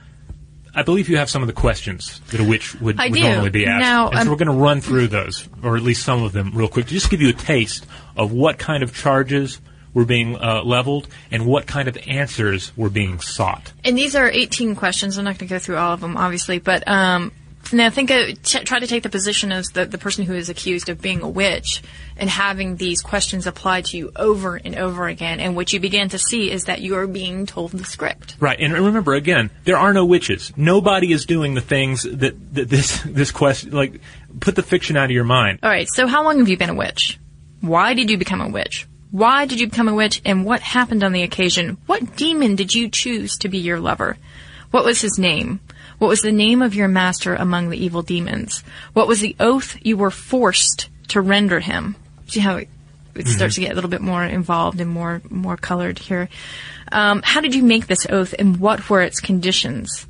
I 0.75 0.83
believe 0.83 1.09
you 1.09 1.19
have 1.19 1.31
some 1.31 1.43
of 1.43 1.47
the 1.47 1.53
questions 1.53 2.21
that 2.31 2.41
a 2.41 2.45
witch 2.45 2.75
would, 2.81 2.99
would 2.99 3.13
normally 3.13 3.51
be 3.51 3.67
asked. 3.67 3.81
Now, 3.81 4.09
and 4.09 4.17
so 4.17 4.23
um, 4.23 4.29
we're 4.29 4.37
going 4.37 4.57
to 4.57 4.65
run 4.65 4.81
through 4.81 5.09
those, 5.09 5.49
or 5.63 5.77
at 5.77 5.83
least 5.83 6.05
some 6.05 6.23
of 6.23 6.33
them, 6.33 6.51
real 6.53 6.69
quick, 6.69 6.87
to 6.87 6.93
just 6.93 7.11
give 7.11 7.21
you 7.21 7.29
a 7.29 7.35
taste 7.35 7.87
of 8.17 8.33
what 8.33 8.59
kind 8.59 8.83
of 8.83 8.95
charges 8.95 9.61
were 9.93 10.05
being 10.05 10.37
uh, 10.37 10.63
leveled 10.65 11.07
and 11.31 11.47
what 11.47 11.67
kind 11.67 11.87
of 11.87 11.97
answers 12.09 12.77
were 12.77 12.91
being 12.91 13.21
sought. 13.21 13.73
And 13.85 13.97
these 13.97 14.17
are 14.17 14.29
18 14.29 14.75
questions. 14.75 15.17
I'm 15.17 15.25
not 15.25 15.39
going 15.39 15.49
to 15.49 15.55
go 15.55 15.61
through 15.61 15.77
all 15.77 15.93
of 15.93 16.01
them, 16.01 16.17
obviously, 16.17 16.59
but 16.59 16.87
um, 16.89 17.31
now 17.73 17.91
think 17.91 18.11
of 18.11 18.43
t- 18.43 18.61
try 18.61 18.79
to 18.79 18.87
take 18.87 19.03
the 19.03 19.09
position 19.09 19.53
of 19.53 19.73
the, 19.73 19.87
the 19.87 19.99
person 19.99 20.25
who 20.25 20.35
is 20.35 20.49
accused 20.49 20.89
of 20.89 21.01
being 21.01 21.23
a 21.23 21.29
witch 21.29 21.83
and 22.17 22.29
having 22.29 22.77
these 22.77 23.01
questions 23.01 23.47
applied 23.47 23.87
to 23.87 23.97
you 23.97 24.13
over 24.17 24.57
and 24.57 24.77
over 24.77 25.07
again. 25.07 25.41
And 25.41 25.57
what 25.57 25.73
you 25.73 25.81
begin 25.81 26.09
to 26.11 26.19
see 26.19 26.51
is 26.51 26.65
that 26.65 26.81
you 26.81 26.97
are 26.97 27.07
being 27.07 27.47
told 27.47 27.73
the 27.73 27.85
script. 27.85 28.37
Right, 28.41 28.59
and 28.59 28.73
remember 28.73 29.15
again, 29.15 29.51
there 29.65 29.79
are 29.79 29.93
no 29.93 30.05
witches. 30.05 30.53
Nobody 30.57 31.13
is 31.13 31.27
doing 31.27 31.55
the 31.55 31.61
things 31.61 32.03
that, 32.03 32.55
that 32.55 32.69
this 32.69 33.01
this 33.07 33.31
question 33.31 33.71
like 33.71 34.01
put 34.41 34.57
the 34.57 34.63
fiction 34.63 34.97
out 34.97 35.07
of 35.07 35.11
your 35.11 35.25
mind. 35.25 35.61
All 35.63 35.71
right. 35.71 35.89
So 35.89 36.07
how 36.07 36.25
long 36.25 36.39
have 36.39 36.49
you 36.49 36.57
been 36.57 36.71
a 36.71 36.75
witch? 36.75 37.19
Why 37.61 37.95
did 37.95 38.11
you 38.11 38.19
become 38.19 38.41
a 38.41 38.49
witch? 38.49 38.87
Why 39.11 39.47
did 39.47 39.61
you 39.61 39.69
become 39.69 39.89
a 39.89 39.95
witch? 39.95 40.21
And 40.25 40.45
what 40.45 40.61
happened 40.61 41.05
on 41.05 41.13
the 41.13 41.23
occasion? 41.23 41.79
What 41.87 42.17
demon 42.17 42.57
did 42.57 42.75
you 42.75 42.89
choose 42.89 43.37
to 43.39 43.49
be 43.49 43.59
your 43.59 43.79
lover? 43.79 44.17
What 44.73 44.85
was 44.85 45.01
his 45.01 45.21
name? 45.21 45.61
What 45.99 46.09
was 46.09 46.23
the 46.23 46.33
name 46.33 46.63
of 46.63 46.75
your 46.75 46.89
master 46.89 47.35
among 47.35 47.71
the 47.71 47.83
evil 47.83 48.03
demons? 48.03 48.65
What 48.93 49.09
was 49.09 49.21
the 49.21 49.37
oath 49.41 49.77
you 49.83 49.97
were 49.97 50.11
forced 50.11 50.89
to 51.09 51.21
render 51.21 51.61
him? 51.61 51.97
See 52.27 52.41
how 52.41 52.57
it, 52.57 52.69
it 53.15 53.29
starts 53.29 53.55
to 53.57 53.61
get 53.61 53.73
a 53.73 53.75
little 53.75 53.91
bit 53.91 54.01
more 54.01 54.25
involved 54.25 54.81
and 54.81 54.91
more 54.91 55.23
more 55.31 55.57
colored 55.57 55.99
here. 55.99 56.29
Um, 56.93 57.23
how 57.25 57.41
did 57.41 57.55
you 57.55 57.63
make 57.63 57.87
this 57.87 58.07
oath, 58.11 58.35
and 58.39 58.59
what 58.59 58.89
were 58.91 59.01
its 59.03 59.21
conditions? 59.21 60.07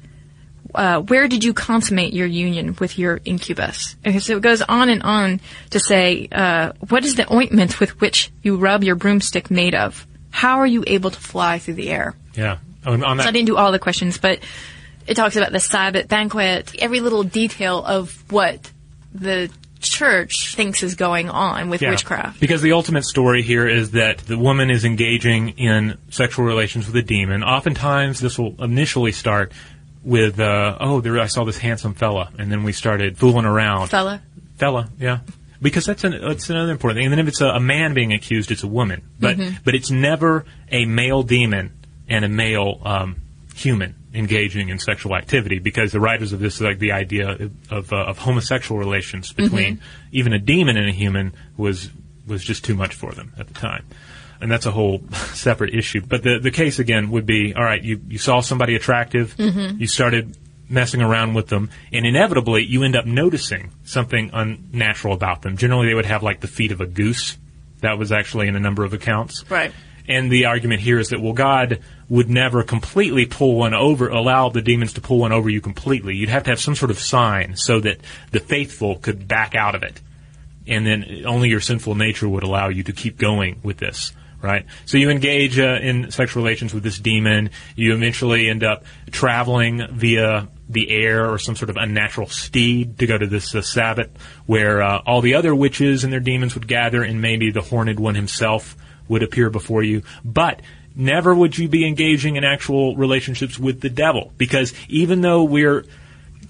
uh, 0.74 1.00
where 1.02 1.28
did 1.28 1.44
you 1.44 1.54
consummate 1.54 2.12
your 2.12 2.26
union 2.26 2.74
with 2.80 2.98
your 2.98 3.20
incubus? 3.24 3.94
Okay, 4.04 4.18
so 4.18 4.36
it 4.36 4.42
goes 4.42 4.60
on 4.60 4.88
and 4.88 5.02
on 5.04 5.40
to 5.70 5.78
say, 5.78 6.28
uh, 6.32 6.72
what 6.88 7.04
is 7.04 7.14
the 7.14 7.32
ointment 7.32 7.78
with 7.78 8.00
which 8.00 8.32
you 8.42 8.56
rub 8.56 8.82
your 8.82 8.96
broomstick 8.96 9.50
made 9.52 9.74
of? 9.74 10.04
How 10.30 10.58
are 10.58 10.66
you 10.66 10.82
able 10.86 11.10
to 11.10 11.20
fly 11.20 11.60
through 11.60 11.74
the 11.74 11.90
air? 11.90 12.16
Yeah, 12.34 12.58
on, 12.84 13.04
on 13.04 13.18
So 13.18 13.22
I 13.22 13.26
that. 13.26 13.32
didn't 13.32 13.46
do 13.46 13.56
all 13.56 13.70
the 13.70 13.78
questions, 13.78 14.18
but 14.18 14.40
it 15.06 15.14
talks 15.14 15.36
about 15.36 15.52
the 15.52 15.60
Sabbath 15.60 16.08
banquet, 16.08 16.74
every 16.78 17.00
little 17.00 17.22
detail 17.22 17.84
of 17.84 18.22
what 18.30 18.70
the 19.12 19.50
church 19.80 20.54
thinks 20.54 20.82
is 20.82 20.94
going 20.94 21.28
on 21.28 21.68
with 21.68 21.82
Yeah. 21.82 21.90
witchcraft. 21.90 22.40
Because 22.40 22.62
the 22.62 22.72
ultimate 22.72 23.04
story 23.04 23.42
here 23.42 23.68
is 23.68 23.90
that 23.90 24.18
the 24.18 24.38
woman 24.38 24.70
is 24.70 24.84
engaging 24.84 25.50
in 25.50 25.98
sexual 26.10 26.44
relations 26.46 26.86
with 26.86 26.96
a 26.96 27.02
demon. 27.02 27.44
Oftentimes, 27.44 28.20
this 28.20 28.38
will 28.38 28.54
initially 28.58 29.12
start 29.12 29.52
with, 30.02 30.40
uh, 30.40 30.76
"Oh, 30.80 31.00
there 31.00 31.18
I 31.20 31.26
saw 31.26 31.44
this 31.44 31.58
handsome 31.58 31.94
fella," 31.94 32.30
and 32.38 32.50
then 32.50 32.62
we 32.62 32.72
started 32.72 33.18
fooling 33.18 33.44
around. 33.44 33.88
Fella. 33.88 34.22
fella, 34.58 34.88
yeah. 34.98 35.18
Because 35.60 35.84
that's 35.86 36.04
an 36.04 36.18
that's 36.22 36.48
another 36.50 36.72
important 36.72 36.98
thing. 36.98 37.06
And 37.06 37.12
then 37.12 37.18
if 37.20 37.28
it's 37.28 37.40
a, 37.40 37.46
a 37.48 37.60
man 37.60 37.94
being 37.94 38.12
accused, 38.12 38.50
it's 38.50 38.62
a 38.62 38.66
woman. 38.68 39.02
But 39.18 39.38
but 39.64 39.74
it's 39.74 39.90
never 39.90 40.44
a 40.70 40.84
male 40.84 41.22
demon 41.22 41.72
and 42.08 42.24
a 42.24 42.28
male 42.28 42.80
um, 42.84 43.16
human 43.54 43.94
engaging 44.14 44.68
in 44.68 44.78
sexual 44.78 45.14
activity. 45.16 45.58
Because 45.58 45.92
the 45.92 46.00
writers 46.00 46.32
of 46.32 46.40
this 46.40 46.60
like 46.60 46.78
the 46.78 46.92
idea 46.92 47.50
of 47.70 47.92
uh, 47.92 47.96
of 47.96 48.18
homosexual 48.18 48.78
relations 48.78 49.32
between 49.32 49.80
even 50.12 50.32
a 50.32 50.38
demon 50.38 50.76
and 50.76 50.88
a 50.88 50.92
human 50.92 51.34
was 51.56 51.90
was 52.26 52.42
just 52.42 52.64
too 52.64 52.74
much 52.74 52.94
for 52.94 53.12
them 53.12 53.32
at 53.38 53.48
the 53.48 53.54
time. 53.54 53.84
And 54.40 54.50
that's 54.50 54.66
a 54.66 54.70
whole 54.70 55.02
separate 55.34 55.74
issue. 55.74 56.00
But 56.00 56.22
the 56.22 56.38
the 56.38 56.50
case 56.50 56.78
again 56.78 57.10
would 57.10 57.26
be 57.26 57.54
all 57.54 57.64
right. 57.64 57.82
You 57.82 58.00
you 58.08 58.18
saw 58.18 58.40
somebody 58.40 58.74
attractive. 58.74 59.34
You 59.38 59.86
started 59.86 60.36
messing 60.68 61.02
around 61.02 61.34
with 61.34 61.48
them, 61.48 61.70
and 61.92 62.06
inevitably 62.06 62.64
you 62.64 62.82
end 62.84 62.96
up 62.96 63.06
noticing 63.06 63.70
something 63.84 64.30
unnatural 64.32 65.14
about 65.14 65.42
them. 65.42 65.56
Generally, 65.56 65.88
they 65.88 65.94
would 65.94 66.06
have 66.06 66.22
like 66.22 66.40
the 66.40 66.48
feet 66.48 66.72
of 66.72 66.80
a 66.80 66.86
goose. 66.86 67.36
That 67.80 67.98
was 67.98 68.12
actually 68.12 68.48
in 68.48 68.56
a 68.56 68.60
number 68.60 68.84
of 68.84 68.94
accounts. 68.94 69.48
Right. 69.50 69.72
And 70.06 70.30
the 70.30 70.46
argument 70.46 70.80
here 70.82 70.98
is 70.98 71.08
that 71.10 71.20
well, 71.20 71.32
God 71.32 71.80
would 72.08 72.28
never 72.28 72.62
completely 72.62 73.26
pull 73.26 73.56
one 73.56 73.74
over, 73.74 74.08
allow 74.08 74.50
the 74.50 74.60
demons 74.60 74.92
to 74.94 75.00
pull 75.00 75.18
one 75.18 75.32
over 75.32 75.48
you 75.48 75.60
completely. 75.60 76.14
You'd 76.14 76.28
have 76.28 76.44
to 76.44 76.50
have 76.50 76.60
some 76.60 76.74
sort 76.74 76.90
of 76.90 76.98
sign 76.98 77.56
so 77.56 77.80
that 77.80 77.98
the 78.30 78.40
faithful 78.40 78.96
could 78.96 79.26
back 79.26 79.54
out 79.54 79.74
of 79.74 79.82
it, 79.82 80.00
and 80.66 80.86
then 80.86 81.22
only 81.26 81.48
your 81.48 81.60
sinful 81.60 81.94
nature 81.94 82.28
would 82.28 82.42
allow 82.42 82.68
you 82.68 82.82
to 82.82 82.92
keep 82.92 83.16
going 83.18 83.60
with 83.62 83.78
this. 83.78 84.12
Right. 84.42 84.66
So 84.84 84.98
you 84.98 85.08
engage 85.08 85.58
uh, 85.58 85.78
in 85.80 86.10
sexual 86.10 86.42
relations 86.42 86.74
with 86.74 86.82
this 86.82 86.98
demon. 86.98 87.48
You 87.76 87.94
eventually 87.94 88.50
end 88.50 88.62
up 88.62 88.84
traveling 89.10 89.86
via 89.90 90.48
the 90.68 90.90
air 90.90 91.30
or 91.30 91.38
some 91.38 91.56
sort 91.56 91.70
of 91.70 91.78
unnatural 91.78 92.28
steed 92.28 92.98
to 92.98 93.06
go 93.06 93.16
to 93.16 93.26
this 93.26 93.54
uh, 93.54 93.62
sabbat 93.62 94.10
where 94.44 94.82
uh, 94.82 95.00
all 95.06 95.22
the 95.22 95.34
other 95.34 95.54
witches 95.54 96.04
and 96.04 96.12
their 96.12 96.20
demons 96.20 96.54
would 96.54 96.68
gather 96.68 97.02
and 97.02 97.22
maybe 97.22 97.50
the 97.52 97.62
horned 97.62 97.98
one 97.98 98.14
himself 98.14 98.76
would 99.08 99.22
appear 99.22 99.50
before 99.50 99.82
you. 99.82 100.02
But 100.24 100.60
never 100.94 101.34
would 101.34 101.58
you 101.58 101.68
be 101.68 101.86
engaging 101.86 102.36
in 102.36 102.44
actual 102.44 102.96
relationships 102.96 103.58
with 103.58 103.80
the 103.80 103.90
devil 103.90 104.32
because 104.38 104.72
even 104.88 105.20
though 105.20 105.44
we're 105.44 105.84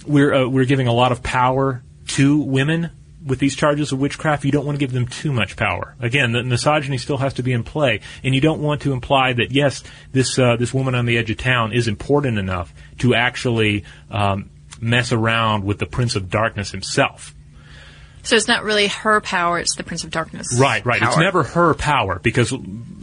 we're 0.06 0.34
uh, 0.34 0.48
we're 0.48 0.66
giving 0.66 0.86
a 0.86 0.92
lot 0.92 1.12
of 1.12 1.22
power 1.22 1.82
to 2.08 2.38
women 2.38 2.90
with 3.24 3.38
these 3.38 3.56
charges 3.56 3.90
of 3.90 3.98
witchcraft, 3.98 4.44
you 4.44 4.52
don't 4.52 4.66
want 4.66 4.76
to 4.76 4.80
give 4.80 4.92
them 4.92 5.06
too 5.06 5.32
much 5.32 5.56
power. 5.56 5.96
Again, 5.98 6.32
the 6.32 6.42
misogyny 6.42 6.98
still 6.98 7.16
has 7.16 7.34
to 7.34 7.42
be 7.42 7.52
in 7.52 7.64
play, 7.64 8.00
and 8.22 8.34
you 8.34 8.40
don't 8.40 8.60
want 8.60 8.82
to 8.82 8.92
imply 8.92 9.32
that 9.32 9.50
yes, 9.50 9.82
this 10.12 10.38
uh, 10.38 10.56
this 10.56 10.74
woman 10.74 10.94
on 10.94 11.06
the 11.06 11.16
edge 11.16 11.30
of 11.30 11.38
town 11.38 11.72
is 11.72 11.88
important 11.88 12.38
enough 12.38 12.74
to 12.98 13.14
actually 13.14 13.84
um, 14.10 14.50
mess 14.80 15.12
around 15.12 15.64
with 15.64 15.78
the 15.78 15.86
Prince 15.86 16.16
of 16.16 16.28
Darkness 16.28 16.70
himself. 16.70 17.34
So 18.24 18.36
it's 18.36 18.48
not 18.48 18.64
really 18.64 18.88
her 18.88 19.20
power; 19.20 19.58
it's 19.58 19.76
the 19.76 19.84
Prince 19.84 20.02
of 20.04 20.10
Darkness. 20.10 20.58
Right, 20.58 20.84
right. 20.84 21.00
Power. 21.00 21.08
It's 21.10 21.18
never 21.18 21.42
her 21.42 21.74
power 21.74 22.18
because, 22.18 22.52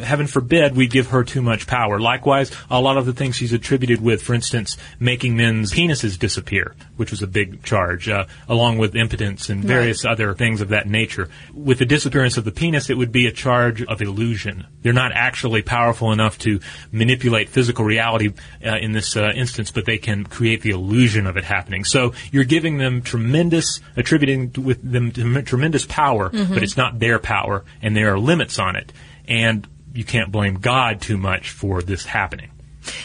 heaven 0.04 0.28
forbid, 0.28 0.76
we 0.76 0.88
give 0.88 1.08
her 1.08 1.24
too 1.24 1.42
much 1.42 1.68
power. 1.68 2.00
Likewise, 2.00 2.52
a 2.70 2.82
lot 2.82 2.98
of 2.98 3.06
the 3.06 3.14
things 3.14 3.36
she's 3.36 3.54
attributed 3.54 4.02
with, 4.02 4.22
for 4.22 4.34
instance, 4.34 4.78
making 5.00 5.38
men's 5.38 5.72
penises 5.72 6.18
disappear, 6.18 6.76
which 6.98 7.12
was 7.12 7.22
a 7.22 7.28
big 7.28 7.64
charge, 7.64 8.10
uh, 8.10 8.26
along 8.50 8.78
with 8.80 8.96
impotence 8.96 9.50
and 9.50 9.64
various 9.64 10.04
Right. 10.06 10.12
other 10.12 10.34
things 10.34 10.60
of 10.60 10.70
that 10.70 10.88
nature. 10.88 11.30
With 11.54 11.78
the 11.80 11.86
disappearance 11.86 12.38
of 12.38 12.44
the 12.46 12.52
penis, 12.52 12.90
it 12.90 12.98
would 12.98 13.12
be 13.12 13.28
a 13.28 13.32
charge 13.32 13.84
of 13.84 14.02
illusion. 14.02 14.66
They're 14.82 14.92
not 14.92 15.12
actually 15.14 15.62
powerful 15.62 16.12
enough 16.12 16.40
to 16.40 16.60
manipulate 16.92 17.50
physical 17.50 17.86
reality 17.86 18.34
uh, 18.66 18.78
in 18.78 18.92
this 18.94 19.16
uh, 19.16 19.32
instance, 19.36 19.70
but 19.72 19.86
they 19.86 19.98
can 20.00 20.24
create 20.24 20.62
the 20.62 20.72
illusion 20.72 21.28
of 21.28 21.38
it 21.38 21.44
happening. 21.44 21.84
So 21.84 22.14
you're 22.32 22.44
giving 22.44 22.80
them 22.80 23.02
tremendous, 23.04 23.80
attributing 23.96 24.52
with 24.58 24.80
them 24.82 25.11
tremendous 25.12 25.86
power, 25.86 26.30
but 26.30 26.64
it's 26.64 26.78
not 26.78 27.00
their 27.00 27.20
power, 27.20 27.64
and 27.82 27.96
there 27.96 28.14
are 28.14 28.20
limits 28.20 28.60
on 28.60 28.76
it. 28.76 28.92
And 29.28 29.68
you 29.94 30.04
can't 30.04 30.32
blame 30.32 30.56
God 30.56 31.02
too 31.02 31.18
much 31.18 31.50
for 31.52 31.82
this 31.82 32.06
happening. 32.06 32.50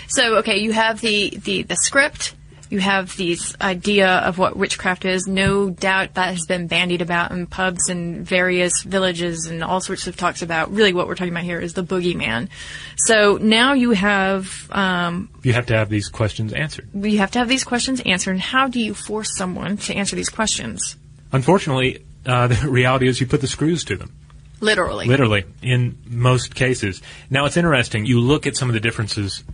So 0.09 0.37
okay, 0.37 0.59
you 0.59 0.73
have 0.73 1.01
the 1.01 1.31
the 1.43 1.63
the 1.63 1.77
script. 1.77 2.35
You 2.69 2.81
have 2.81 3.17
this 3.17 3.55
idea 3.61 4.09
of 4.09 4.39
what 4.39 4.57
witchcraft 4.57 5.05
is. 5.05 5.29
No 5.29 5.71
doubt 5.71 6.15
that 6.15 6.31
has 6.35 6.47
been 6.47 6.67
bandied 6.67 7.01
about 7.01 7.31
in 7.31 7.47
pubs 7.47 7.89
and 7.89 8.27
various 8.27 8.83
villages 8.83 9.47
and 9.47 9.63
all 9.63 9.81
sorts 9.81 10.09
of 10.09 10.17
talks 10.17 10.43
about. 10.43 10.73
Really, 10.73 10.93
what 10.93 11.07
we're 11.07 11.15
talking 11.15 11.33
about 11.33 11.45
here 11.45 11.61
is 11.61 11.75
the 11.75 11.85
boogeyman. 11.85 12.49
So 12.97 13.39
now 13.41 13.75
you 13.75 13.93
have 13.93 14.69
um, 14.73 15.29
You 15.45 15.53
have 15.53 15.67
to 15.67 15.75
have 15.77 15.89
these 15.91 16.09
questions 16.09 16.53
answered. 16.53 16.89
you 16.93 17.19
have 17.19 17.31
to 17.33 17.39
have 17.39 17.49
these 17.49 17.63
questions 17.63 18.01
answered. 18.05 18.33
And 18.33 18.41
how 18.41 18.67
do 18.67 18.81
you 18.81 18.95
force 18.95 19.37
someone 19.37 19.77
to 19.77 19.95
answer 19.95 20.17
these 20.17 20.29
questions? 20.31 20.97
Unfortunately, 21.33 22.05
uh, 22.25 22.47
the 22.49 22.69
reality 22.69 23.09
is 23.09 23.21
you 23.21 23.27
put 23.27 23.41
the 23.41 23.47
screws 23.47 23.85
to 23.85 23.97
them. 23.97 24.13
Literally. 24.61 25.07
Literally, 25.07 25.45
in 25.63 25.99
most 26.07 26.55
cases. 26.55 27.03
Now, 27.29 27.45
it's 27.45 27.59
interesting. 27.59 28.07
You 28.07 28.21
look 28.21 28.47
at 28.47 28.57
some 28.57 28.71
of 28.71 28.75
the 28.75 28.81
differences 28.81 29.45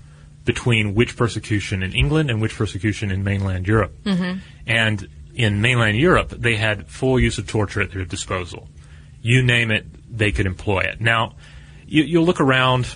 between 0.45 0.95
witch 0.95 1.17
persecution 1.17 1.83
in 1.83 1.93
England 1.93 2.31
and 2.31 2.41
witch 2.41 2.57
persecution 2.57 3.11
in 3.11 3.25
mainland 3.25 3.67
Europe. 3.67 3.93
Mm-hmm. 4.05 4.39
And 4.67 5.09
in 5.35 5.61
mainland 5.61 5.97
Europe, 5.97 6.31
they 6.31 6.57
had 6.57 6.89
full 6.89 7.19
use 7.19 7.39
of 7.39 7.47
torture 7.47 7.81
at 7.81 7.91
their 7.91 8.05
disposal. 8.05 8.69
You 9.21 9.43
name 9.43 9.71
it, 9.71 9.87
they 10.17 10.33
could 10.33 10.47
employ 10.47 10.81
it. 10.81 11.01
Now, 11.01 11.35
you, 11.87 12.03
you'll 12.03 12.25
look 12.25 12.41
around 12.41 12.95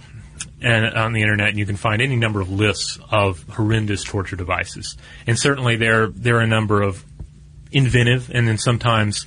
and 0.61 0.87
on 0.95 1.12
the 1.12 1.22
internet, 1.22 1.51
and 1.51 1.59
you 1.59 1.66
can 1.66 1.77
find 1.77 2.01
any 2.01 2.16
number 2.16 2.41
of 2.41 2.51
lists 2.51 2.99
of 3.11 3.43
horrendous 3.51 4.05
torture 4.05 4.37
devices. 4.37 4.97
And 5.27 5.39
certainly, 5.39 5.77
there 5.77 6.09
there 6.09 6.37
are 6.37 6.41
a 6.41 6.47
number 6.47 6.83
of 6.83 7.05
inventive 7.73 8.31
and 8.33 8.47
then 8.47 8.59
sometimes 8.59 9.27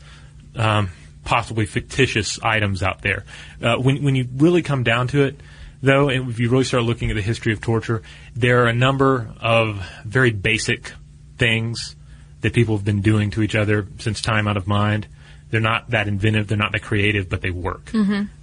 um, 0.56 0.90
possibly 1.24 1.66
fictitious 1.66 2.40
items 2.42 2.82
out 2.84 3.02
there. 3.02 3.26
Uh, 3.62 3.76
when, 3.78 4.04
when 4.04 4.16
you 4.16 4.28
really 4.36 4.62
come 4.62 4.84
down 4.84 5.08
to 5.08 5.24
it, 5.24 5.40
though, 5.82 6.10
and 6.10 6.30
if 6.30 6.40
you 6.40 6.50
really 6.50 6.64
start 6.64 6.84
looking 6.84 7.10
at 7.10 7.16
the 7.16 7.22
history 7.22 7.54
of 7.54 7.62
torture, 7.62 8.02
there 8.36 8.64
are 8.64 8.68
a 8.68 8.74
number 8.74 9.30
of 9.40 9.86
very 10.06 10.32
basic 10.32 10.94
things 11.38 11.96
that 12.42 12.54
people 12.54 12.76
have 12.76 12.86
been 12.86 13.02
doing 13.02 13.32
to 13.32 13.42
each 13.42 13.56
other 13.56 13.88
since 14.00 14.22
time 14.22 14.48
out 14.48 14.58
of 14.58 14.68
mind. 14.68 15.08
They're 15.52 15.62
not 15.62 15.90
that 15.90 16.08
inventive, 16.08 16.48
they're 16.48 16.58
not 16.58 16.72
that 16.74 16.82
creative, 16.82 17.28
but 17.28 17.42
they 17.42 17.50
work. 17.50 17.86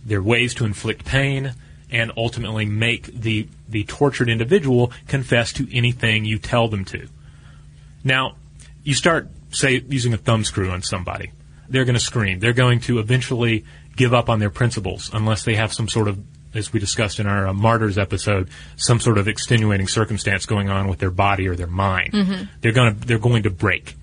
They're 0.04 0.22
ways 0.22 0.54
to 0.54 0.64
inflict 0.64 1.04
pain 1.04 1.54
and 1.90 2.10
ultimately 2.16 2.66
make 2.66 3.06
the, 3.06 3.48
the 3.68 3.84
tortured 3.84 4.28
individual 4.28 4.92
confess 5.06 5.52
to 5.54 5.68
anything 5.72 6.24
you 6.24 6.38
tell 6.38 6.68
them 6.68 6.84
to. 6.86 7.06
Now, 8.02 8.36
you 8.82 8.94
start, 8.94 9.28
say, 9.56 9.82
using 9.88 10.12
a 10.12 10.16
thumb 10.18 10.44
screw 10.44 10.70
on 10.70 10.82
somebody. 10.82 11.32
They're 11.68 11.84
going 11.84 11.94
to 11.94 12.00
scream. 12.00 12.38
They're 12.38 12.52
going 12.52 12.80
to 12.80 12.98
eventually 12.98 13.64
give 13.96 14.14
up 14.14 14.28
on 14.28 14.38
their 14.38 14.50
principles 14.50 15.10
unless 15.12 15.44
they 15.44 15.56
have 15.56 15.72
some 15.72 15.88
sort 15.88 16.06
of, 16.08 16.22
as 16.54 16.72
we 16.72 16.78
discussed 16.78 17.18
in 17.18 17.26
our 17.26 17.48
uh, 17.48 17.52
martyrs 17.52 17.98
episode, 17.98 18.48
some 18.76 19.00
sort 19.00 19.18
of 19.18 19.26
extenuating 19.26 19.88
circumstance 19.88 20.46
going 20.46 20.68
on 20.68 20.88
with 20.88 20.98
their 20.98 21.10
body 21.10 21.48
or 21.48 21.56
their 21.56 21.66
mind. 21.66 22.12
They're 22.60 22.72
going 22.72 22.94
to, 22.94 23.06
they're 23.06 23.18
going 23.18 23.42
to 23.44 23.50
break. 23.50 23.94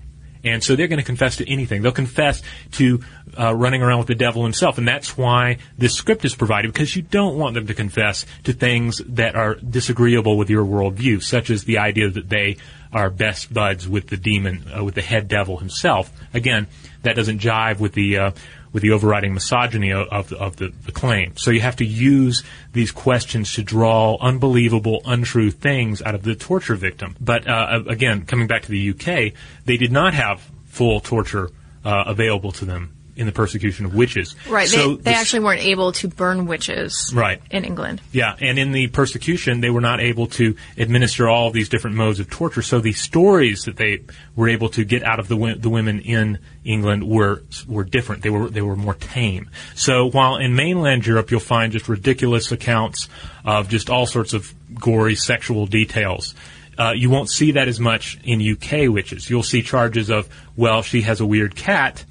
And 0.44 0.62
so 0.62 0.76
they're 0.76 0.88
going 0.88 0.98
to 0.98 1.04
confess 1.04 1.36
to 1.36 1.50
anything. 1.50 1.82
They'll 1.82 1.92
confess 1.92 2.42
to 2.72 3.00
uh, 3.38 3.54
running 3.54 3.82
around 3.82 3.98
with 3.98 4.08
the 4.08 4.14
devil 4.14 4.44
himself. 4.44 4.78
And 4.78 4.86
that's 4.86 5.16
why 5.16 5.58
this 5.78 5.94
script 5.94 6.24
is 6.24 6.34
provided, 6.34 6.72
because 6.72 6.94
you 6.94 7.02
don't 7.02 7.38
want 7.38 7.54
them 7.54 7.66
to 7.66 7.74
confess 7.74 8.26
to 8.44 8.52
things 8.52 8.98
that 9.06 9.34
are 9.34 9.54
disagreeable 9.54 10.36
with 10.36 10.50
your 10.50 10.64
worldview, 10.64 11.22
such 11.22 11.50
as 11.50 11.64
the 11.64 11.78
idea 11.78 12.10
that 12.10 12.28
they 12.28 12.58
are 12.92 13.10
best 13.10 13.52
buds 13.52 13.88
with 13.88 14.08
the 14.08 14.16
demon, 14.16 14.64
uh, 14.76 14.84
with 14.84 14.94
the 14.94 15.02
head 15.02 15.26
devil 15.26 15.56
himself. 15.56 16.12
Again, 16.32 16.68
that 17.02 17.16
doesn't 17.16 17.40
jive 17.40 17.80
with 17.80 17.94
the 17.94 18.18
uh, 18.18 18.30
with 18.74 18.82
the 18.82 18.90
overriding 18.90 19.32
misogyny 19.32 19.92
of, 19.92 20.32
of, 20.32 20.56
the, 20.56 20.70
the 20.84 20.92
claim. 20.92 21.34
So 21.36 21.50
you 21.50 21.60
have 21.60 21.76
to 21.76 21.86
use 21.86 22.42
these 22.72 22.90
questions 22.90 23.54
to 23.54 23.62
draw 23.62 24.18
unbelievable, 24.20 25.00
untrue 25.06 25.50
things 25.50 26.02
out 26.02 26.14
of 26.14 26.24
the 26.24 26.34
torture 26.34 26.74
victim. 26.74 27.16
But 27.20 27.48
uh, 27.48 27.84
again, 27.86 28.26
coming 28.26 28.48
back 28.48 28.62
to 28.62 28.70
the 28.70 28.90
UK, 28.90 29.32
they 29.64 29.76
did 29.78 29.92
not 29.92 30.12
have 30.12 30.42
full 30.66 31.00
torture 31.00 31.50
uh, 31.84 32.04
available 32.06 32.50
to 32.52 32.64
them 32.64 32.93
in 33.16 33.26
the 33.26 33.32
persecution 33.32 33.84
of 33.86 33.94
witches. 33.94 34.34
Right. 34.48 34.68
So 34.68 34.76
they, 34.76 34.94
they 34.96 35.02
this- 35.12 35.20
actually 35.20 35.40
weren't 35.40 35.62
able 35.62 35.92
to 35.92 36.08
burn 36.08 36.46
witches. 36.46 37.12
Right. 37.14 37.40
In 37.50 37.64
England. 37.64 38.00
Yeah, 38.12 38.36
and 38.40 38.58
in 38.58 38.72
the 38.72 38.88
persecution, 38.88 39.60
they 39.60 39.70
were 39.70 39.80
not 39.80 40.00
able 40.00 40.26
to 40.28 40.56
administer 40.76 41.28
all 41.28 41.50
these 41.50 41.68
different 41.68 41.96
modes 41.96 42.20
of 42.20 42.28
torture. 42.30 42.62
So 42.62 42.80
the 42.80 42.92
stories 42.92 43.64
that 43.64 43.76
they 43.76 44.00
were 44.36 44.48
able 44.48 44.68
to 44.70 44.84
get 44.84 45.02
out 45.02 45.20
of 45.20 45.28
the 45.28 45.56
the 45.58 45.70
women 45.70 46.00
in 46.00 46.38
England 46.64 47.06
were 47.08 47.42
were 47.68 47.84
different. 47.84 48.22
They 48.22 48.30
were 48.30 48.48
they 48.48 48.62
were 48.62 48.76
more 48.76 48.94
tame. 48.94 49.50
So 49.74 50.06
while 50.10 50.36
in 50.36 50.54
mainland 50.56 51.06
Europe 51.06 51.30
you'll 51.30 51.40
find 51.40 51.72
just 51.72 51.88
ridiculous 51.88 52.50
accounts 52.52 53.08
of 53.44 53.68
just 53.68 53.90
all 53.90 54.06
sorts 54.06 54.32
of 54.32 54.52
gory 54.74 55.14
sexual 55.14 55.66
details. 55.66 56.34
Uh, 56.76 56.92
you 56.94 57.08
won't 57.08 57.30
see 57.30 57.52
that 57.52 57.68
as 57.68 57.78
much 57.78 58.18
in 58.24 58.40
UK 58.42 58.92
witches. 58.92 59.30
You'll 59.30 59.44
see 59.44 59.62
charges 59.62 60.10
of, 60.10 60.28
well, 60.56 60.82
she 60.82 61.02
has 61.02 61.20
a 61.20 61.26
weird 61.26 61.54
cat 61.54 62.04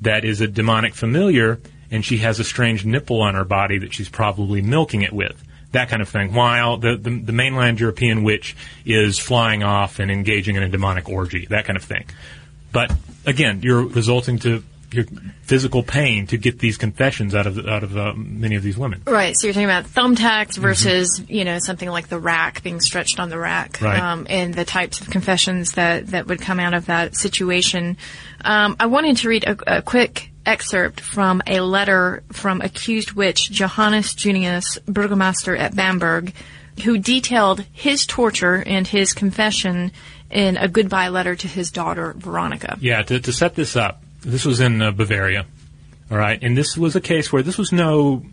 that 0.00 0.24
is 0.24 0.40
a 0.40 0.48
demonic 0.48 0.94
familiar 0.94 1.60
and 1.90 2.04
she 2.04 2.18
has 2.18 2.38
a 2.38 2.44
strange 2.44 2.84
nipple 2.84 3.20
on 3.20 3.34
her 3.34 3.44
body 3.44 3.78
that 3.78 3.92
she's 3.92 4.08
probably 4.08 4.62
milking 4.62 5.02
it 5.02 5.12
with. 5.12 5.42
That 5.72 5.88
kind 5.88 6.02
of 6.02 6.08
thing. 6.08 6.32
While 6.34 6.78
the, 6.78 6.96
the, 6.96 7.10
the 7.10 7.32
mainland 7.32 7.80
European 7.80 8.22
witch 8.22 8.56
is 8.84 9.18
flying 9.18 9.62
off 9.62 9.98
and 9.98 10.10
engaging 10.10 10.56
in 10.56 10.62
a 10.62 10.68
demonic 10.68 11.08
orgy. 11.08 11.46
That 11.46 11.64
kind 11.64 11.76
of 11.76 11.84
thing. 11.84 12.06
But 12.72 12.92
again, 13.26 13.60
you're 13.62 13.82
resulting 13.82 14.38
to 14.40 14.64
your 14.92 15.04
physical 15.42 15.82
pain 15.82 16.26
to 16.28 16.36
get 16.36 16.58
these 16.58 16.76
confessions 16.76 17.34
out 17.34 17.46
of 17.46 17.58
out 17.66 17.82
of 17.82 17.96
uh, 17.96 18.12
many 18.14 18.56
of 18.56 18.62
these 18.62 18.76
women. 18.78 19.02
Right. 19.06 19.34
So 19.38 19.46
you're 19.46 19.54
talking 19.54 19.64
about 19.64 19.84
thumbtacks 19.84 20.56
versus, 20.56 21.22
you 21.28 21.44
know, 21.44 21.58
something 21.58 21.88
like 21.88 22.08
the 22.08 22.18
rack 22.18 22.62
being 22.62 22.80
stretched 22.80 23.20
on 23.20 23.28
the 23.30 23.38
rack, 23.38 23.80
Right. 23.80 23.98
um, 24.00 24.26
and 24.28 24.52
the 24.54 24.64
types 24.64 25.00
of 25.00 25.10
confessions 25.10 25.72
that 25.72 26.08
that 26.08 26.26
would 26.26 26.40
come 26.40 26.60
out 26.60 26.74
of 26.74 26.86
that 26.86 27.16
situation. 27.16 27.96
Um, 28.44 28.76
I 28.80 28.86
wanted 28.86 29.18
to 29.18 29.28
read 29.28 29.44
a, 29.44 29.78
a 29.78 29.82
quick 29.82 30.30
excerpt 30.46 31.00
from 31.00 31.42
a 31.46 31.60
letter 31.60 32.22
from 32.32 32.60
accused 32.62 33.12
witch 33.12 33.50
Johannes 33.50 34.14
Junius, 34.14 34.78
burgomaster 34.86 35.54
at 35.54 35.76
Bamberg, 35.76 36.32
who 36.84 36.98
detailed 36.98 37.60
his 37.72 38.06
torture 38.06 38.62
and 38.66 38.86
his 38.86 39.12
confession 39.12 39.92
in 40.30 40.56
a 40.56 40.66
goodbye 40.68 41.08
letter 41.08 41.34
to 41.36 41.46
his 41.48 41.70
daughter 41.70 42.14
Veronica. 42.16 42.78
Yeah, 42.80 43.02
to, 43.02 43.20
to 43.20 43.32
set 43.32 43.54
this 43.54 43.76
up, 43.76 44.02
this 44.22 44.44
was 44.44 44.60
in 44.60 44.82
uh, 44.82 44.90
Bavaria, 44.90 45.46
all 46.10 46.18
right, 46.18 46.42
and 46.42 46.56
this 46.56 46.76
was 46.76 46.96
a 46.96 47.00
case 47.00 47.32
where 47.32 47.42
this 47.42 47.58
was 47.58 47.72
no 47.72 48.24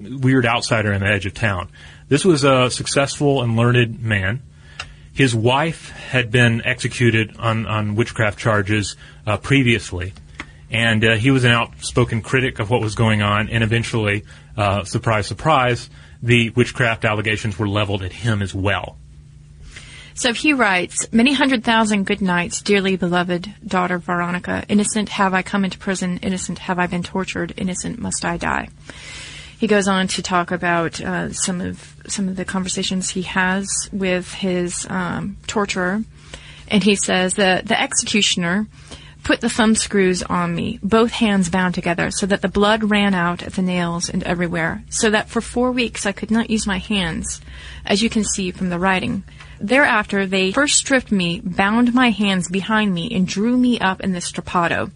weird 0.00 0.46
outsider 0.46 0.92
on 0.92 1.00
the 1.00 1.06
edge 1.06 1.26
of 1.26 1.34
town. 1.34 1.70
This 2.08 2.24
was 2.24 2.44
a 2.44 2.70
successful 2.70 3.42
and 3.42 3.56
learned 3.56 4.02
man. 4.02 4.42
His 5.12 5.34
wife 5.34 5.90
had 5.90 6.30
been 6.30 6.64
executed 6.64 7.36
on, 7.38 7.66
on 7.66 7.94
witchcraft 7.94 8.38
charges 8.38 8.96
uh, 9.26 9.36
previously, 9.36 10.12
and 10.70 11.04
uh, 11.04 11.16
he 11.16 11.30
was 11.30 11.44
an 11.44 11.50
outspoken 11.50 12.22
critic 12.22 12.58
of 12.58 12.70
what 12.70 12.80
was 12.80 12.94
going 12.94 13.22
on. 13.22 13.48
And 13.48 13.62
eventually, 13.62 14.24
uh, 14.56 14.84
surprise, 14.84 15.26
surprise, 15.26 15.90
the 16.22 16.50
witchcraft 16.50 17.04
allegations 17.04 17.58
were 17.58 17.68
leveled 17.68 18.02
at 18.02 18.12
him 18.12 18.40
as 18.40 18.54
well. 18.54 18.98
So 20.20 20.34
he 20.34 20.52
writes, 20.52 21.10
Many 21.12 21.32
hundred 21.32 21.64
thousand 21.64 22.04
good 22.04 22.20
nights, 22.20 22.60
dearly 22.60 22.94
beloved 22.96 23.54
daughter 23.66 23.96
Veronica. 23.96 24.66
Innocent 24.68 25.08
have 25.08 25.32
I 25.32 25.40
come 25.40 25.64
into 25.64 25.78
prison, 25.78 26.18
innocent 26.18 26.58
have 26.58 26.78
I 26.78 26.88
been 26.88 27.02
tortured, 27.02 27.54
innocent 27.56 27.98
must 27.98 28.22
I 28.26 28.36
die. 28.36 28.68
He 29.58 29.66
goes 29.66 29.88
on 29.88 30.08
to 30.08 30.22
talk 30.22 30.50
about 30.50 31.00
uh, 31.00 31.32
some 31.32 31.62
of 31.62 31.96
some 32.06 32.28
of 32.28 32.36
the 32.36 32.44
conversations 32.44 33.08
he 33.08 33.22
has 33.22 33.66
with 33.92 34.34
his 34.34 34.86
um, 34.90 35.38
torturer, 35.46 36.04
and 36.68 36.84
he 36.84 36.96
says 36.96 37.36
that 37.36 37.66
the 37.66 37.80
executioner 37.80 38.66
put 39.24 39.40
the 39.40 39.48
thumb 39.48 39.74
screws 39.74 40.22
on 40.22 40.54
me, 40.54 40.78
both 40.82 41.12
hands 41.12 41.48
bound 41.48 41.74
together, 41.74 42.10
so 42.10 42.26
that 42.26 42.42
the 42.42 42.48
blood 42.48 42.90
ran 42.90 43.14
out 43.14 43.42
at 43.42 43.54
the 43.54 43.62
nails 43.62 44.10
and 44.10 44.22
everywhere, 44.24 44.84
so 44.90 45.08
that 45.08 45.30
for 45.30 45.40
four 45.40 45.72
weeks 45.72 46.04
I 46.04 46.12
could 46.12 46.30
not 46.30 46.50
use 46.50 46.66
my 46.66 46.76
hands, 46.76 47.40
as 47.86 48.02
you 48.02 48.10
can 48.10 48.24
see 48.24 48.50
from 48.50 48.68
the 48.68 48.78
writing. 48.78 49.24
Thereafter, 49.60 50.26
they 50.26 50.52
first 50.52 50.78
stripped 50.78 51.12
me, 51.12 51.40
bound 51.44 51.92
my 51.92 52.10
hands 52.10 52.48
behind 52.48 52.94
me, 52.94 53.14
and 53.14 53.26
drew 53.26 53.58
me 53.58 53.78
up 53.78 54.00
in 54.00 54.12
the 54.12 54.20
strappado. 54.20 54.90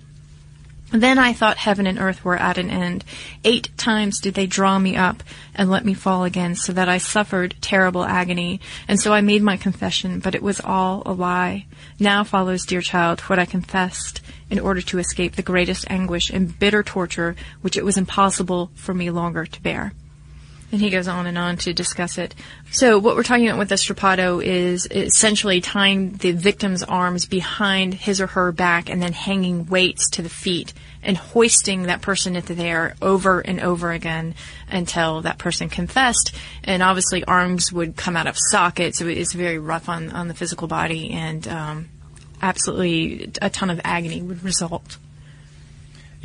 Then 0.91 1.19
I 1.19 1.33
thought 1.33 1.57
heaven 1.57 1.87
and 1.87 1.99
earth 1.99 2.25
were 2.25 2.37
at 2.37 2.57
an 2.57 2.71
end. 2.71 3.05
Eight 3.43 3.77
times 3.77 4.21
did 4.21 4.35
they 4.35 4.47
draw 4.47 4.79
me 4.79 4.97
up 4.97 5.23
and 5.55 5.69
let 5.69 5.85
me 5.85 5.93
fall 5.93 6.25
again, 6.25 6.55
so 6.55 6.73
that 6.73 6.89
I 6.89 6.99
suffered 6.99 7.57
terrible 7.61 8.05
agony. 8.05 8.61
And 8.87 9.01
so 9.01 9.13
I 9.13 9.21
made 9.21 9.43
my 9.43 9.57
confession, 9.57 10.21
but 10.21 10.35
it 10.35 10.43
was 10.43 10.61
all 10.61 11.03
a 11.05 11.13
lie. 11.13 11.67
Now 11.99 12.25
follows, 12.25 12.65
dear 12.65 12.81
child, 12.81 13.21
what 13.23 13.39
I 13.39 13.45
confessed 13.45 14.21
in 14.49 14.61
order 14.61 14.81
to 14.83 14.99
escape 14.99 15.35
the 15.35 15.43
greatest 15.43 15.85
anguish 15.91 16.31
and 16.31 16.59
bitter 16.59 16.83
torture 16.83 17.35
which 17.61 17.77
it 17.77 17.85
was 17.85 17.97
impossible 17.97 18.71
for 18.75 18.95
me 18.95 19.11
longer 19.11 19.47
to 19.47 19.63
bear. 19.63 19.93
And 20.75 20.81
he 20.81 20.91
goes 20.91 21.07
on 21.07 21.29
and 21.29 21.39
on 21.39 21.57
to 21.59 21.73
discuss 21.73 22.19
it. 22.19 22.35
So 22.73 22.99
what 22.99 23.15
we're 23.15 23.23
talking 23.23 23.47
about 23.47 23.61
with 23.61 23.69
the 23.69 23.77
strappado 23.77 24.43
is 24.43 24.89
essentially 24.91 25.61
tying 25.61 26.15
the 26.15 26.33
victim's 26.33 26.83
arms 26.83 27.27
behind 27.27 27.95
his 27.95 28.21
or 28.21 28.27
her 28.27 28.51
back 28.51 28.91
and 28.91 29.01
then 29.01 29.13
hanging 29.13 29.67
weights 29.67 30.11
to 30.11 30.23
the 30.23 30.29
feet 30.29 30.73
and 31.01 31.17
hoisting 31.17 31.85
that 31.85 32.03
person 32.03 32.35
into 32.35 32.57
the 32.57 32.65
air 32.65 32.97
over 33.01 33.39
and 33.39 33.61
over 33.61 33.93
again 33.93 34.35
until 34.69 35.21
that 35.21 35.39
person 35.39 35.69
confessed. 35.69 36.35
And 36.65 36.83
obviously 36.83 37.23
arms 37.23 37.73
would 37.73 37.95
come 37.95 38.17
out 38.17 38.27
of 38.27 38.37
sockets. 38.37 38.99
So 38.99 39.07
it's 39.07 39.33
very 39.33 39.61
rough 39.61 39.89
on, 39.89 40.11
on 40.11 40.27
the 40.27 40.35
physical 40.35 40.67
body 40.67 41.13
and 41.13 41.47
um, 41.47 41.89
absolutely 42.43 43.31
a 43.41 43.49
ton 43.49 43.71
of 43.71 43.81
agony 43.85 44.23
would 44.23 44.43
result. 44.43 44.99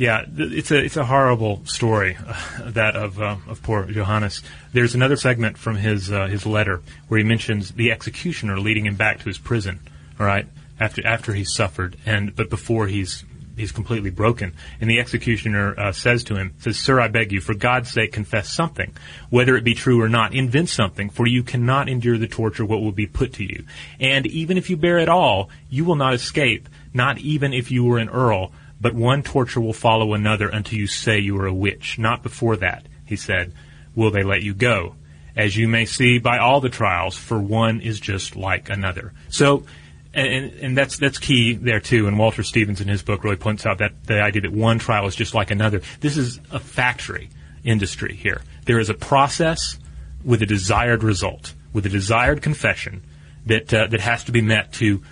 Yeah, 0.00 0.24
it's 0.34 0.70
a 0.70 0.78
it's 0.82 0.96
a 0.96 1.04
horrible 1.04 1.62
story, 1.66 2.16
uh, 2.26 2.70
that 2.70 2.96
of 2.96 3.20
uh, 3.20 3.36
of 3.46 3.62
poor 3.62 3.84
Johannes. 3.84 4.42
There's 4.72 4.94
another 4.94 5.16
segment 5.16 5.58
from 5.58 5.76
his 5.76 6.10
uh, 6.10 6.26
his 6.26 6.46
letter 6.46 6.80
where 7.08 7.18
he 7.18 7.24
mentions 7.24 7.72
the 7.72 7.92
executioner 7.92 8.58
leading 8.58 8.86
him 8.86 8.96
back 8.96 9.18
to 9.18 9.26
his 9.26 9.36
prison. 9.36 9.78
All 10.18 10.24
right, 10.24 10.46
after 10.80 11.06
after 11.06 11.34
he's 11.34 11.52
suffered, 11.52 11.98
and 12.06 12.34
but 12.34 12.48
before 12.48 12.86
he's 12.86 13.26
he's 13.58 13.72
completely 13.72 14.08
broken, 14.08 14.54
and 14.80 14.88
the 14.88 15.00
executioner 15.00 15.78
uh, 15.78 15.92
says 15.92 16.24
to 16.24 16.36
him, 16.36 16.54
says, 16.60 16.78
"Sir, 16.78 16.98
I 16.98 17.08
beg 17.08 17.30
you, 17.30 17.42
for 17.42 17.52
God's 17.52 17.90
sake, 17.90 18.12
confess 18.12 18.48
something, 18.48 18.96
whether 19.28 19.54
it 19.54 19.64
be 19.64 19.74
true 19.74 20.00
or 20.00 20.08
not. 20.08 20.32
Invent 20.32 20.70
something, 20.70 21.10
for 21.10 21.26
you 21.26 21.42
cannot 21.42 21.90
endure 21.90 22.16
the 22.16 22.26
torture 22.26 22.64
what 22.64 22.80
will 22.80 22.90
be 22.90 23.06
put 23.06 23.34
to 23.34 23.44
you. 23.44 23.66
And 24.00 24.26
even 24.28 24.56
if 24.56 24.70
you 24.70 24.78
bear 24.78 24.96
it 24.96 25.10
all, 25.10 25.50
you 25.68 25.84
will 25.84 25.96
not 25.96 26.14
escape, 26.14 26.70
not 26.94 27.18
even 27.18 27.52
if 27.52 27.70
you 27.70 27.84
were 27.84 27.98
an 27.98 28.08
earl." 28.08 28.50
But 28.80 28.94
one 28.94 29.22
torture 29.22 29.60
will 29.60 29.74
follow 29.74 30.14
another 30.14 30.48
until 30.48 30.78
you 30.78 30.86
say 30.86 31.18
you 31.18 31.38
are 31.38 31.46
a 31.46 31.54
witch. 31.54 31.98
Not 31.98 32.22
before 32.22 32.56
that, 32.56 32.86
he 33.04 33.16
said, 33.16 33.52
will 33.94 34.10
they 34.10 34.22
let 34.22 34.42
you 34.42 34.54
go. 34.54 34.94
As 35.36 35.56
you 35.56 35.68
may 35.68 35.84
see 35.84 36.18
by 36.18 36.38
all 36.38 36.60
the 36.60 36.68
trials, 36.68 37.16
for 37.16 37.38
one 37.38 37.80
is 37.80 38.00
just 38.00 38.36
like 38.36 38.68
another. 38.68 39.12
So, 39.28 39.64
and, 40.12 40.52
and 40.54 40.76
that's 40.76 40.96
that's 40.98 41.18
key 41.18 41.54
there 41.54 41.80
too. 41.80 42.08
And 42.08 42.18
Walter 42.18 42.42
Stephens 42.42 42.80
in 42.80 42.88
his 42.88 43.02
book 43.02 43.22
really 43.22 43.36
points 43.36 43.64
out 43.64 43.78
that 43.78 44.04
the 44.04 44.20
idea 44.20 44.42
that 44.42 44.52
one 44.52 44.78
trial 44.78 45.06
is 45.06 45.14
just 45.14 45.34
like 45.34 45.50
another. 45.50 45.82
This 46.00 46.16
is 46.16 46.40
a 46.50 46.58
factory 46.58 47.30
industry 47.62 48.14
here. 48.14 48.42
There 48.64 48.80
is 48.80 48.90
a 48.90 48.94
process 48.94 49.78
with 50.24 50.42
a 50.42 50.46
desired 50.46 51.02
result, 51.02 51.54
with 51.72 51.86
a 51.86 51.88
desired 51.90 52.42
confession 52.42 53.02
that 53.46 53.72
uh, 53.72 53.86
that 53.86 54.00
has 54.00 54.24
to 54.24 54.32
be 54.32 54.40
met 54.40 54.72
to 54.74 55.02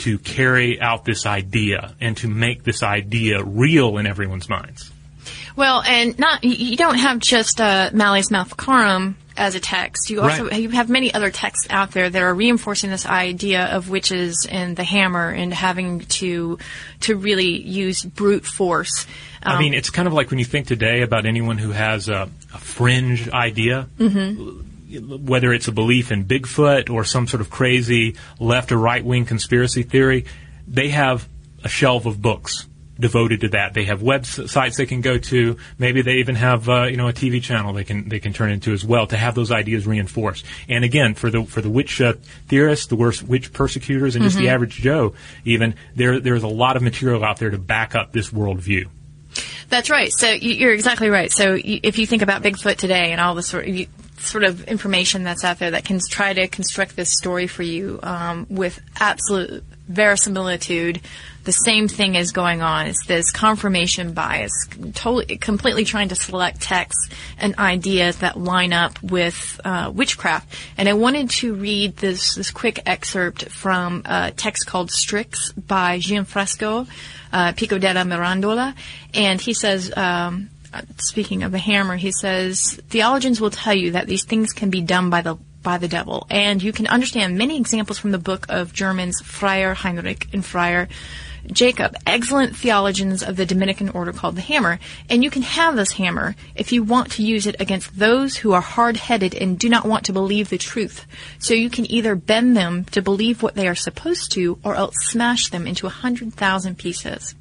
to 0.00 0.18
carry 0.18 0.80
out 0.80 1.04
this 1.04 1.26
idea 1.26 1.94
and 2.00 2.16
to 2.18 2.28
make 2.28 2.64
this 2.64 2.82
idea 2.82 3.42
real 3.42 3.98
in 3.98 4.06
everyone's 4.06 4.48
minds. 4.48 4.90
Well, 5.56 5.82
and 5.82 6.18
not 6.18 6.42
you 6.44 6.76
don't 6.76 6.98
have 6.98 7.18
just 7.18 7.60
uh, 7.60 7.90
Malleus 7.92 8.30
Maleficarum 8.30 9.16
as 9.36 9.54
a 9.54 9.60
text. 9.60 10.08
You 10.10 10.20
also 10.22 10.48
Right. 10.48 10.60
you 10.60 10.70
have 10.70 10.88
many 10.88 11.12
other 11.12 11.30
texts 11.30 11.66
out 11.70 11.90
there 11.92 12.08
that 12.08 12.22
are 12.22 12.34
reinforcing 12.34 12.90
this 12.90 13.04
idea 13.06 13.66
of 13.66 13.88
witches 13.90 14.46
and 14.50 14.76
the 14.76 14.84
hammer 14.84 15.28
and 15.30 15.52
having 15.52 16.00
to 16.00 16.58
to 17.00 17.16
really 17.16 17.60
use 17.60 18.02
brute 18.02 18.46
force. 18.46 19.06
I 19.42 19.58
mean, 19.58 19.72
it's 19.74 19.90
kind 19.90 20.06
of 20.06 20.12
like 20.14 20.30
when 20.30 20.38
you 20.38 20.44
think 20.44 20.66
today 20.66 21.02
about 21.02 21.24
anyone 21.26 21.56
who 21.58 21.70
has 21.70 22.08
a, 22.08 22.28
a 22.54 22.58
fringe 22.58 23.28
idea, 23.30 23.88
whether 24.98 25.52
it's 25.52 25.68
a 25.68 25.72
belief 25.72 26.10
in 26.10 26.24
Bigfoot 26.24 26.90
or 26.90 27.04
some 27.04 27.26
sort 27.26 27.40
of 27.40 27.50
crazy 27.50 28.16
left 28.38 28.72
or 28.72 28.78
right 28.78 29.04
wing 29.04 29.24
conspiracy 29.24 29.82
theory, 29.82 30.24
they 30.66 30.88
have 30.90 31.28
a 31.64 31.68
shelf 31.68 32.06
of 32.06 32.20
books 32.22 32.66
devoted 32.98 33.40
to 33.40 33.48
that. 33.48 33.72
They 33.72 33.84
have 33.84 34.00
websites 34.00 34.76
they 34.76 34.84
can 34.84 35.00
go 35.00 35.16
to. 35.16 35.56
Maybe 35.78 36.02
they 36.02 36.16
even 36.16 36.34
have 36.34 36.68
uh, 36.68 36.82
you 36.84 36.96
know 36.98 37.08
a 37.08 37.12
TV 37.14 37.42
channel 37.42 37.72
they 37.72 37.84
can 37.84 38.08
they 38.10 38.20
can 38.20 38.32
turn 38.34 38.50
into 38.50 38.72
as 38.72 38.84
well 38.84 39.06
to 39.06 39.16
have 39.16 39.34
those 39.34 39.50
ideas 39.50 39.86
reinforced. 39.86 40.44
And 40.68 40.84
again, 40.84 41.14
for 41.14 41.30
the 41.30 41.44
for 41.44 41.60
the 41.62 41.70
witch 41.70 42.00
uh, 42.00 42.14
theorists, 42.48 42.86
the 42.88 42.96
worst 42.96 43.22
witch 43.22 43.52
persecutors, 43.54 44.16
and 44.16 44.24
just 44.24 44.36
the 44.36 44.48
average 44.50 44.74
Joe, 44.76 45.14
even 45.46 45.74
there 45.96 46.20
there's 46.20 46.42
a 46.42 46.48
lot 46.48 46.76
of 46.76 46.82
material 46.82 47.24
out 47.24 47.38
there 47.38 47.50
to 47.50 47.58
back 47.58 47.94
up 47.94 48.12
this 48.12 48.30
worldview. 48.30 48.88
That's 49.70 49.88
right. 49.88 50.10
So 50.12 50.30
you- 50.32 50.54
you're 50.54 50.74
exactly 50.74 51.08
right. 51.08 51.30
So 51.30 51.56
if 51.62 51.98
you 51.98 52.06
think 52.06 52.22
about 52.22 52.42
Bigfoot 52.42 52.76
today 52.76 53.12
and 53.12 53.20
all 53.20 53.34
the 53.36 53.42
sort 53.42 53.66
you, 53.68 53.86
sort 54.20 54.44
of 54.44 54.64
information 54.64 55.24
that's 55.24 55.44
out 55.44 55.58
there 55.58 55.72
that 55.72 55.84
can 55.84 55.98
try 56.08 56.32
to 56.32 56.48
construct 56.48 56.96
this 56.96 57.10
story 57.10 57.46
for 57.46 57.62
you 57.62 57.98
um, 58.02 58.46
with 58.48 58.80
absolute 58.98 59.64
verisimilitude, 59.88 61.00
the 61.44 61.52
same 61.52 61.88
thing 61.88 62.14
is 62.14 62.32
going 62.32 62.62
on. 62.62 62.86
It's 62.86 63.06
this 63.06 63.32
confirmation 63.32 64.12
bias, 64.12 64.52
totally, 64.94 65.38
completely 65.38 65.84
trying 65.84 66.10
to 66.10 66.14
select 66.14 66.60
texts 66.60 67.08
and 67.38 67.58
ideas 67.58 68.18
that 68.18 68.38
line 68.38 68.72
up 68.72 69.02
with 69.02 69.60
uh, 69.64 69.90
witchcraft. 69.92 70.54
And 70.76 70.88
I 70.88 70.92
wanted 70.92 71.30
to 71.30 71.54
read 71.54 71.96
this 71.96 72.34
this 72.34 72.50
quick 72.50 72.82
excerpt 72.86 73.48
from 73.48 74.02
a 74.04 74.32
text 74.32 74.66
called 74.66 74.90
Strix 74.90 75.52
by 75.52 75.98
Gianfrancesco 75.98 76.86
uh, 77.32 77.52
Pico 77.52 77.78
della 77.78 78.02
Mirandola, 78.02 78.74
and 79.14 79.40
he 79.40 79.54
says. 79.54 79.92
Um, 79.96 80.50
speaking 80.98 81.42
of 81.42 81.52
the 81.52 81.58
hammer, 81.58 81.96
he 81.96 82.12
says 82.12 82.80
theologians 82.88 83.40
will 83.40 83.50
tell 83.50 83.74
you 83.74 83.92
that 83.92 84.06
these 84.06 84.24
things 84.24 84.52
can 84.52 84.70
be 84.70 84.80
done 84.80 85.10
by 85.10 85.22
the 85.22 85.36
by 85.62 85.76
the 85.76 85.88
devil, 85.88 86.26
and 86.30 86.62
you 86.62 86.72
can 86.72 86.86
understand 86.86 87.36
many 87.36 87.58
examples 87.58 87.98
from 87.98 88.12
the 88.12 88.18
book 88.18 88.46
of 88.48 88.72
Germans 88.72 89.20
Friar 89.20 89.74
Heinrich 89.74 90.26
and 90.32 90.44
Friar 90.44 90.88
Jacob, 91.46 91.96
excellent 92.06 92.56
theologians 92.56 93.22
of 93.22 93.36
the 93.36 93.46
Dominican 93.46 93.88
order 93.90 94.12
called 94.12 94.36
the 94.36 94.42
hammer, 94.42 94.78
and 95.08 95.24
you 95.24 95.30
can 95.30 95.42
have 95.42 95.74
this 95.74 95.92
hammer 95.92 96.36
if 96.54 96.72
you 96.72 96.82
want 96.82 97.12
to 97.12 97.22
use 97.22 97.46
it 97.46 97.56
against 97.58 97.98
those 97.98 98.36
who 98.36 98.52
are 98.52 98.60
hard-headed 98.60 99.34
and 99.34 99.58
do 99.58 99.68
not 99.68 99.86
want 99.86 100.04
to 100.04 100.12
believe 100.12 100.48
the 100.48 100.58
truth. 100.58 101.06
So 101.38 101.54
you 101.54 101.70
can 101.70 101.90
either 101.90 102.14
bend 102.14 102.56
them 102.56 102.84
to 102.86 103.02
believe 103.02 103.42
what 103.42 103.54
they 103.54 103.68
are 103.68 103.74
supposed 103.74 104.32
to, 104.32 104.58
or 104.62 104.74
else 104.74 104.94
smash 105.00 105.48
them 105.48 105.66
into 105.66 105.86
a 105.86 105.90
hundred 105.90 106.34
thousand 106.34 106.78
pieces 106.78 107.34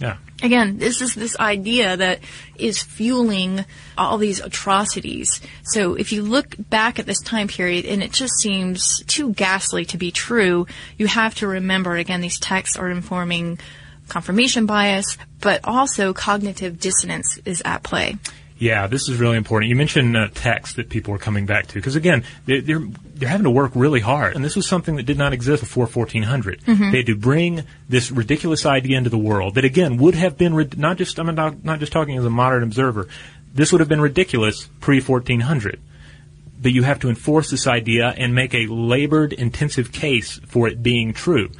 Yeah. 0.00 0.16
again, 0.42 0.78
this 0.78 1.00
is 1.00 1.14
this 1.14 1.38
idea 1.38 1.96
that 1.96 2.20
is 2.58 2.82
fueling 2.82 3.64
all 3.96 4.18
these 4.18 4.40
atrocities. 4.40 5.40
So 5.62 5.94
if 5.94 6.12
you 6.12 6.22
look 6.22 6.56
back 6.58 6.98
at 6.98 7.06
this 7.06 7.20
time 7.20 7.48
period 7.48 7.84
and 7.84 8.02
it 8.02 8.12
just 8.12 8.34
seems 8.40 9.02
too 9.06 9.32
ghastly 9.32 9.84
to 9.86 9.96
be 9.96 10.10
true, 10.10 10.66
you 10.98 11.06
have 11.06 11.34
to 11.36 11.46
remember 11.46 11.94
again 11.96 12.20
these 12.20 12.40
texts 12.40 12.76
are 12.76 12.90
informing 12.90 13.58
confirmation 14.08 14.66
bias, 14.66 15.16
but 15.40 15.60
also 15.64 16.12
cognitive 16.12 16.78
dissonance 16.78 17.38
is 17.44 17.62
at 17.64 17.82
play. 17.82 18.16
Yeah, 18.58 18.86
this 18.86 19.08
is 19.08 19.18
really 19.18 19.36
important. 19.36 19.68
You 19.68 19.76
mentioned 19.76 20.16
uh, 20.16 20.28
text 20.32 20.76
that 20.76 20.88
people 20.88 21.14
are 21.14 21.18
coming 21.18 21.46
back 21.46 21.66
to 21.68 21.74
because 21.74 21.96
again, 21.96 22.24
they, 22.46 22.60
they're 22.60 22.86
they're 23.14 23.28
having 23.28 23.44
to 23.44 23.50
work 23.50 23.72
really 23.74 24.00
hard, 24.00 24.34
and 24.34 24.44
this 24.44 24.56
was 24.56 24.66
something 24.66 24.96
that 24.96 25.04
did 25.04 25.18
not 25.18 25.32
exist 25.32 25.62
before 25.62 25.86
1400. 25.86 26.62
Mm-hmm. 26.62 26.90
They 26.90 26.98
had 26.98 27.06
to 27.06 27.16
bring 27.16 27.64
this 27.88 28.10
ridiculous 28.10 28.66
idea 28.66 28.98
into 28.98 29.10
the 29.10 29.18
world 29.18 29.54
that 29.54 29.64
again 29.64 29.96
would 29.98 30.14
have 30.14 30.36
been 30.36 30.54
rid- 30.54 30.78
not 30.78 30.98
just 30.98 31.18
I'm 31.18 31.32
not, 31.34 31.64
not 31.64 31.78
just 31.78 31.92
talking 31.92 32.18
as 32.18 32.24
a 32.24 32.30
modern 32.30 32.62
observer. 32.62 33.08
This 33.52 33.70
would 33.70 33.80
have 33.80 33.88
been 33.88 34.00
ridiculous 34.00 34.68
pre 34.80 35.00
1400. 35.00 35.80
But 36.60 36.72
you 36.72 36.82
have 36.82 37.00
to 37.00 37.08
enforce 37.08 37.50
this 37.50 37.66
idea 37.66 38.08
and 38.16 38.34
make 38.34 38.54
a 38.54 38.66
labored, 38.66 39.32
intensive 39.32 39.92
case 39.92 40.40
for 40.46 40.66
it 40.66 40.82
being 40.82 41.12
true. 41.12 41.50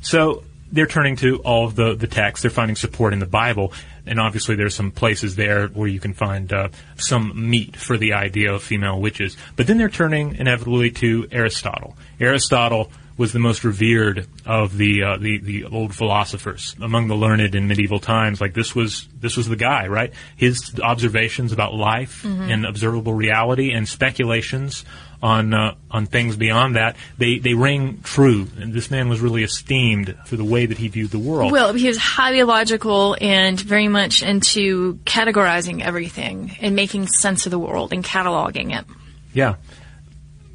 So 0.00 0.42
they're 0.70 0.86
turning 0.86 1.16
to 1.16 1.36
all 1.38 1.66
of 1.66 1.76
the, 1.76 1.94
the 1.94 2.06
texts. 2.06 2.42
They're 2.42 2.50
finding 2.50 2.76
support 2.76 3.12
in 3.12 3.18
the 3.18 3.26
Bible. 3.26 3.72
And 4.08 4.20
obviously 4.20 4.56
there's 4.56 4.74
some 4.74 4.90
places 4.90 5.36
there 5.36 5.68
where 5.68 5.88
you 5.88 6.00
can 6.00 6.14
find 6.14 6.52
uh, 6.52 6.68
some 6.96 7.50
meat 7.50 7.76
for 7.76 7.96
the 7.96 8.14
idea 8.14 8.52
of 8.52 8.62
female 8.62 9.00
witches. 9.00 9.36
But 9.56 9.66
then 9.66 9.78
they're 9.78 9.88
turning 9.88 10.36
inevitably 10.36 10.90
to 10.92 11.28
Aristotle. 11.30 11.96
Aristotle 12.18 12.90
was 13.16 13.32
the 13.32 13.38
most 13.40 13.64
revered 13.64 14.26
of 14.46 14.78
the, 14.78 15.02
uh, 15.02 15.16
the 15.16 15.38
the 15.38 15.64
old 15.64 15.92
philosophers 15.92 16.76
among 16.80 17.08
the 17.08 17.16
learned 17.16 17.56
in 17.56 17.66
medieval 17.66 17.98
times. 17.98 18.40
Like 18.40 18.54
this 18.54 18.74
was 18.76 19.08
this 19.20 19.36
was 19.36 19.48
the 19.48 19.56
guy, 19.56 19.88
right? 19.88 20.12
His 20.36 20.78
observations 20.80 21.52
about 21.52 21.74
life 21.74 22.24
and 22.24 22.64
observable 22.64 23.12
reality 23.12 23.72
and 23.72 23.88
speculations 23.88 24.84
on 25.22 25.52
uh, 25.52 25.74
on 25.90 26.06
things 26.06 26.36
beyond 26.36 26.76
that 26.76 26.96
they 27.16 27.38
they 27.38 27.54
ring 27.54 28.00
true. 28.02 28.46
And 28.58 28.72
this 28.72 28.90
man 28.90 29.08
was 29.08 29.20
really 29.20 29.42
esteemed 29.42 30.16
for 30.26 30.36
the 30.36 30.44
way 30.44 30.66
that 30.66 30.78
he 30.78 30.88
viewed 30.88 31.10
the 31.10 31.18
world. 31.18 31.52
Well, 31.52 31.72
he 31.72 31.88
was 31.88 31.98
highly 31.98 32.42
logical 32.42 33.16
and 33.20 33.60
very 33.60 33.88
much 33.88 34.22
into 34.22 34.94
categorizing 35.04 35.82
everything 35.82 36.56
and 36.60 36.76
making 36.76 37.08
sense 37.08 37.46
of 37.46 37.50
the 37.50 37.58
world 37.58 37.92
and 37.92 38.04
cataloging 38.04 38.78
it. 38.78 38.84
Yeah, 39.32 39.56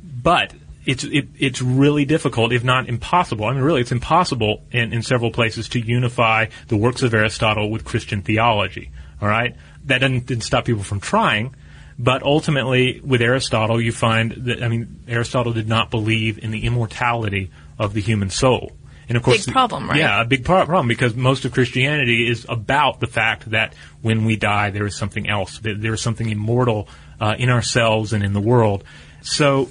but 0.01 0.53
it's 0.85 1.03
it, 1.03 1.27
it's 1.37 1.61
really 1.61 2.05
difficult, 2.05 2.51
if 2.51 2.63
not 2.63 2.87
impossible. 2.87 3.45
I 3.45 3.53
mean, 3.53 3.63
really, 3.63 3.81
it's 3.81 3.91
impossible 3.91 4.63
in, 4.71 4.93
in 4.93 5.01
several 5.01 5.31
places 5.31 5.69
to 5.69 5.79
unify 5.79 6.47
the 6.67 6.77
works 6.77 7.03
of 7.03 7.13
Aristotle 7.13 7.69
with 7.69 7.85
Christian 7.85 8.21
theology. 8.21 8.91
All 9.21 9.27
right, 9.27 9.55
that 9.85 9.99
didn't, 9.99 10.25
didn't 10.25 10.43
stop 10.43 10.65
people 10.65 10.83
from 10.83 10.99
trying, 10.99 11.55
but 11.97 12.23
ultimately, 12.23 12.99
with 13.03 13.21
Aristotle, 13.21 13.79
you 13.79 13.91
find 13.91 14.31
that 14.45 14.63
I 14.63 14.67
mean, 14.67 15.03
Aristotle 15.07 15.53
did 15.53 15.67
not 15.67 15.91
believe 15.91 16.39
in 16.39 16.51
the 16.51 16.65
immortality 16.65 17.51
of 17.77 17.93
the 17.93 18.01
human 18.01 18.29
soul. 18.29 18.71
And 19.09 19.17
of 19.17 19.23
course, 19.23 19.45
Big 19.45 19.53
problem, 19.53 19.89
right? 19.89 19.99
Yeah, 19.99 20.21
a 20.21 20.25
big 20.25 20.45
problem 20.45 20.87
because 20.87 21.13
most 21.15 21.45
of 21.45 21.51
Christianity 21.51 22.29
is 22.29 22.45
about 22.47 22.99
the 22.99 23.07
fact 23.07 23.51
that 23.51 23.73
when 24.01 24.23
we 24.25 24.37
die, 24.37 24.69
there 24.69 24.85
is 24.85 24.95
something 24.95 25.29
else. 25.29 25.59
There 25.61 25.93
is 25.93 26.01
something 26.01 26.29
immortal 26.29 26.87
uh, 27.19 27.35
in 27.37 27.49
ourselves 27.49 28.13
and 28.13 28.23
in 28.23 28.33
the 28.33 28.41
world. 28.41 28.83
So 29.21 29.69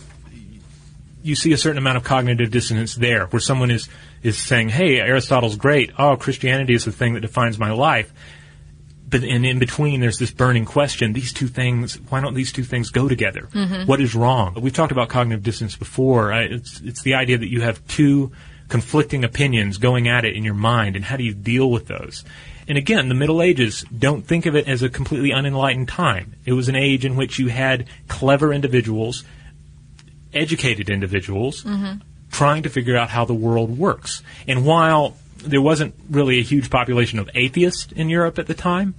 you 1.23 1.35
see 1.35 1.53
a 1.53 1.57
certain 1.57 1.79
amount 1.79 1.97
of 1.97 2.05
cognitive 2.05 2.51
dissonance 2.51 2.95
there, 2.95 3.27
where 3.27 3.41
someone 3.41 3.71
is 3.71 3.89
is 4.23 4.39
saying, 4.39 4.69
"Hey, 4.69 5.01
Aristotle's 5.01 5.57
great. 5.57 5.93
Oh, 5.99 6.17
Christianity 6.17 6.75
is 6.75 6.85
the 6.85 6.93
thing 6.93 7.15
that 7.15 7.21
defines 7.21 7.59
my 7.59 7.73
life." 7.73 8.13
But 9.13 9.23
in, 9.23 9.45
in 9.45 9.59
between, 9.61 10.01
there's 10.01 10.19
this 10.19 10.33
burning 10.33 10.65
question: 10.65 11.13
These 11.13 11.33
two 11.33 11.47
things, 11.47 12.01
why 12.09 12.21
don't 12.21 12.35
these 12.35 12.51
two 12.51 12.65
things 12.65 12.91
go 12.91 13.09
together? 13.09 13.49
What 13.87 14.01
is 14.01 14.15
wrong? 14.17 14.57
We've 14.61 14.73
talked 14.73 14.91
about 14.91 15.09
cognitive 15.11 15.45
dissonance 15.45 15.77
before. 15.77 16.33
Uh, 16.33 16.41
It's 16.41 16.81
it's 16.81 17.03
the 17.03 17.15
idea 17.15 17.39
that 17.39 17.49
you 17.51 17.61
have 17.61 17.87
two 17.87 18.33
conflicting 18.69 19.23
opinions 19.23 19.77
going 19.79 20.09
at 20.09 20.25
it 20.25 20.35
in 20.35 20.43
your 20.43 20.55
mind, 20.55 20.97
and 20.97 21.05
how 21.05 21.17
do 21.17 21.23
you 21.25 21.35
deal 21.35 21.71
with 21.71 21.87
those? 21.87 22.25
And 22.67 22.79
again, 22.79 23.09
the 23.09 23.15
Middle 23.15 23.43
Ages, 23.43 23.85
don't 23.97 24.27
think 24.27 24.47
of 24.47 24.57
it 24.57 24.67
as 24.67 24.83
a 24.83 24.89
completely 24.89 25.31
unenlightened 25.33 25.89
time. 25.89 26.37
It 26.47 26.55
was 26.55 26.69
an 26.69 26.77
age 26.77 27.05
in 27.05 27.15
which 27.17 27.39
you 27.39 27.49
had 27.49 27.87
clever 28.09 28.53
individuals 28.53 29.25
educated 30.33 30.89
individuals 30.89 31.65
trying 32.31 32.63
to 32.63 32.71
figure 32.71 32.97
out 32.97 33.11
how 33.11 33.27
the 33.27 33.35
world 33.35 33.77
works. 33.77 34.23
And 34.49 34.65
while 34.65 35.17
there 35.43 35.63
wasn't 35.63 35.95
really 36.11 36.39
a 36.39 36.43
huge 36.43 36.71
population 36.71 37.19
of 37.19 37.31
atheists 37.35 37.93
in 37.93 38.09
Europe 38.09 38.39
at 38.39 38.47
the 38.47 38.55
time, 38.55 38.95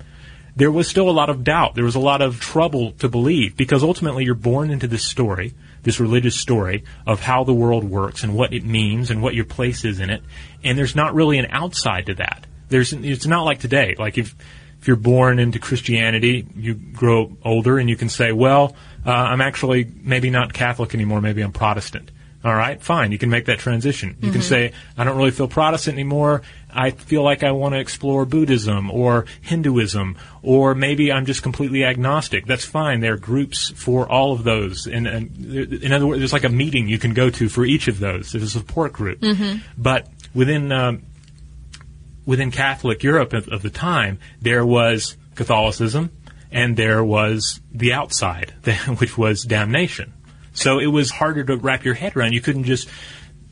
there 0.55 0.71
was 0.71 0.87
still 0.87 1.09
a 1.09 1.11
lot 1.11 1.29
of 1.29 1.43
doubt. 1.43 1.75
There 1.75 1.83
was 1.83 1.95
a 1.95 1.99
lot 1.99 2.21
of 2.21 2.39
trouble 2.39 2.91
to 2.93 3.09
believe 3.09 3.57
because 3.57 3.83
ultimately 3.83 4.23
you're 4.23 4.35
born 4.35 4.69
into 4.69 4.87
this 4.87 5.03
story, 5.03 5.53
this 5.81 5.99
religious 5.99 6.39
story 6.39 6.83
of 7.07 7.19
how 7.19 7.43
the 7.43 7.53
world 7.53 7.83
works 7.83 8.23
and 8.23 8.35
what 8.35 8.53
it 8.53 8.63
means 8.63 9.09
and 9.09 9.21
what 9.21 9.33
your 9.33 9.45
place 9.45 9.83
is 9.83 9.99
in 9.99 10.09
it. 10.09 10.21
And 10.63 10.77
there's 10.77 10.95
not 10.95 11.15
really 11.15 11.39
an 11.39 11.47
outside 11.49 12.05
to 12.05 12.13
that. 12.15 12.45
There's, 12.69 12.93
it's 12.93 13.25
not 13.25 13.43
like 13.43 13.59
today. 13.59 13.95
Like 13.97 14.17
if, 14.17 14.35
if 14.79 14.87
you're 14.87 14.95
born 14.95 15.39
into 15.39 15.59
Christianity, 15.59 16.47
you 16.55 16.75
grow 16.75 17.35
older 17.43 17.79
and 17.79 17.89
you 17.89 17.95
can 17.95 18.09
say, 18.09 18.31
well, 18.31 18.75
uh, 19.05 19.11
I'm 19.11 19.41
actually 19.41 19.91
maybe 20.03 20.29
not 20.29 20.53
Catholic 20.53 20.93
anymore, 20.93 21.21
maybe 21.21 21.41
I'm 21.41 21.51
Protestant. 21.51 22.11
All 22.43 22.53
right, 22.53 22.81
fine. 22.81 23.13
You 23.13 23.17
can 23.17 23.29
make 23.29 23.45
that 23.45 23.59
transition. 23.59 24.17
You 24.19 24.29
can 24.29 24.41
say, 24.41 24.73
I 24.97 25.05
don't 25.05 25.15
really 25.15 25.31
feel 25.31 25.47
Protestant 25.47 25.95
anymore. 25.95 26.41
I 26.69 26.91
feel 26.91 27.23
like 27.23 27.41
I 27.41 27.51
want 27.51 27.73
to 27.73 27.79
explore 27.79 28.25
Buddhism 28.25 28.91
or 28.91 29.25
Hinduism, 29.41 30.17
or 30.41 30.75
maybe 30.75 31.09
I'm 31.09 31.25
just 31.25 31.41
completely 31.41 31.85
agnostic. 31.85 32.45
That's 32.45 32.65
fine. 32.65 32.99
There 32.99 33.13
are 33.13 33.17
groups 33.17 33.69
for 33.69 34.11
all 34.11 34.33
of 34.33 34.43
those. 34.43 34.87
And, 34.87 35.07
and 35.07 35.55
in 35.55 35.93
other 35.93 36.05
words, 36.05 36.19
there's 36.19 36.33
like 36.33 36.43
a 36.43 36.49
meeting 36.49 36.89
you 36.89 36.99
can 36.99 37.13
go 37.13 37.29
to 37.29 37.47
for 37.47 37.63
each 37.63 37.87
of 37.87 37.99
those. 37.99 38.33
There's 38.33 38.43
a 38.43 38.49
support 38.49 38.91
group. 38.91 39.21
But 39.77 40.09
within 40.33 40.71
um, 40.73 41.03
within 42.25 42.51
Catholic 42.51 43.03
Europe 43.03 43.31
of, 43.31 43.47
of 43.47 43.61
the 43.61 43.69
time, 43.69 44.19
there 44.41 44.65
was 44.65 45.15
Catholicism 45.35 46.11
and 46.51 46.75
there 46.75 47.03
was 47.03 47.61
the 47.71 47.93
outside, 47.93 48.53
which 48.97 49.17
was 49.17 49.43
damnation. 49.43 50.13
So 50.53 50.79
it 50.79 50.87
was 50.87 51.11
harder 51.11 51.43
to 51.43 51.57
wrap 51.57 51.83
your 51.83 51.93
head 51.93 52.15
around. 52.15 52.33
You 52.33 52.41
couldn't 52.41 52.65
just 52.65 52.89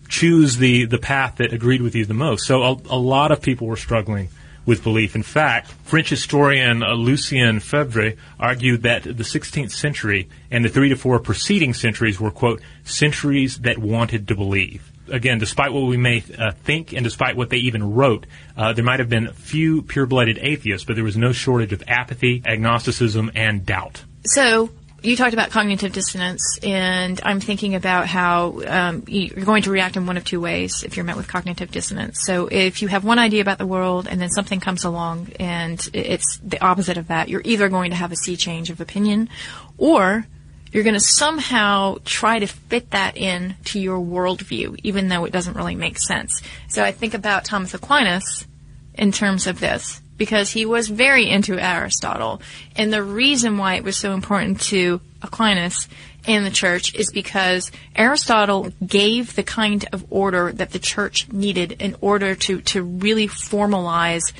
choose 0.07 0.57
the, 0.57 0.85
the 0.85 0.97
path 0.97 1.37
that 1.37 1.53
agreed 1.53 1.81
with 1.81 1.95
you 1.95 2.05
the 2.05 2.13
most. 2.13 2.45
So 2.45 2.63
a, 2.63 2.71
a 2.89 2.97
lot 2.97 3.31
of 3.31 3.41
people 3.41 3.67
were 3.67 3.77
struggling 3.77 4.29
with 4.65 4.83
belief. 4.83 5.15
In 5.15 5.23
fact, 5.23 5.71
French 5.83 6.09
historian 6.09 6.83
uh, 6.83 6.93
Lucien 6.93 7.59
Febvre 7.59 8.17
argued 8.39 8.83
that 8.83 9.03
the 9.03 9.23
16th 9.23 9.71
century 9.71 10.29
and 10.51 10.63
the 10.63 10.69
three 10.69 10.89
to 10.89 10.95
four 10.95 11.17
preceding 11.19 11.73
centuries 11.73 12.19
were, 12.19 12.29
quote, 12.29 12.61
centuries 12.83 13.57
that 13.59 13.79
wanted 13.79 14.27
to 14.27 14.35
believe 14.35 14.91
again, 15.11 15.37
despite 15.37 15.73
what 15.73 15.81
we 15.81 15.97
may 15.97 16.23
uh, 16.37 16.51
think 16.51 16.93
and 16.93 17.03
despite 17.03 17.35
what 17.35 17.49
they 17.49 17.57
even 17.57 17.93
wrote, 17.93 18.25
uh, 18.57 18.73
there 18.73 18.83
might 18.83 18.99
have 18.99 19.09
been 19.09 19.31
few 19.33 19.81
pure-blooded 19.81 20.39
atheists, 20.39 20.85
but 20.85 20.95
there 20.95 21.03
was 21.03 21.17
no 21.17 21.31
shortage 21.31 21.73
of 21.73 21.83
apathy, 21.87 22.41
agnosticism, 22.45 23.31
and 23.35 23.65
doubt. 23.65 24.03
So 24.25 24.69
you 25.03 25.15
talked 25.15 25.33
about 25.33 25.49
cognitive 25.49 25.93
dissonance, 25.93 26.59
and 26.61 27.19
I'm 27.23 27.39
thinking 27.39 27.73
about 27.73 28.07
how 28.07 28.61
um, 28.67 29.03
you're 29.07 29.45
going 29.45 29.63
to 29.63 29.71
react 29.71 29.97
in 29.97 30.05
one 30.05 30.15
of 30.15 30.23
two 30.23 30.39
ways 30.39 30.83
if 30.83 30.95
you're 30.95 31.05
met 31.05 31.17
with 31.17 31.27
cognitive 31.27 31.71
dissonance. 31.71 32.21
So 32.23 32.47
if 32.47 32.81
you 32.81 32.87
have 32.87 33.03
one 33.03 33.17
idea 33.17 33.41
about 33.41 33.57
the 33.57 33.65
world 33.65 34.07
and 34.07 34.21
then 34.21 34.29
something 34.29 34.59
comes 34.59 34.83
along 34.83 35.29
and 35.39 35.89
it's 35.93 36.37
the 36.43 36.63
opposite 36.63 36.97
of 36.97 37.07
that, 37.07 37.29
you're 37.29 37.41
either 37.43 37.67
going 37.67 37.89
to 37.89 37.95
have 37.95 38.11
a 38.11 38.15
sea 38.15 38.37
change 38.37 38.69
of 38.69 38.79
opinion, 38.79 39.29
or 39.77 40.27
you're 40.71 40.83
going 40.83 40.93
to 40.93 40.99
somehow 40.99 41.97
try 42.05 42.37
to 42.37 42.47
fit 42.47 42.91
that 42.91 43.17
in 43.17 43.55
to 43.65 43.79
your 43.79 43.99
worldview, 43.99 44.79
even 44.83 45.09
though 45.09 45.25
it 45.25 45.33
doesn't 45.33 45.57
really 45.57 45.75
make 45.75 45.97
sense. 45.97 46.41
So 46.69 46.83
I 46.83 46.91
think 46.91 47.15
about 47.15 47.43
Thomas 47.43 47.73
Aquinas 47.73 48.45
in 48.93 49.11
terms 49.11 49.47
of 49.47 49.59
this 49.59 49.99
because 50.17 50.51
he 50.51 50.65
was 50.65 50.87
very 50.87 51.29
into 51.29 51.59
Aristotle. 51.59 52.41
And 52.75 52.91
the 52.93 53.03
reason 53.03 53.57
why 53.57 53.75
it 53.75 53.83
was 53.83 53.97
so 53.97 54.13
important 54.13 54.61
to 54.61 55.01
Aquinas 55.21 55.87
and 56.27 56.45
the 56.45 56.51
church 56.51 56.93
is 56.95 57.11
because 57.11 57.71
Aristotle 57.95 58.71
gave 58.85 59.35
the 59.35 59.43
kind 59.43 59.85
of 59.91 60.05
order 60.09 60.51
that 60.51 60.71
the 60.71 60.79
church 60.79 61.31
needed 61.31 61.73
in 61.73 61.95
order 62.01 62.35
to, 62.35 62.61
to 62.61 62.83
really 62.83 63.27
formalize 63.27 64.31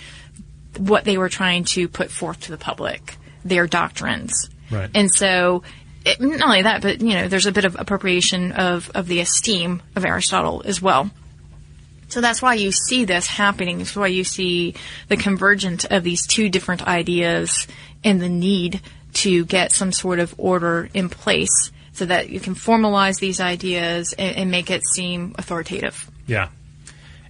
what 0.78 1.04
they 1.04 1.18
were 1.18 1.30
trying 1.30 1.64
to 1.64 1.88
put 1.88 2.12
forth 2.12 2.42
to 2.42 2.52
the 2.52 2.58
public, 2.58 3.18
their 3.44 3.68
doctrines. 3.68 4.50
Right. 4.70 4.90
And 4.94 5.12
so, 5.12 5.64
it, 6.06 6.22
not 6.22 6.42
only 6.42 6.62
that, 6.64 6.82
but 6.82 7.02
you 7.02 7.14
know, 7.14 7.28
there's 7.28 7.46
a 7.46 7.52
bit 7.52 7.66
of 7.66 7.76
appropriation 7.80 8.52
of, 8.54 8.90
of 8.96 9.08
the 9.08 9.20
esteem 9.20 9.82
of 9.96 10.06
Aristotle 10.06 10.62
as 10.66 10.82
well. 10.82 11.10
So 12.12 12.20
that's 12.20 12.42
why 12.42 12.56
you 12.56 12.74
see 12.74 13.06
this 13.06 13.26
happening. 13.26 13.78
That's 13.78 13.96
why 13.96 14.08
you 14.08 14.26
see 14.26 14.76
the 15.08 15.16
convergence 15.16 15.86
of 15.86 16.04
these 16.04 16.28
two 16.28 16.50
different 16.50 16.86
ideas 16.86 17.68
and 18.04 18.22
the 18.22 18.28
need 18.28 18.82
to 19.14 19.46
get 19.46 19.72
some 19.72 19.94
sort 19.94 20.20
of 20.20 20.36
order 20.38 20.90
in 20.94 21.08
place 21.08 21.72
so 21.94 22.06
that 22.06 22.30
you 22.30 22.42
can 22.42 22.54
formalize 22.54 23.20
these 23.20 23.40
ideas 23.40 24.12
and, 24.12 24.36
and 24.36 24.52
make 24.52 24.70
it 24.70 24.86
seem 24.86 25.36
authoritative. 25.38 26.12
Yeah. 26.28 26.50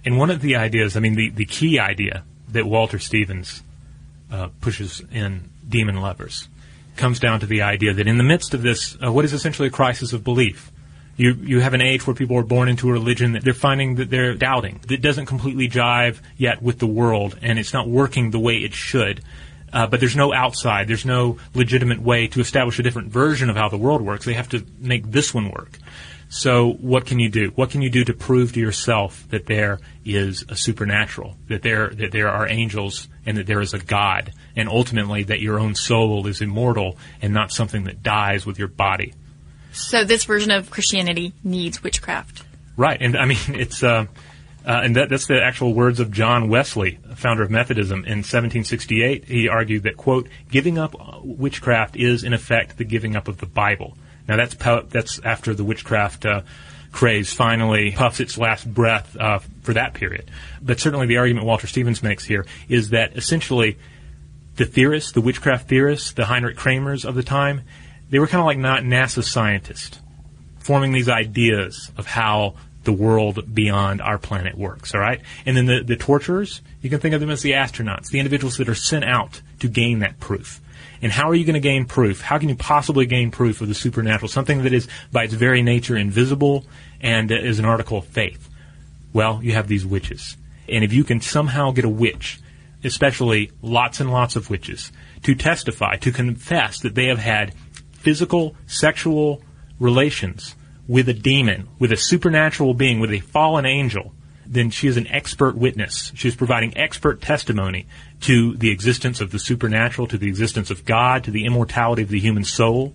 And 0.04 0.18
one 0.18 0.30
of 0.30 0.40
the 0.40 0.56
ideas, 0.56 0.96
I 0.96 1.00
mean, 1.00 1.14
the, 1.14 1.30
the 1.30 1.44
key 1.44 1.78
idea 1.78 2.24
that 2.48 2.66
Walter 2.66 2.98
Stephens 2.98 3.62
uh, 4.32 4.48
pushes 4.60 5.00
in 5.12 5.48
Demon 5.68 6.00
Lovers 6.00 6.48
comes 6.96 7.20
down 7.20 7.38
to 7.38 7.46
the 7.46 7.62
idea 7.62 7.94
that 7.94 8.08
in 8.08 8.18
the 8.18 8.24
midst 8.24 8.52
of 8.52 8.62
this, 8.62 8.96
uh, 9.00 9.12
what 9.12 9.24
is 9.24 9.32
essentially 9.32 9.68
a 9.68 9.70
crisis 9.70 10.12
of 10.12 10.24
belief, 10.24 10.71
you 11.22 11.34
you 11.34 11.60
have 11.60 11.74
an 11.74 11.80
age 11.80 12.06
where 12.06 12.14
people 12.14 12.36
are 12.36 12.42
born 12.42 12.68
into 12.68 12.88
a 12.88 12.92
religion 12.92 13.32
that 13.32 13.44
they're 13.44 13.54
finding 13.54 13.94
that 13.96 14.10
they're 14.10 14.34
doubting. 14.34 14.80
That 14.88 15.00
doesn't 15.00 15.26
completely 15.26 15.68
jive 15.68 16.18
yet 16.36 16.60
with 16.60 16.78
the 16.80 16.86
world, 16.86 17.38
and 17.40 17.58
it's 17.58 17.72
not 17.72 17.88
working 17.88 18.30
the 18.30 18.40
way 18.40 18.56
it 18.56 18.74
should. 18.74 19.22
Uh, 19.72 19.86
but 19.86 20.00
there's 20.00 20.16
no 20.16 20.34
outside. 20.34 20.86
There's 20.86 21.06
no 21.06 21.38
legitimate 21.54 22.02
way 22.02 22.26
to 22.26 22.40
establish 22.40 22.78
a 22.78 22.82
different 22.82 23.10
version 23.10 23.48
of 23.48 23.56
how 23.56 23.68
the 23.70 23.78
world 23.78 24.02
works. 24.02 24.26
They 24.26 24.34
have 24.34 24.50
to 24.50 24.66
make 24.78 25.10
this 25.10 25.32
one 25.32 25.50
work. 25.50 25.78
So 26.28 26.72
what 26.72 27.06
can 27.06 27.18
you 27.18 27.28
do? 27.28 27.52
What 27.54 27.70
can 27.70 27.82
you 27.82 27.90
do 27.90 28.04
to 28.04 28.12
prove 28.12 28.52
to 28.54 28.60
yourself 28.60 29.26
that 29.28 29.46
there 29.46 29.80
is 30.04 30.44
a 30.48 30.56
supernatural, 30.56 31.36
that 31.48 31.62
there 31.62 31.90
that 31.90 32.10
there 32.10 32.28
are 32.28 32.48
angels, 32.48 33.08
and 33.24 33.36
that 33.36 33.46
there 33.46 33.60
is 33.60 33.74
a 33.74 33.78
God, 33.78 34.32
and 34.56 34.68
ultimately 34.68 35.22
that 35.24 35.40
your 35.40 35.60
own 35.60 35.74
soul 35.74 36.26
is 36.26 36.40
immortal 36.40 36.96
and 37.20 37.32
not 37.32 37.52
something 37.52 37.84
that 37.84 38.02
dies 38.02 38.44
with 38.44 38.58
your 38.58 38.68
body? 38.68 39.12
So 39.72 40.04
this 40.04 40.24
version 40.24 40.50
of 40.50 40.70
Christianity 40.70 41.32
needs 41.42 41.82
witchcraft. 41.82 42.42
Right, 42.76 43.00
and 43.00 43.16
I 43.16 43.26
mean 43.26 43.38
it's 43.48 43.82
uh, 43.82 44.06
Uh, 44.64 44.80
and 44.84 44.96
that, 44.96 45.08
that's 45.08 45.26
the 45.26 45.42
actual 45.42 45.74
words 45.74 45.98
of 45.98 46.12
John 46.12 46.48
Wesley, 46.48 46.98
founder 47.16 47.42
of 47.42 47.50
Methodism. 47.50 48.04
In 48.04 48.18
1768, 48.18 49.24
he 49.24 49.48
argued 49.48 49.82
that, 49.84 49.96
quote, 49.96 50.28
giving 50.50 50.78
up 50.78 50.94
witchcraft 51.24 51.96
is, 51.96 52.22
in 52.22 52.32
effect, 52.32 52.78
the 52.78 52.84
giving 52.84 53.16
up 53.16 53.26
of 53.26 53.38
the 53.38 53.46
Bible. 53.46 53.96
Now, 54.28 54.36
that's, 54.36 54.54
that's 54.90 55.18
after 55.24 55.52
the 55.52 55.64
witchcraft 55.64 56.24
uh, 56.24 56.42
craze 56.92 57.32
finally 57.32 57.90
puffs 57.90 58.20
its 58.20 58.38
last 58.38 58.72
breath 58.72 59.16
uh, 59.18 59.40
for 59.62 59.74
that 59.74 59.94
period. 59.94 60.30
But 60.62 60.78
certainly 60.78 61.06
the 61.06 61.16
argument 61.16 61.46
Walter 61.46 61.66
Stephens 61.66 62.02
makes 62.02 62.24
here 62.24 62.46
is 62.68 62.90
that 62.90 63.16
essentially 63.16 63.78
the 64.56 64.64
theorists, 64.64 65.10
the 65.10 65.22
witchcraft 65.22 65.68
theorists, 65.68 66.12
the 66.12 66.26
Heinrich 66.26 66.56
Kramers 66.56 67.04
of 67.04 67.16
the 67.16 67.22
time, 67.24 67.62
they 68.12 68.18
were 68.18 68.26
kind 68.26 68.40
of 68.40 68.46
like 68.46 68.58
not 68.58 68.82
NASA 68.82 69.24
scientists, 69.24 69.98
forming 70.58 70.92
these 70.92 71.08
ideas 71.08 71.90
of 71.96 72.06
how 72.06 72.54
the 72.84 72.92
world 72.92 73.54
beyond 73.54 74.02
our 74.02 74.18
planet 74.18 74.54
works, 74.54 74.94
all 74.94 75.00
right? 75.00 75.22
And 75.46 75.56
then 75.56 75.64
the, 75.64 75.82
the 75.82 75.96
torturers, 75.96 76.60
you 76.82 76.90
can 76.90 77.00
think 77.00 77.14
of 77.14 77.22
them 77.22 77.30
as 77.30 77.40
the 77.40 77.52
astronauts, 77.52 78.10
the 78.10 78.18
individuals 78.18 78.58
that 78.58 78.68
are 78.68 78.74
sent 78.74 79.04
out 79.04 79.40
to 79.60 79.68
gain 79.68 80.00
that 80.00 80.20
proof. 80.20 80.60
And 81.00 81.10
how 81.10 81.30
are 81.30 81.34
you 81.34 81.46
going 81.46 81.54
to 81.54 81.60
gain 81.60 81.86
proof? 81.86 82.20
How 82.20 82.38
can 82.38 82.50
you 82.50 82.54
possibly 82.54 83.06
gain 83.06 83.30
proof 83.30 83.62
of 83.62 83.68
the 83.68 83.74
supernatural? 83.74 84.28
Something 84.28 84.64
that 84.64 84.74
is 84.74 84.88
by 85.10 85.24
its 85.24 85.32
very 85.32 85.62
nature 85.62 85.96
invisible 85.96 86.66
and 87.00 87.32
is 87.32 87.58
an 87.58 87.64
article 87.64 87.98
of 87.98 88.04
faith. 88.04 88.50
Well, 89.14 89.40
you 89.42 89.52
have 89.52 89.68
these 89.68 89.86
witches. 89.86 90.36
And 90.68 90.84
if 90.84 90.92
you 90.92 91.02
can 91.02 91.22
somehow 91.22 91.70
get 91.70 91.86
a 91.86 91.88
witch, 91.88 92.40
especially 92.84 93.52
lots 93.62 94.00
and 94.00 94.12
lots 94.12 94.36
of 94.36 94.50
witches, 94.50 94.92
to 95.22 95.34
testify, 95.34 95.96
to 95.96 96.12
confess 96.12 96.80
that 96.80 96.94
they 96.94 97.06
have 97.06 97.18
had 97.18 97.54
physical, 98.02 98.56
sexual 98.66 99.42
relations 99.78 100.54
with 100.88 101.08
a 101.08 101.14
demon, 101.14 101.68
with 101.78 101.92
a 101.92 101.96
supernatural 101.96 102.74
being, 102.74 103.00
with 103.00 103.12
a 103.12 103.20
fallen 103.20 103.64
angel, 103.64 104.12
then 104.44 104.70
she 104.70 104.88
is 104.88 104.96
an 104.96 105.06
expert 105.06 105.56
witness. 105.56 106.12
She 106.14 106.28
is 106.28 106.34
providing 106.34 106.76
expert 106.76 107.22
testimony 107.22 107.86
to 108.22 108.56
the 108.56 108.70
existence 108.70 109.20
of 109.20 109.30
the 109.30 109.38
supernatural, 109.38 110.08
to 110.08 110.18
the 110.18 110.28
existence 110.28 110.70
of 110.70 110.84
God, 110.84 111.24
to 111.24 111.30
the 111.30 111.46
immortality 111.46 112.02
of 112.02 112.08
the 112.08 112.20
human 112.20 112.44
soul. 112.44 112.94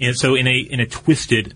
And 0.00 0.16
so 0.16 0.34
in 0.34 0.46
a, 0.46 0.56
in 0.56 0.80
a 0.80 0.86
twisted, 0.86 1.54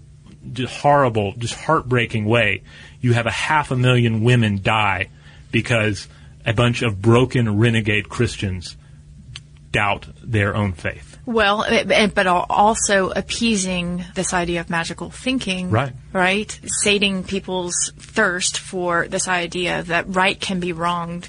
horrible, 0.68 1.32
just 1.38 1.54
heartbreaking 1.54 2.26
way, 2.26 2.62
you 3.00 3.14
have 3.14 3.26
a 3.26 3.30
half 3.30 3.70
a 3.70 3.76
million 3.76 4.22
women 4.22 4.60
die 4.62 5.08
because 5.50 6.06
a 6.44 6.52
bunch 6.52 6.82
of 6.82 7.00
broken 7.00 7.58
renegade 7.58 8.08
Christians 8.08 8.76
doubt 9.72 10.06
their 10.22 10.54
own 10.54 10.72
faith. 10.72 11.15
Well, 11.26 11.66
but 12.14 12.26
also 12.26 13.10
appeasing 13.10 14.04
this 14.14 14.32
idea 14.32 14.60
of 14.60 14.70
magical 14.70 15.10
thinking. 15.10 15.70
Right. 15.70 15.92
Right? 16.12 16.58
Sating 16.64 17.24
people's 17.24 17.92
thirst 17.98 18.58
for 18.58 19.08
this 19.08 19.26
idea 19.26 19.82
that 19.84 20.04
right 20.14 20.40
can 20.40 20.60
be 20.60 20.72
wronged 20.72 21.28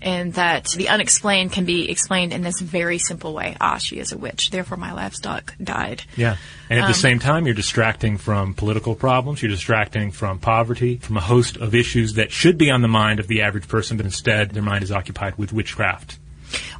and 0.00 0.34
that 0.34 0.66
the 0.76 0.88
unexplained 0.88 1.52
can 1.52 1.64
be 1.64 1.90
explained 1.90 2.32
in 2.32 2.42
this 2.42 2.60
very 2.60 2.98
simple 2.98 3.32
way. 3.32 3.56
Ah, 3.60 3.78
she 3.78 3.98
is 3.98 4.12
a 4.12 4.18
witch, 4.18 4.50
therefore 4.50 4.76
my 4.76 4.92
livestock 4.92 5.54
died. 5.62 6.02
Yeah. 6.16 6.36
And 6.70 6.78
at 6.78 6.84
um, 6.84 6.90
the 6.90 6.98
same 6.98 7.18
time, 7.18 7.46
you're 7.46 7.54
distracting 7.54 8.16
from 8.16 8.54
political 8.54 8.94
problems, 8.94 9.42
you're 9.42 9.50
distracting 9.50 10.12
from 10.12 10.38
poverty, 10.38 10.98
from 10.98 11.16
a 11.16 11.20
host 11.20 11.56
of 11.56 11.74
issues 11.74 12.14
that 12.14 12.30
should 12.30 12.58
be 12.58 12.70
on 12.70 12.82
the 12.82 12.88
mind 12.88 13.20
of 13.20 13.28
the 13.28 13.42
average 13.42 13.68
person, 13.68 13.96
but 13.96 14.06
instead 14.06 14.50
their 14.50 14.62
mind 14.62 14.84
is 14.84 14.92
occupied 14.92 15.36
with 15.36 15.52
witchcraft. 15.52 16.18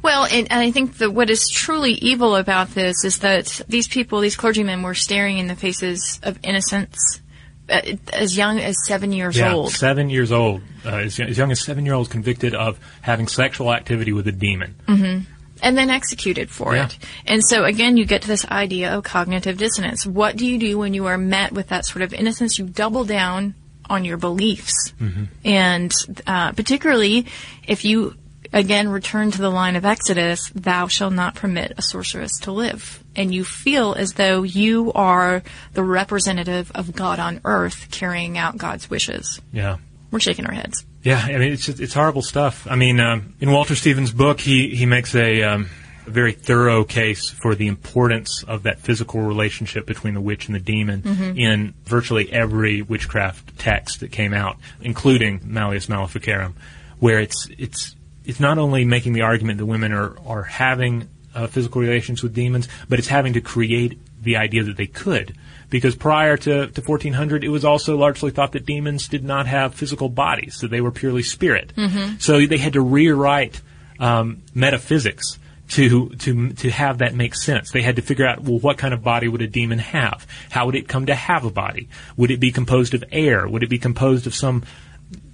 Well, 0.01 0.25
and, 0.25 0.51
and 0.51 0.59
I 0.59 0.71
think 0.71 0.97
that 0.97 1.11
what 1.11 1.29
is 1.29 1.47
truly 1.49 1.93
evil 1.93 2.35
about 2.35 2.69
this 2.69 3.03
is 3.03 3.19
that 3.19 3.61
these 3.67 3.87
people, 3.87 4.21
these 4.21 4.35
clergymen, 4.35 4.81
were 4.83 4.95
staring 4.95 5.37
in 5.37 5.47
the 5.47 5.55
faces 5.55 6.19
of 6.23 6.39
innocence 6.43 7.21
uh, 7.69 7.81
as 8.13 8.37
young 8.37 8.59
as 8.59 8.75
seven 8.85 9.11
years 9.11 9.37
yeah, 9.37 9.53
old. 9.53 9.71
Seven 9.71 10.09
years 10.09 10.31
old, 10.31 10.61
uh, 10.85 10.97
as, 10.97 11.19
as, 11.19 11.37
young 11.37 11.51
as 11.51 11.63
seven 11.63 11.85
year 11.85 11.93
olds 11.93 12.09
convicted 12.09 12.55
of 12.55 12.79
having 13.01 13.27
sexual 13.27 13.71
activity 13.71 14.11
with 14.11 14.27
a 14.27 14.31
demon. 14.31 14.75
Mm-hmm. 14.87 15.31
And 15.61 15.77
then 15.77 15.89
executed 15.89 16.49
for 16.49 16.73
yeah. 16.73 16.85
it. 16.85 16.97
And 17.25 17.43
so 17.45 17.65
again, 17.65 17.97
you 17.97 18.05
get 18.05 18.21
to 18.21 18.27
this 18.29 18.45
idea 18.45 18.95
of 18.95 19.03
cognitive 19.03 19.57
dissonance. 19.57 20.05
What 20.05 20.37
do 20.37 20.47
you 20.47 20.57
do 20.57 20.77
when 20.77 20.93
you 20.93 21.07
are 21.07 21.17
met 21.17 21.51
with 21.51 21.67
that 21.67 21.85
sort 21.85 22.01
of 22.01 22.13
innocence? 22.13 22.57
You 22.57 22.65
double 22.65 23.03
down 23.03 23.55
on 23.89 24.05
your 24.05 24.15
beliefs. 24.15 24.93
Mm-hmm. 25.01 25.23
And 25.43 25.91
uh, 26.25 26.53
particularly 26.53 27.25
if 27.67 27.83
you 27.83 28.15
again 28.51 28.89
return 28.89 29.31
to 29.31 29.41
the 29.41 29.49
line 29.49 29.75
of 29.75 29.85
Exodus, 29.85 30.49
thou 30.55 30.87
shalt 30.87 31.13
not 31.13 31.35
permit 31.35 31.73
a 31.77 31.81
sorceress 31.81 32.39
to 32.41 32.51
live. 32.51 33.03
And 33.15 33.33
you 33.33 33.43
feel 33.43 33.93
as 33.93 34.13
though 34.13 34.43
you 34.43 34.91
are 34.93 35.43
the 35.73 35.83
representative 35.83 36.71
of 36.73 36.95
God 36.95 37.19
on 37.19 37.41
earth 37.45 37.89
carrying 37.91 38.37
out 38.37 38.57
God's 38.57 38.89
wishes. 38.89 39.41
Yeah. 39.51 39.77
We're 40.11 40.19
shaking 40.19 40.45
our 40.45 40.53
heads. 40.53 40.85
Yeah, 41.03 41.21
I 41.23 41.37
mean, 41.37 41.53
it's, 41.53 41.65
just, 41.65 41.79
it's 41.79 41.93
horrible 41.93 42.21
stuff. 42.21 42.67
I 42.69 42.75
mean, 42.75 42.99
um, 42.99 43.35
in 43.39 43.51
Walter 43.51 43.75
Stephens' 43.75 44.11
book, 44.11 44.39
he, 44.39 44.75
he 44.75 44.85
makes 44.85 45.15
a, 45.15 45.43
um, 45.43 45.69
a 46.07 46.09
very 46.09 46.33
thorough 46.33 46.83
case 46.83 47.29
for 47.29 47.55
the 47.55 47.67
importance 47.67 48.43
of 48.47 48.63
that 48.63 48.79
physical 48.79 49.21
relationship 49.21 49.85
between 49.85 50.15
the 50.15 50.21
witch 50.21 50.47
and 50.47 50.55
the 50.55 50.59
demon 50.59 51.03
mm-hmm. 51.03 51.37
in 51.37 51.73
virtually 51.85 52.31
every 52.33 52.81
witchcraft 52.81 53.57
text 53.59 54.01
that 54.01 54.11
came 54.11 54.33
out, 54.33 54.57
including 54.81 55.39
Malleus 55.45 55.87
Maleficarum, 55.87 56.55
where 56.99 57.19
it's, 57.19 57.47
it's 57.57 57.95
it's 58.25 58.39
not 58.39 58.57
only 58.57 58.85
making 58.85 59.13
the 59.13 59.21
argument 59.21 59.57
that 59.57 59.65
women 59.65 59.91
are, 59.91 60.15
are 60.25 60.43
having 60.43 61.09
uh, 61.33 61.47
physical 61.47 61.81
relations 61.81 62.23
with 62.23 62.33
demons, 62.33 62.67
but 62.87 62.99
it's 62.99 63.07
having 63.07 63.33
to 63.33 63.41
create 63.41 63.99
the 64.21 64.37
idea 64.37 64.63
that 64.63 64.77
they 64.77 64.87
could. 64.87 65.35
Because 65.69 65.95
prior 65.95 66.35
to, 66.35 66.67
to 66.67 66.81
1400, 66.81 67.43
it 67.43 67.49
was 67.49 67.63
also 67.63 67.95
largely 67.95 68.31
thought 68.31 68.53
that 68.53 68.65
demons 68.65 69.07
did 69.07 69.23
not 69.23 69.45
have 69.45 69.75
physical 69.75 70.09
bodies, 70.09 70.59
that 70.61 70.71
they 70.71 70.81
were 70.81 70.91
purely 70.91 71.21
spirit. 71.21 71.73
Mm-hmm. 71.75 72.17
So 72.17 72.45
they 72.45 72.57
had 72.57 72.73
to 72.73 72.81
rewrite 72.81 73.61
um, 73.99 74.41
metaphysics 74.53 75.37
to 75.69 76.09
to 76.09 76.53
to 76.53 76.71
have 76.71 76.97
that 76.99 77.13
make 77.13 77.35
sense. 77.35 77.71
They 77.71 77.81
had 77.81 77.97
to 77.97 78.01
figure 78.01 78.25
out 78.25 78.41
well 78.41 78.59
what 78.59 78.77
kind 78.77 78.93
of 78.93 79.03
body 79.03 79.27
would 79.27 79.41
a 79.41 79.47
demon 79.47 79.79
have? 79.79 80.25
How 80.49 80.65
would 80.65 80.75
it 80.75 80.87
come 80.87 81.05
to 81.05 81.15
have 81.15 81.45
a 81.45 81.51
body? 81.51 81.89
Would 82.17 82.31
it 82.31 82.39
be 82.39 82.51
composed 82.51 82.93
of 82.93 83.03
air? 83.11 83.47
Would 83.47 83.63
it 83.63 83.69
be 83.69 83.77
composed 83.77 84.25
of 84.25 84.33
some 84.33 84.63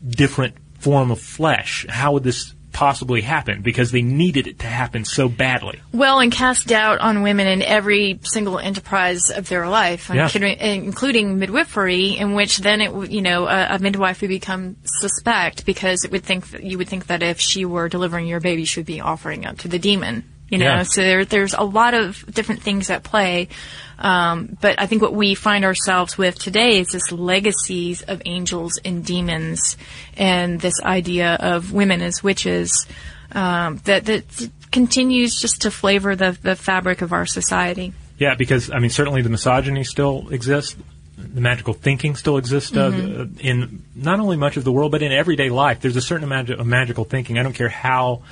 different 0.05 0.55
form 0.79 1.11
of 1.11 1.21
flesh? 1.21 1.85
How 1.87 2.13
would 2.13 2.23
this 2.23 2.53
possibly 2.75 3.21
happen 3.21 3.61
because 3.61 3.91
they 3.91 4.01
needed 4.01 4.47
it 4.47 4.59
to 4.59 4.67
happen 4.67 5.05
so 5.05 5.29
badly. 5.29 5.81
Well, 5.93 6.19
and 6.19 6.29
cast 6.29 6.67
doubt 6.67 6.99
on 6.99 7.21
women 7.21 7.47
in 7.47 7.61
every 7.61 8.19
single 8.23 8.59
enterprise 8.59 9.29
of 9.29 9.47
their 9.47 9.69
life, 9.69 10.11
yeah. 10.13 10.27
including 10.27 11.39
midwifery, 11.39 12.17
in 12.17 12.33
which 12.33 12.57
then 12.57 12.81
it, 12.81 13.11
you 13.11 13.21
know, 13.21 13.47
a, 13.47 13.75
a, 13.75 13.79
midwife 13.79 14.19
would 14.19 14.27
become 14.27 14.75
suspect 14.83 15.65
because 15.65 16.03
it 16.03 16.11
would 16.11 16.23
think 16.23 16.45
you 16.61 16.77
would 16.77 16.89
think 16.89 17.07
that 17.07 17.23
if 17.23 17.39
she 17.39 17.63
were 17.63 17.87
delivering 17.87 18.27
your 18.27 18.41
baby, 18.41 18.65
she 18.65 18.81
would 18.81 18.85
be 18.85 18.99
offering 18.99 19.45
up 19.45 19.57
to 19.59 19.69
the 19.69 19.79
demon. 19.79 20.25
You 20.49 20.59
know, 20.59 20.65
yeah. 20.65 20.83
so 20.83 21.01
there, 21.01 21.25
there's 21.25 21.53
a 21.53 21.63
lot 21.63 21.93
of 21.95 22.23
different 22.31 22.61
things 22.61 22.89
at 22.89 23.03
play. 23.03 23.49
Um, 23.97 24.57
but 24.61 24.79
I 24.79 24.85
think 24.85 25.01
what 25.01 25.13
we 25.13 25.35
find 25.35 25.65
ourselves 25.65 26.17
with 26.17 26.37
today 26.37 26.79
is 26.79 26.89
this 26.89 27.11
legacies 27.11 28.01
of 28.03 28.21
angels 28.25 28.79
and 28.83 29.03
demons, 29.03 29.77
and 30.17 30.59
this 30.59 30.79
idea 30.81 31.35
of 31.35 31.71
women 31.71 32.01
as 32.01 32.21
witches 32.21 32.85
um, 33.31 33.77
that 33.85 34.05
that 34.05 34.49
continues 34.71 35.39
just 35.39 35.61
to 35.61 35.71
flavor 35.71 36.15
the 36.15 36.37
the 36.41 36.55
fabric 36.55 37.01
of 37.01 37.13
our 37.13 37.25
society. 37.25 37.93
Yeah, 38.17 38.35
because 38.35 38.71
I 38.71 38.79
mean, 38.79 38.89
certainly 38.89 39.21
the 39.21 39.29
misogyny 39.29 39.83
still 39.83 40.29
exists. 40.29 40.75
The 41.17 41.41
magical 41.41 41.73
thinking 41.73 42.15
still 42.15 42.37
exists 42.37 42.75
uh, 42.75 42.91
mm-hmm. 42.91 43.39
in 43.39 43.83
not 43.95 44.19
only 44.19 44.35
much 44.35 44.57
of 44.57 44.65
the 44.65 44.71
world, 44.71 44.91
but 44.91 45.01
in 45.01 45.13
everyday 45.13 45.49
life. 45.49 45.79
There's 45.79 45.95
a 45.95 46.01
certain 46.01 46.25
amount 46.25 46.49
of 46.49 46.65
magical 46.67 47.05
thinking. 47.05 47.39
I 47.39 47.43
don't 47.43 47.53
care 47.53 47.69
how 47.69 48.23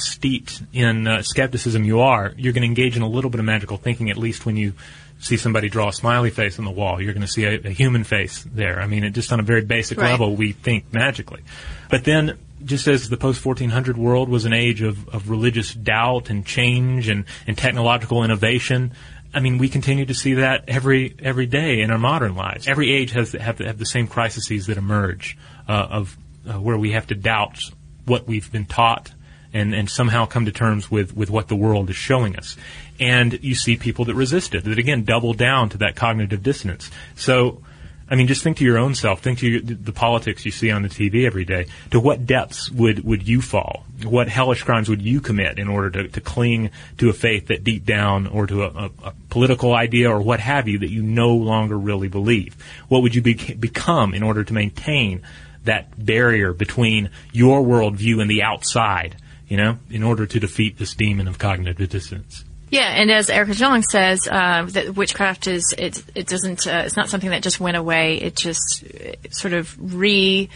steeped 0.00 0.62
in 0.72 1.06
uh, 1.06 1.22
skepticism 1.22 1.84
you 1.84 2.00
are, 2.00 2.32
you're 2.36 2.52
going 2.52 2.62
to 2.62 2.68
engage 2.68 2.96
in 2.96 3.02
a 3.02 3.08
little 3.08 3.30
bit 3.30 3.38
of 3.38 3.46
magical 3.46 3.76
thinking, 3.76 4.10
at 4.10 4.16
least 4.16 4.46
when 4.46 4.56
you 4.56 4.74
see 5.18 5.36
somebody 5.36 5.68
draw 5.68 5.88
a 5.88 5.92
smiley 5.92 6.30
face 6.30 6.58
on 6.58 6.64
the 6.64 6.70
wall. 6.70 7.00
You're 7.00 7.14
going 7.14 7.26
to 7.26 7.32
see 7.32 7.44
a, 7.44 7.54
a 7.60 7.70
human 7.70 8.04
face 8.04 8.44
there. 8.52 8.80
I 8.80 8.86
mean, 8.86 9.04
it, 9.04 9.10
just 9.10 9.32
on 9.32 9.40
a 9.40 9.42
very 9.42 9.64
basic 9.64 9.98
right. 9.98 10.10
level, 10.10 10.36
we 10.36 10.52
think 10.52 10.92
magically. 10.92 11.42
But 11.88 12.04
then, 12.04 12.38
just 12.64 12.86
as 12.86 13.08
the 13.08 13.16
post 13.16 13.44
1400 13.44 13.96
world 13.96 14.28
was 14.28 14.44
an 14.44 14.52
age 14.52 14.82
of, 14.82 15.08
of 15.08 15.30
religious 15.30 15.72
doubt 15.72 16.30
and 16.30 16.44
change 16.44 17.08
and, 17.08 17.24
and 17.46 17.56
technological 17.56 18.24
innovation, 18.24 18.92
I 19.32 19.40
mean, 19.40 19.58
we 19.58 19.68
continue 19.68 20.06
to 20.06 20.14
see 20.14 20.34
that 20.34 20.64
every 20.68 21.14
every 21.18 21.46
day 21.46 21.80
in 21.80 21.90
our 21.90 21.98
modern 21.98 22.34
lives. 22.34 22.66
Every 22.66 22.92
age 22.92 23.12
has 23.12 23.32
have, 23.32 23.58
have 23.58 23.78
the 23.78 23.86
same 23.86 24.06
crises 24.06 24.66
that 24.66 24.78
emerge 24.78 25.36
uh, 25.68 25.72
of 25.72 26.16
uh, 26.48 26.54
where 26.54 26.78
we 26.78 26.92
have 26.92 27.08
to 27.08 27.14
doubt 27.14 27.58
what 28.06 28.26
we've 28.26 28.50
been 28.50 28.64
taught 28.66 29.10
and, 29.56 29.74
and 29.74 29.88
somehow 29.88 30.26
come 30.26 30.44
to 30.44 30.52
terms 30.52 30.90
with, 30.90 31.16
with 31.16 31.30
what 31.30 31.48
the 31.48 31.56
world 31.56 31.88
is 31.88 31.96
showing 31.96 32.36
us. 32.36 32.56
And 33.00 33.42
you 33.42 33.54
see 33.54 33.76
people 33.76 34.04
that 34.04 34.14
resist 34.14 34.54
it, 34.54 34.64
that 34.64 34.78
again 34.78 35.04
double 35.04 35.32
down 35.32 35.70
to 35.70 35.78
that 35.78 35.96
cognitive 35.96 36.42
dissonance. 36.42 36.90
So, 37.14 37.62
I 38.08 38.16
mean, 38.16 38.26
just 38.26 38.42
think 38.42 38.58
to 38.58 38.64
your 38.64 38.76
own 38.78 38.94
self. 38.94 39.20
Think 39.20 39.38
to 39.38 39.48
your, 39.48 39.60
the 39.62 39.92
politics 39.92 40.44
you 40.44 40.52
see 40.52 40.70
on 40.70 40.82
the 40.82 40.88
TV 40.90 41.26
every 41.26 41.44
day. 41.44 41.66
To 41.90 41.98
what 41.98 42.26
depths 42.26 42.70
would, 42.70 43.02
would 43.04 43.26
you 43.26 43.40
fall? 43.40 43.84
What 44.04 44.28
hellish 44.28 44.62
crimes 44.62 44.90
would 44.90 45.00
you 45.00 45.20
commit 45.20 45.58
in 45.58 45.68
order 45.68 45.90
to, 45.90 46.08
to 46.08 46.20
cling 46.20 46.70
to 46.98 47.08
a 47.08 47.14
faith 47.14 47.48
that 47.48 47.64
deep 47.64 47.84
down, 47.84 48.26
or 48.26 48.46
to 48.46 48.62
a, 48.62 48.68
a, 48.68 48.90
a 49.04 49.14
political 49.30 49.74
idea, 49.74 50.10
or 50.10 50.20
what 50.20 50.40
have 50.40 50.68
you, 50.68 50.78
that 50.80 50.90
you 50.90 51.02
no 51.02 51.34
longer 51.34 51.78
really 51.78 52.08
believe? 52.08 52.56
What 52.88 53.02
would 53.02 53.14
you 53.14 53.22
be, 53.22 53.34
become 53.54 54.14
in 54.14 54.22
order 54.22 54.44
to 54.44 54.52
maintain 54.52 55.22
that 55.64 56.04
barrier 56.04 56.52
between 56.52 57.10
your 57.32 57.60
worldview 57.62 58.20
and 58.20 58.30
the 58.30 58.42
outside, 58.42 59.16
you 59.48 59.56
know, 59.56 59.78
in 59.90 60.02
order 60.02 60.26
to 60.26 60.40
defeat 60.40 60.78
this 60.78 60.94
demon 60.94 61.28
of 61.28 61.38
cognitive 61.38 61.88
dissonance. 61.88 62.44
Yeah, 62.70 62.88
and 62.88 63.10
as 63.10 63.30
Erica 63.30 63.54
Jong 63.54 63.82
says, 63.82 64.26
uh, 64.26 64.66
that 64.70 64.96
witchcraft 64.96 65.46
is 65.46 65.74
it 65.78 66.02
it 66.14 66.26
doesn't 66.26 66.66
uh, 66.66 66.82
it's 66.84 66.96
not 66.96 67.08
something 67.08 67.30
that 67.30 67.42
just 67.42 67.60
went 67.60 67.76
away. 67.76 68.16
It 68.16 68.34
just 68.34 68.82
it 68.82 69.34
sort 69.34 69.52
of 69.52 69.76
re 69.78 70.48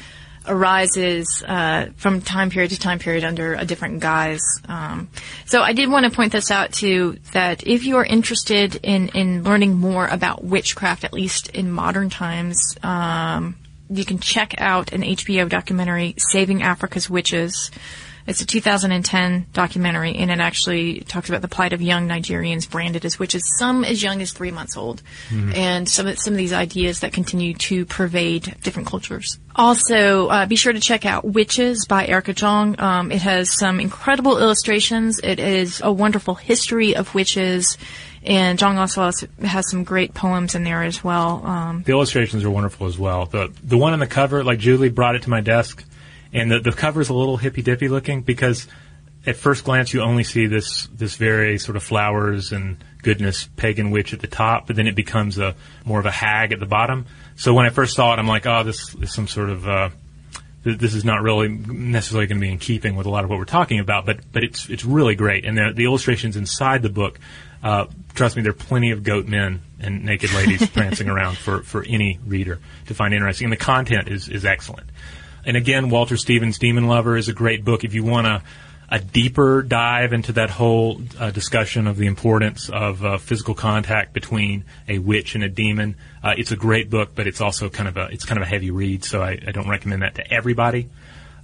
arises 0.46 1.44
uh, 1.46 1.86
from 1.96 2.20
time 2.20 2.50
period 2.50 2.72
to 2.72 2.78
time 2.80 2.98
period 2.98 3.22
under 3.22 3.54
a 3.54 3.64
different 3.64 4.00
guise. 4.00 4.42
Um, 4.68 5.08
so 5.46 5.62
I 5.62 5.72
did 5.72 5.88
want 5.88 6.04
to 6.04 6.10
point 6.10 6.32
this 6.32 6.50
out 6.50 6.72
too 6.72 7.18
that 7.32 7.66
if 7.66 7.84
you 7.84 7.96
are 7.96 8.04
interested 8.04 8.80
in 8.82 9.10
in 9.10 9.44
learning 9.44 9.76
more 9.76 10.06
about 10.06 10.42
witchcraft, 10.42 11.04
at 11.04 11.12
least 11.12 11.48
in 11.50 11.70
modern 11.70 12.10
times. 12.10 12.76
Um, 12.82 13.56
you 13.92 14.04
can 14.04 14.20
check 14.20 14.54
out 14.58 14.92
an 14.92 15.02
HBO 15.02 15.48
documentary, 15.48 16.14
Saving 16.16 16.62
Africa's 16.62 17.10
Witches. 17.10 17.72
It's 18.26 18.40
a 18.40 18.46
2010 18.46 19.46
documentary, 19.52 20.14
and 20.16 20.30
it 20.30 20.40
actually 20.40 21.00
talks 21.00 21.28
about 21.28 21.42
the 21.42 21.48
plight 21.48 21.72
of 21.72 21.82
young 21.82 22.08
Nigerians 22.08 22.68
branded 22.68 23.04
as 23.04 23.18
witches, 23.18 23.42
some 23.58 23.84
as 23.84 24.02
young 24.02 24.20
as 24.22 24.32
three 24.32 24.50
months 24.50 24.76
old, 24.76 25.02
mm-hmm. 25.28 25.52
and 25.54 25.88
some 25.88 26.06
of, 26.06 26.18
some 26.18 26.34
of 26.34 26.38
these 26.38 26.52
ideas 26.52 27.00
that 27.00 27.12
continue 27.12 27.54
to 27.54 27.86
pervade 27.86 28.56
different 28.62 28.88
cultures. 28.88 29.38
Also, 29.56 30.28
uh, 30.28 30.46
be 30.46 30.56
sure 30.56 30.72
to 30.72 30.80
check 30.80 31.04
out 31.04 31.24
Witches 31.24 31.86
by 31.86 32.06
Erica 32.06 32.32
Jong. 32.32 32.80
Um, 32.80 33.10
it 33.10 33.22
has 33.22 33.50
some 33.50 33.80
incredible 33.80 34.38
illustrations. 34.38 35.18
It 35.22 35.38
is 35.38 35.80
a 35.82 35.92
wonderful 35.92 36.34
history 36.34 36.94
of 36.96 37.14
witches. 37.14 37.76
And 38.22 38.58
Jong 38.58 38.76
also 38.78 39.04
has, 39.04 39.26
has, 39.42 39.70
some 39.70 39.82
great 39.82 40.12
poems 40.12 40.54
in 40.54 40.62
there 40.62 40.82
as 40.82 41.02
well. 41.02 41.44
Um, 41.44 41.82
the 41.84 41.92
illustrations 41.92 42.44
are 42.44 42.50
wonderful 42.50 42.86
as 42.86 42.98
well. 42.98 43.24
The 43.26 43.50
the 43.62 43.78
one 43.78 43.94
on 43.94 43.98
the 43.98 44.06
cover, 44.06 44.44
like 44.44 44.58
Julie 44.58 44.90
brought 44.90 45.14
it 45.14 45.22
to 45.22 45.30
my 45.30 45.40
desk, 45.40 45.82
and 46.32 46.50
the 46.50 46.60
the 46.60 46.72
cover 46.72 47.00
is 47.00 47.08
a 47.08 47.14
little 47.14 47.36
hippy 47.36 47.62
dippy 47.62 47.88
looking 47.88 48.22
because 48.22 48.66
at 49.26 49.36
first 49.36 49.64
glance 49.64 49.92
you 49.92 50.02
only 50.02 50.24
see 50.24 50.46
this 50.46 50.86
this 50.94 51.16
very 51.16 51.58
sort 51.58 51.76
of 51.76 51.82
flowers 51.82 52.52
and 52.52 52.82
goodness 53.02 53.48
pagan 53.56 53.90
witch 53.90 54.12
at 54.12 54.20
the 54.20 54.26
top, 54.26 54.66
but 54.66 54.76
then 54.76 54.86
it 54.86 54.94
becomes 54.94 55.38
a 55.38 55.54
more 55.84 56.00
of 56.00 56.06
a 56.06 56.10
hag 56.10 56.52
at 56.52 56.60
the 56.60 56.66
bottom. 56.66 57.06
So 57.36 57.54
when 57.54 57.66
I 57.66 57.70
first 57.70 57.94
saw 57.94 58.12
it, 58.12 58.18
I'm 58.18 58.28
like, 58.28 58.46
oh, 58.46 58.62
this 58.62 58.94
is 58.94 59.12
some 59.12 59.26
sort 59.26 59.50
of 59.50 59.68
uh, 59.68 59.90
this 60.62 60.94
is 60.94 61.04
not 61.04 61.22
really 61.22 61.48
necessarily 61.48 62.26
going 62.26 62.38
to 62.38 62.46
be 62.46 62.52
in 62.52 62.58
keeping 62.58 62.94
with 62.96 63.06
a 63.06 63.10
lot 63.10 63.24
of 63.24 63.30
what 63.30 63.38
we're 63.38 63.44
talking 63.44 63.80
about, 63.80 64.06
but 64.06 64.20
but 64.32 64.44
it's 64.44 64.68
it's 64.68 64.84
really 64.84 65.14
great, 65.14 65.44
and 65.44 65.56
the, 65.56 65.72
the 65.74 65.84
illustrations 65.84 66.36
inside 66.36 66.82
the 66.82 66.90
book 66.90 67.18
uh, 67.62 67.86
trust 68.14 68.36
me, 68.36 68.42
there 68.42 68.50
are 68.50 68.54
plenty 68.54 68.90
of 68.90 69.02
goat 69.02 69.26
men 69.26 69.60
and 69.78 70.04
naked 70.04 70.32
ladies 70.32 70.66
prancing 70.72 71.08
around 71.08 71.36
for, 71.36 71.62
for 71.62 71.84
any 71.84 72.18
reader 72.26 72.58
to 72.86 72.94
find 72.94 73.12
interesting. 73.12 73.46
And 73.46 73.52
the 73.52 73.58
content 73.58 74.08
is, 74.08 74.28
is 74.28 74.44
excellent. 74.44 74.88
And 75.44 75.56
again, 75.56 75.90
Walter 75.90 76.16
Stephens' 76.16 76.58
Demon 76.58 76.86
Lover 76.86 77.16
is 77.16 77.28
a 77.28 77.32
great 77.32 77.64
book 77.64 77.84
if 77.84 77.94
you 77.94 78.04
want 78.04 78.26
a, 78.26 78.42
a 78.90 78.98
deeper 78.98 79.62
dive 79.62 80.12
into 80.12 80.32
that 80.32 80.50
whole 80.50 81.00
uh, 81.18 81.30
discussion 81.30 81.86
of 81.86 81.96
the 81.96 82.06
importance 82.06 82.68
of 82.68 83.04
uh, 83.04 83.18
physical 83.18 83.54
contact 83.54 84.12
between 84.12 84.64
a 84.88 84.98
witch 84.98 85.34
and 85.34 85.44
a 85.44 85.48
demon. 85.48 85.94
Uh, 86.22 86.34
it's 86.36 86.52
a 86.52 86.56
great 86.56 86.90
book, 86.90 87.10
but 87.14 87.26
it's 87.26 87.40
also 87.40 87.68
kind 87.68 87.88
of 87.88 87.96
a 87.96 88.08
it's 88.12 88.24
kind 88.24 88.38
of 88.38 88.42
a 88.42 88.50
heavy 88.50 88.70
read, 88.70 89.04
so 89.04 89.22
I, 89.22 89.38
I 89.46 89.52
don't 89.52 89.68
recommend 89.68 90.02
that 90.02 90.16
to 90.16 90.32
everybody. 90.32 90.88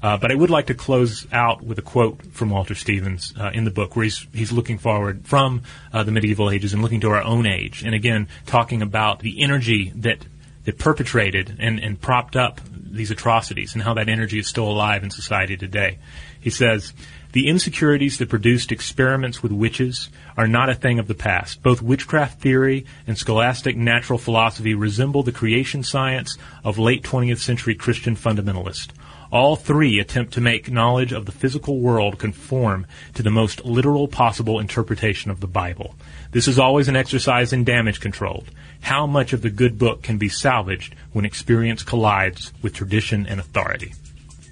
Uh, 0.02 0.16
but 0.18 0.30
I 0.30 0.34
would 0.34 0.50
like 0.50 0.66
to 0.66 0.74
close 0.74 1.26
out 1.32 1.62
with 1.62 1.78
a 1.78 1.82
quote 1.82 2.26
from 2.32 2.50
Walter 2.50 2.74
Stephens 2.74 3.32
uh, 3.40 3.50
in 3.54 3.64
the 3.64 3.70
book, 3.70 3.96
where 3.96 4.04
he's 4.04 4.26
he's 4.34 4.52
looking 4.52 4.78
forward 4.78 5.26
from 5.26 5.62
uh, 5.92 6.02
the 6.02 6.12
medieval 6.12 6.50
ages 6.50 6.72
and 6.74 6.82
looking 6.82 7.00
to 7.00 7.10
our 7.10 7.22
own 7.22 7.46
age, 7.46 7.82
and 7.82 7.94
again 7.94 8.28
talking 8.44 8.82
about 8.82 9.20
the 9.20 9.42
energy 9.42 9.92
that 9.96 10.18
that 10.64 10.78
perpetrated 10.78 11.56
and, 11.60 11.78
and 11.78 12.00
propped 12.00 12.36
up 12.36 12.60
these 12.96 13.10
atrocities, 13.10 13.74
and 13.74 13.82
how 13.82 13.94
that 13.94 14.08
energy 14.08 14.38
is 14.38 14.48
still 14.48 14.68
alive 14.68 15.04
in 15.04 15.10
society 15.10 15.56
today. 15.56 15.98
He 16.40 16.50
says. 16.50 16.92
The 17.32 17.48
insecurities 17.48 18.16
that 18.16 18.30
produced 18.30 18.72
experiments 18.72 19.42
with 19.42 19.52
witches 19.52 20.08
are 20.38 20.48
not 20.48 20.70
a 20.70 20.74
thing 20.74 20.98
of 20.98 21.06
the 21.06 21.14
past. 21.14 21.62
Both 21.62 21.82
witchcraft 21.82 22.40
theory 22.40 22.86
and 23.06 23.18
scholastic 23.18 23.76
natural 23.76 24.18
philosophy 24.18 24.72
resemble 24.72 25.22
the 25.22 25.32
creation 25.32 25.82
science 25.82 26.38
of 26.64 26.78
late 26.78 27.02
20th 27.02 27.40
century 27.40 27.74
Christian 27.74 28.16
fundamentalists. 28.16 28.88
All 29.32 29.56
three 29.56 29.98
attempt 29.98 30.34
to 30.34 30.40
make 30.40 30.70
knowledge 30.70 31.12
of 31.12 31.26
the 31.26 31.32
physical 31.32 31.80
world 31.80 32.18
conform 32.18 32.86
to 33.14 33.22
the 33.22 33.30
most 33.30 33.64
literal 33.64 34.08
possible 34.08 34.60
interpretation 34.60 35.30
of 35.30 35.40
the 35.40 35.46
Bible. 35.46 35.94
This 36.30 36.48
is 36.48 36.58
always 36.58 36.88
an 36.88 36.96
exercise 36.96 37.52
in 37.52 37.64
damage 37.64 38.00
control. 38.00 38.44
How 38.82 39.06
much 39.06 39.32
of 39.32 39.42
the 39.42 39.50
good 39.50 39.78
book 39.78 40.02
can 40.02 40.18
be 40.18 40.28
salvaged 40.28 40.94
when 41.12 41.24
experience 41.24 41.82
collides 41.82 42.52
with 42.62 42.74
tradition 42.74 43.26
and 43.26 43.40
authority? 43.40 43.94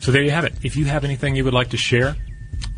So 0.00 0.12
there 0.12 0.22
you 0.22 0.32
have 0.32 0.44
it. 0.44 0.54
If 0.62 0.76
you 0.76 0.86
have 0.86 1.04
anything 1.04 1.36
you 1.36 1.44
would 1.44 1.54
like 1.54 1.70
to 1.70 1.76
share, 1.76 2.16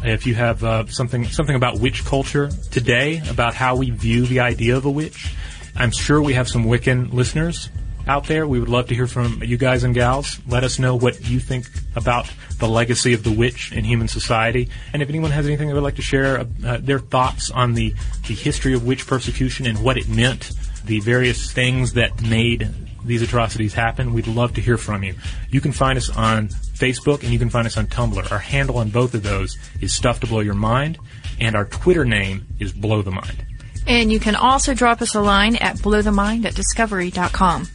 if 0.02 0.26
you 0.26 0.34
have 0.34 0.62
uh, 0.62 0.86
something 0.86 1.24
something 1.24 1.56
about 1.56 1.80
witch 1.80 2.04
culture 2.04 2.50
today, 2.70 3.22
about 3.28 3.54
how 3.54 3.76
we 3.76 3.90
view 3.90 4.26
the 4.26 4.40
idea 4.40 4.76
of 4.76 4.84
a 4.84 4.90
witch, 4.90 5.34
I'm 5.74 5.90
sure 5.90 6.22
we 6.22 6.34
have 6.34 6.48
some 6.48 6.64
Wiccan 6.64 7.12
listeners 7.12 7.68
out 8.06 8.26
there. 8.26 8.46
We 8.46 8.60
would 8.60 8.68
love 8.68 8.88
to 8.88 8.94
hear 8.94 9.06
from 9.06 9.42
you 9.42 9.56
guys 9.56 9.84
and 9.84 9.94
gals. 9.94 10.38
Let 10.46 10.64
us 10.64 10.78
know 10.78 10.96
what 10.96 11.28
you 11.28 11.40
think 11.40 11.68
about 11.94 12.30
the 12.58 12.68
legacy 12.68 13.12
of 13.12 13.22
the 13.22 13.32
witch 13.32 13.72
in 13.72 13.84
human 13.84 14.08
society. 14.08 14.68
And 14.92 15.02
if 15.02 15.08
anyone 15.08 15.30
has 15.30 15.46
anything 15.46 15.68
they 15.68 15.74
would 15.74 15.82
like 15.82 15.96
to 15.96 16.02
share, 16.02 16.46
uh, 16.64 16.78
their 16.80 16.98
thoughts 16.98 17.50
on 17.50 17.74
the, 17.74 17.94
the 18.26 18.34
history 18.34 18.74
of 18.74 18.86
witch 18.86 19.06
persecution 19.06 19.66
and 19.66 19.82
what 19.82 19.96
it 19.96 20.08
meant, 20.08 20.52
the 20.84 21.00
various 21.00 21.52
things 21.52 21.94
that 21.94 22.22
made 22.22 22.70
these 23.04 23.22
atrocities 23.22 23.74
happen, 23.74 24.12
we'd 24.12 24.26
love 24.26 24.54
to 24.54 24.60
hear 24.60 24.76
from 24.76 25.04
you. 25.04 25.14
You 25.50 25.60
can 25.60 25.72
find 25.72 25.96
us 25.96 26.10
on 26.10 26.48
Facebook 26.48 27.22
and 27.22 27.32
you 27.32 27.38
can 27.38 27.50
find 27.50 27.66
us 27.66 27.76
on 27.76 27.86
Tumblr. 27.86 28.32
Our 28.32 28.38
handle 28.38 28.78
on 28.78 28.90
both 28.90 29.14
of 29.14 29.22
those 29.22 29.56
is 29.80 29.94
Stuff 29.94 30.20
to 30.20 30.26
Blow 30.26 30.40
Your 30.40 30.54
Mind, 30.54 30.98
and 31.40 31.54
our 31.54 31.64
Twitter 31.64 32.04
name 32.04 32.46
is 32.58 32.72
Blow 32.72 33.02
the 33.02 33.12
Mind. 33.12 33.44
And 33.86 34.12
you 34.12 34.18
can 34.18 34.34
also 34.34 34.74
drop 34.74 35.00
us 35.00 35.14
a 35.14 35.20
line 35.20 35.56
at 35.56 35.76
blowthemind 35.76 36.44
at 36.44 36.54
discovery.com. 36.54 37.66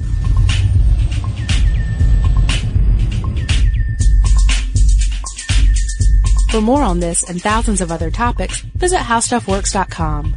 For 6.52 6.60
more 6.60 6.84
on 6.84 7.00
this 7.00 7.24
and 7.24 7.42
thousands 7.42 7.80
of 7.80 7.94
other 7.94 8.12
topics, 8.12 8.60
visit 8.76 9.00
howstuffworks.com. 9.00 10.36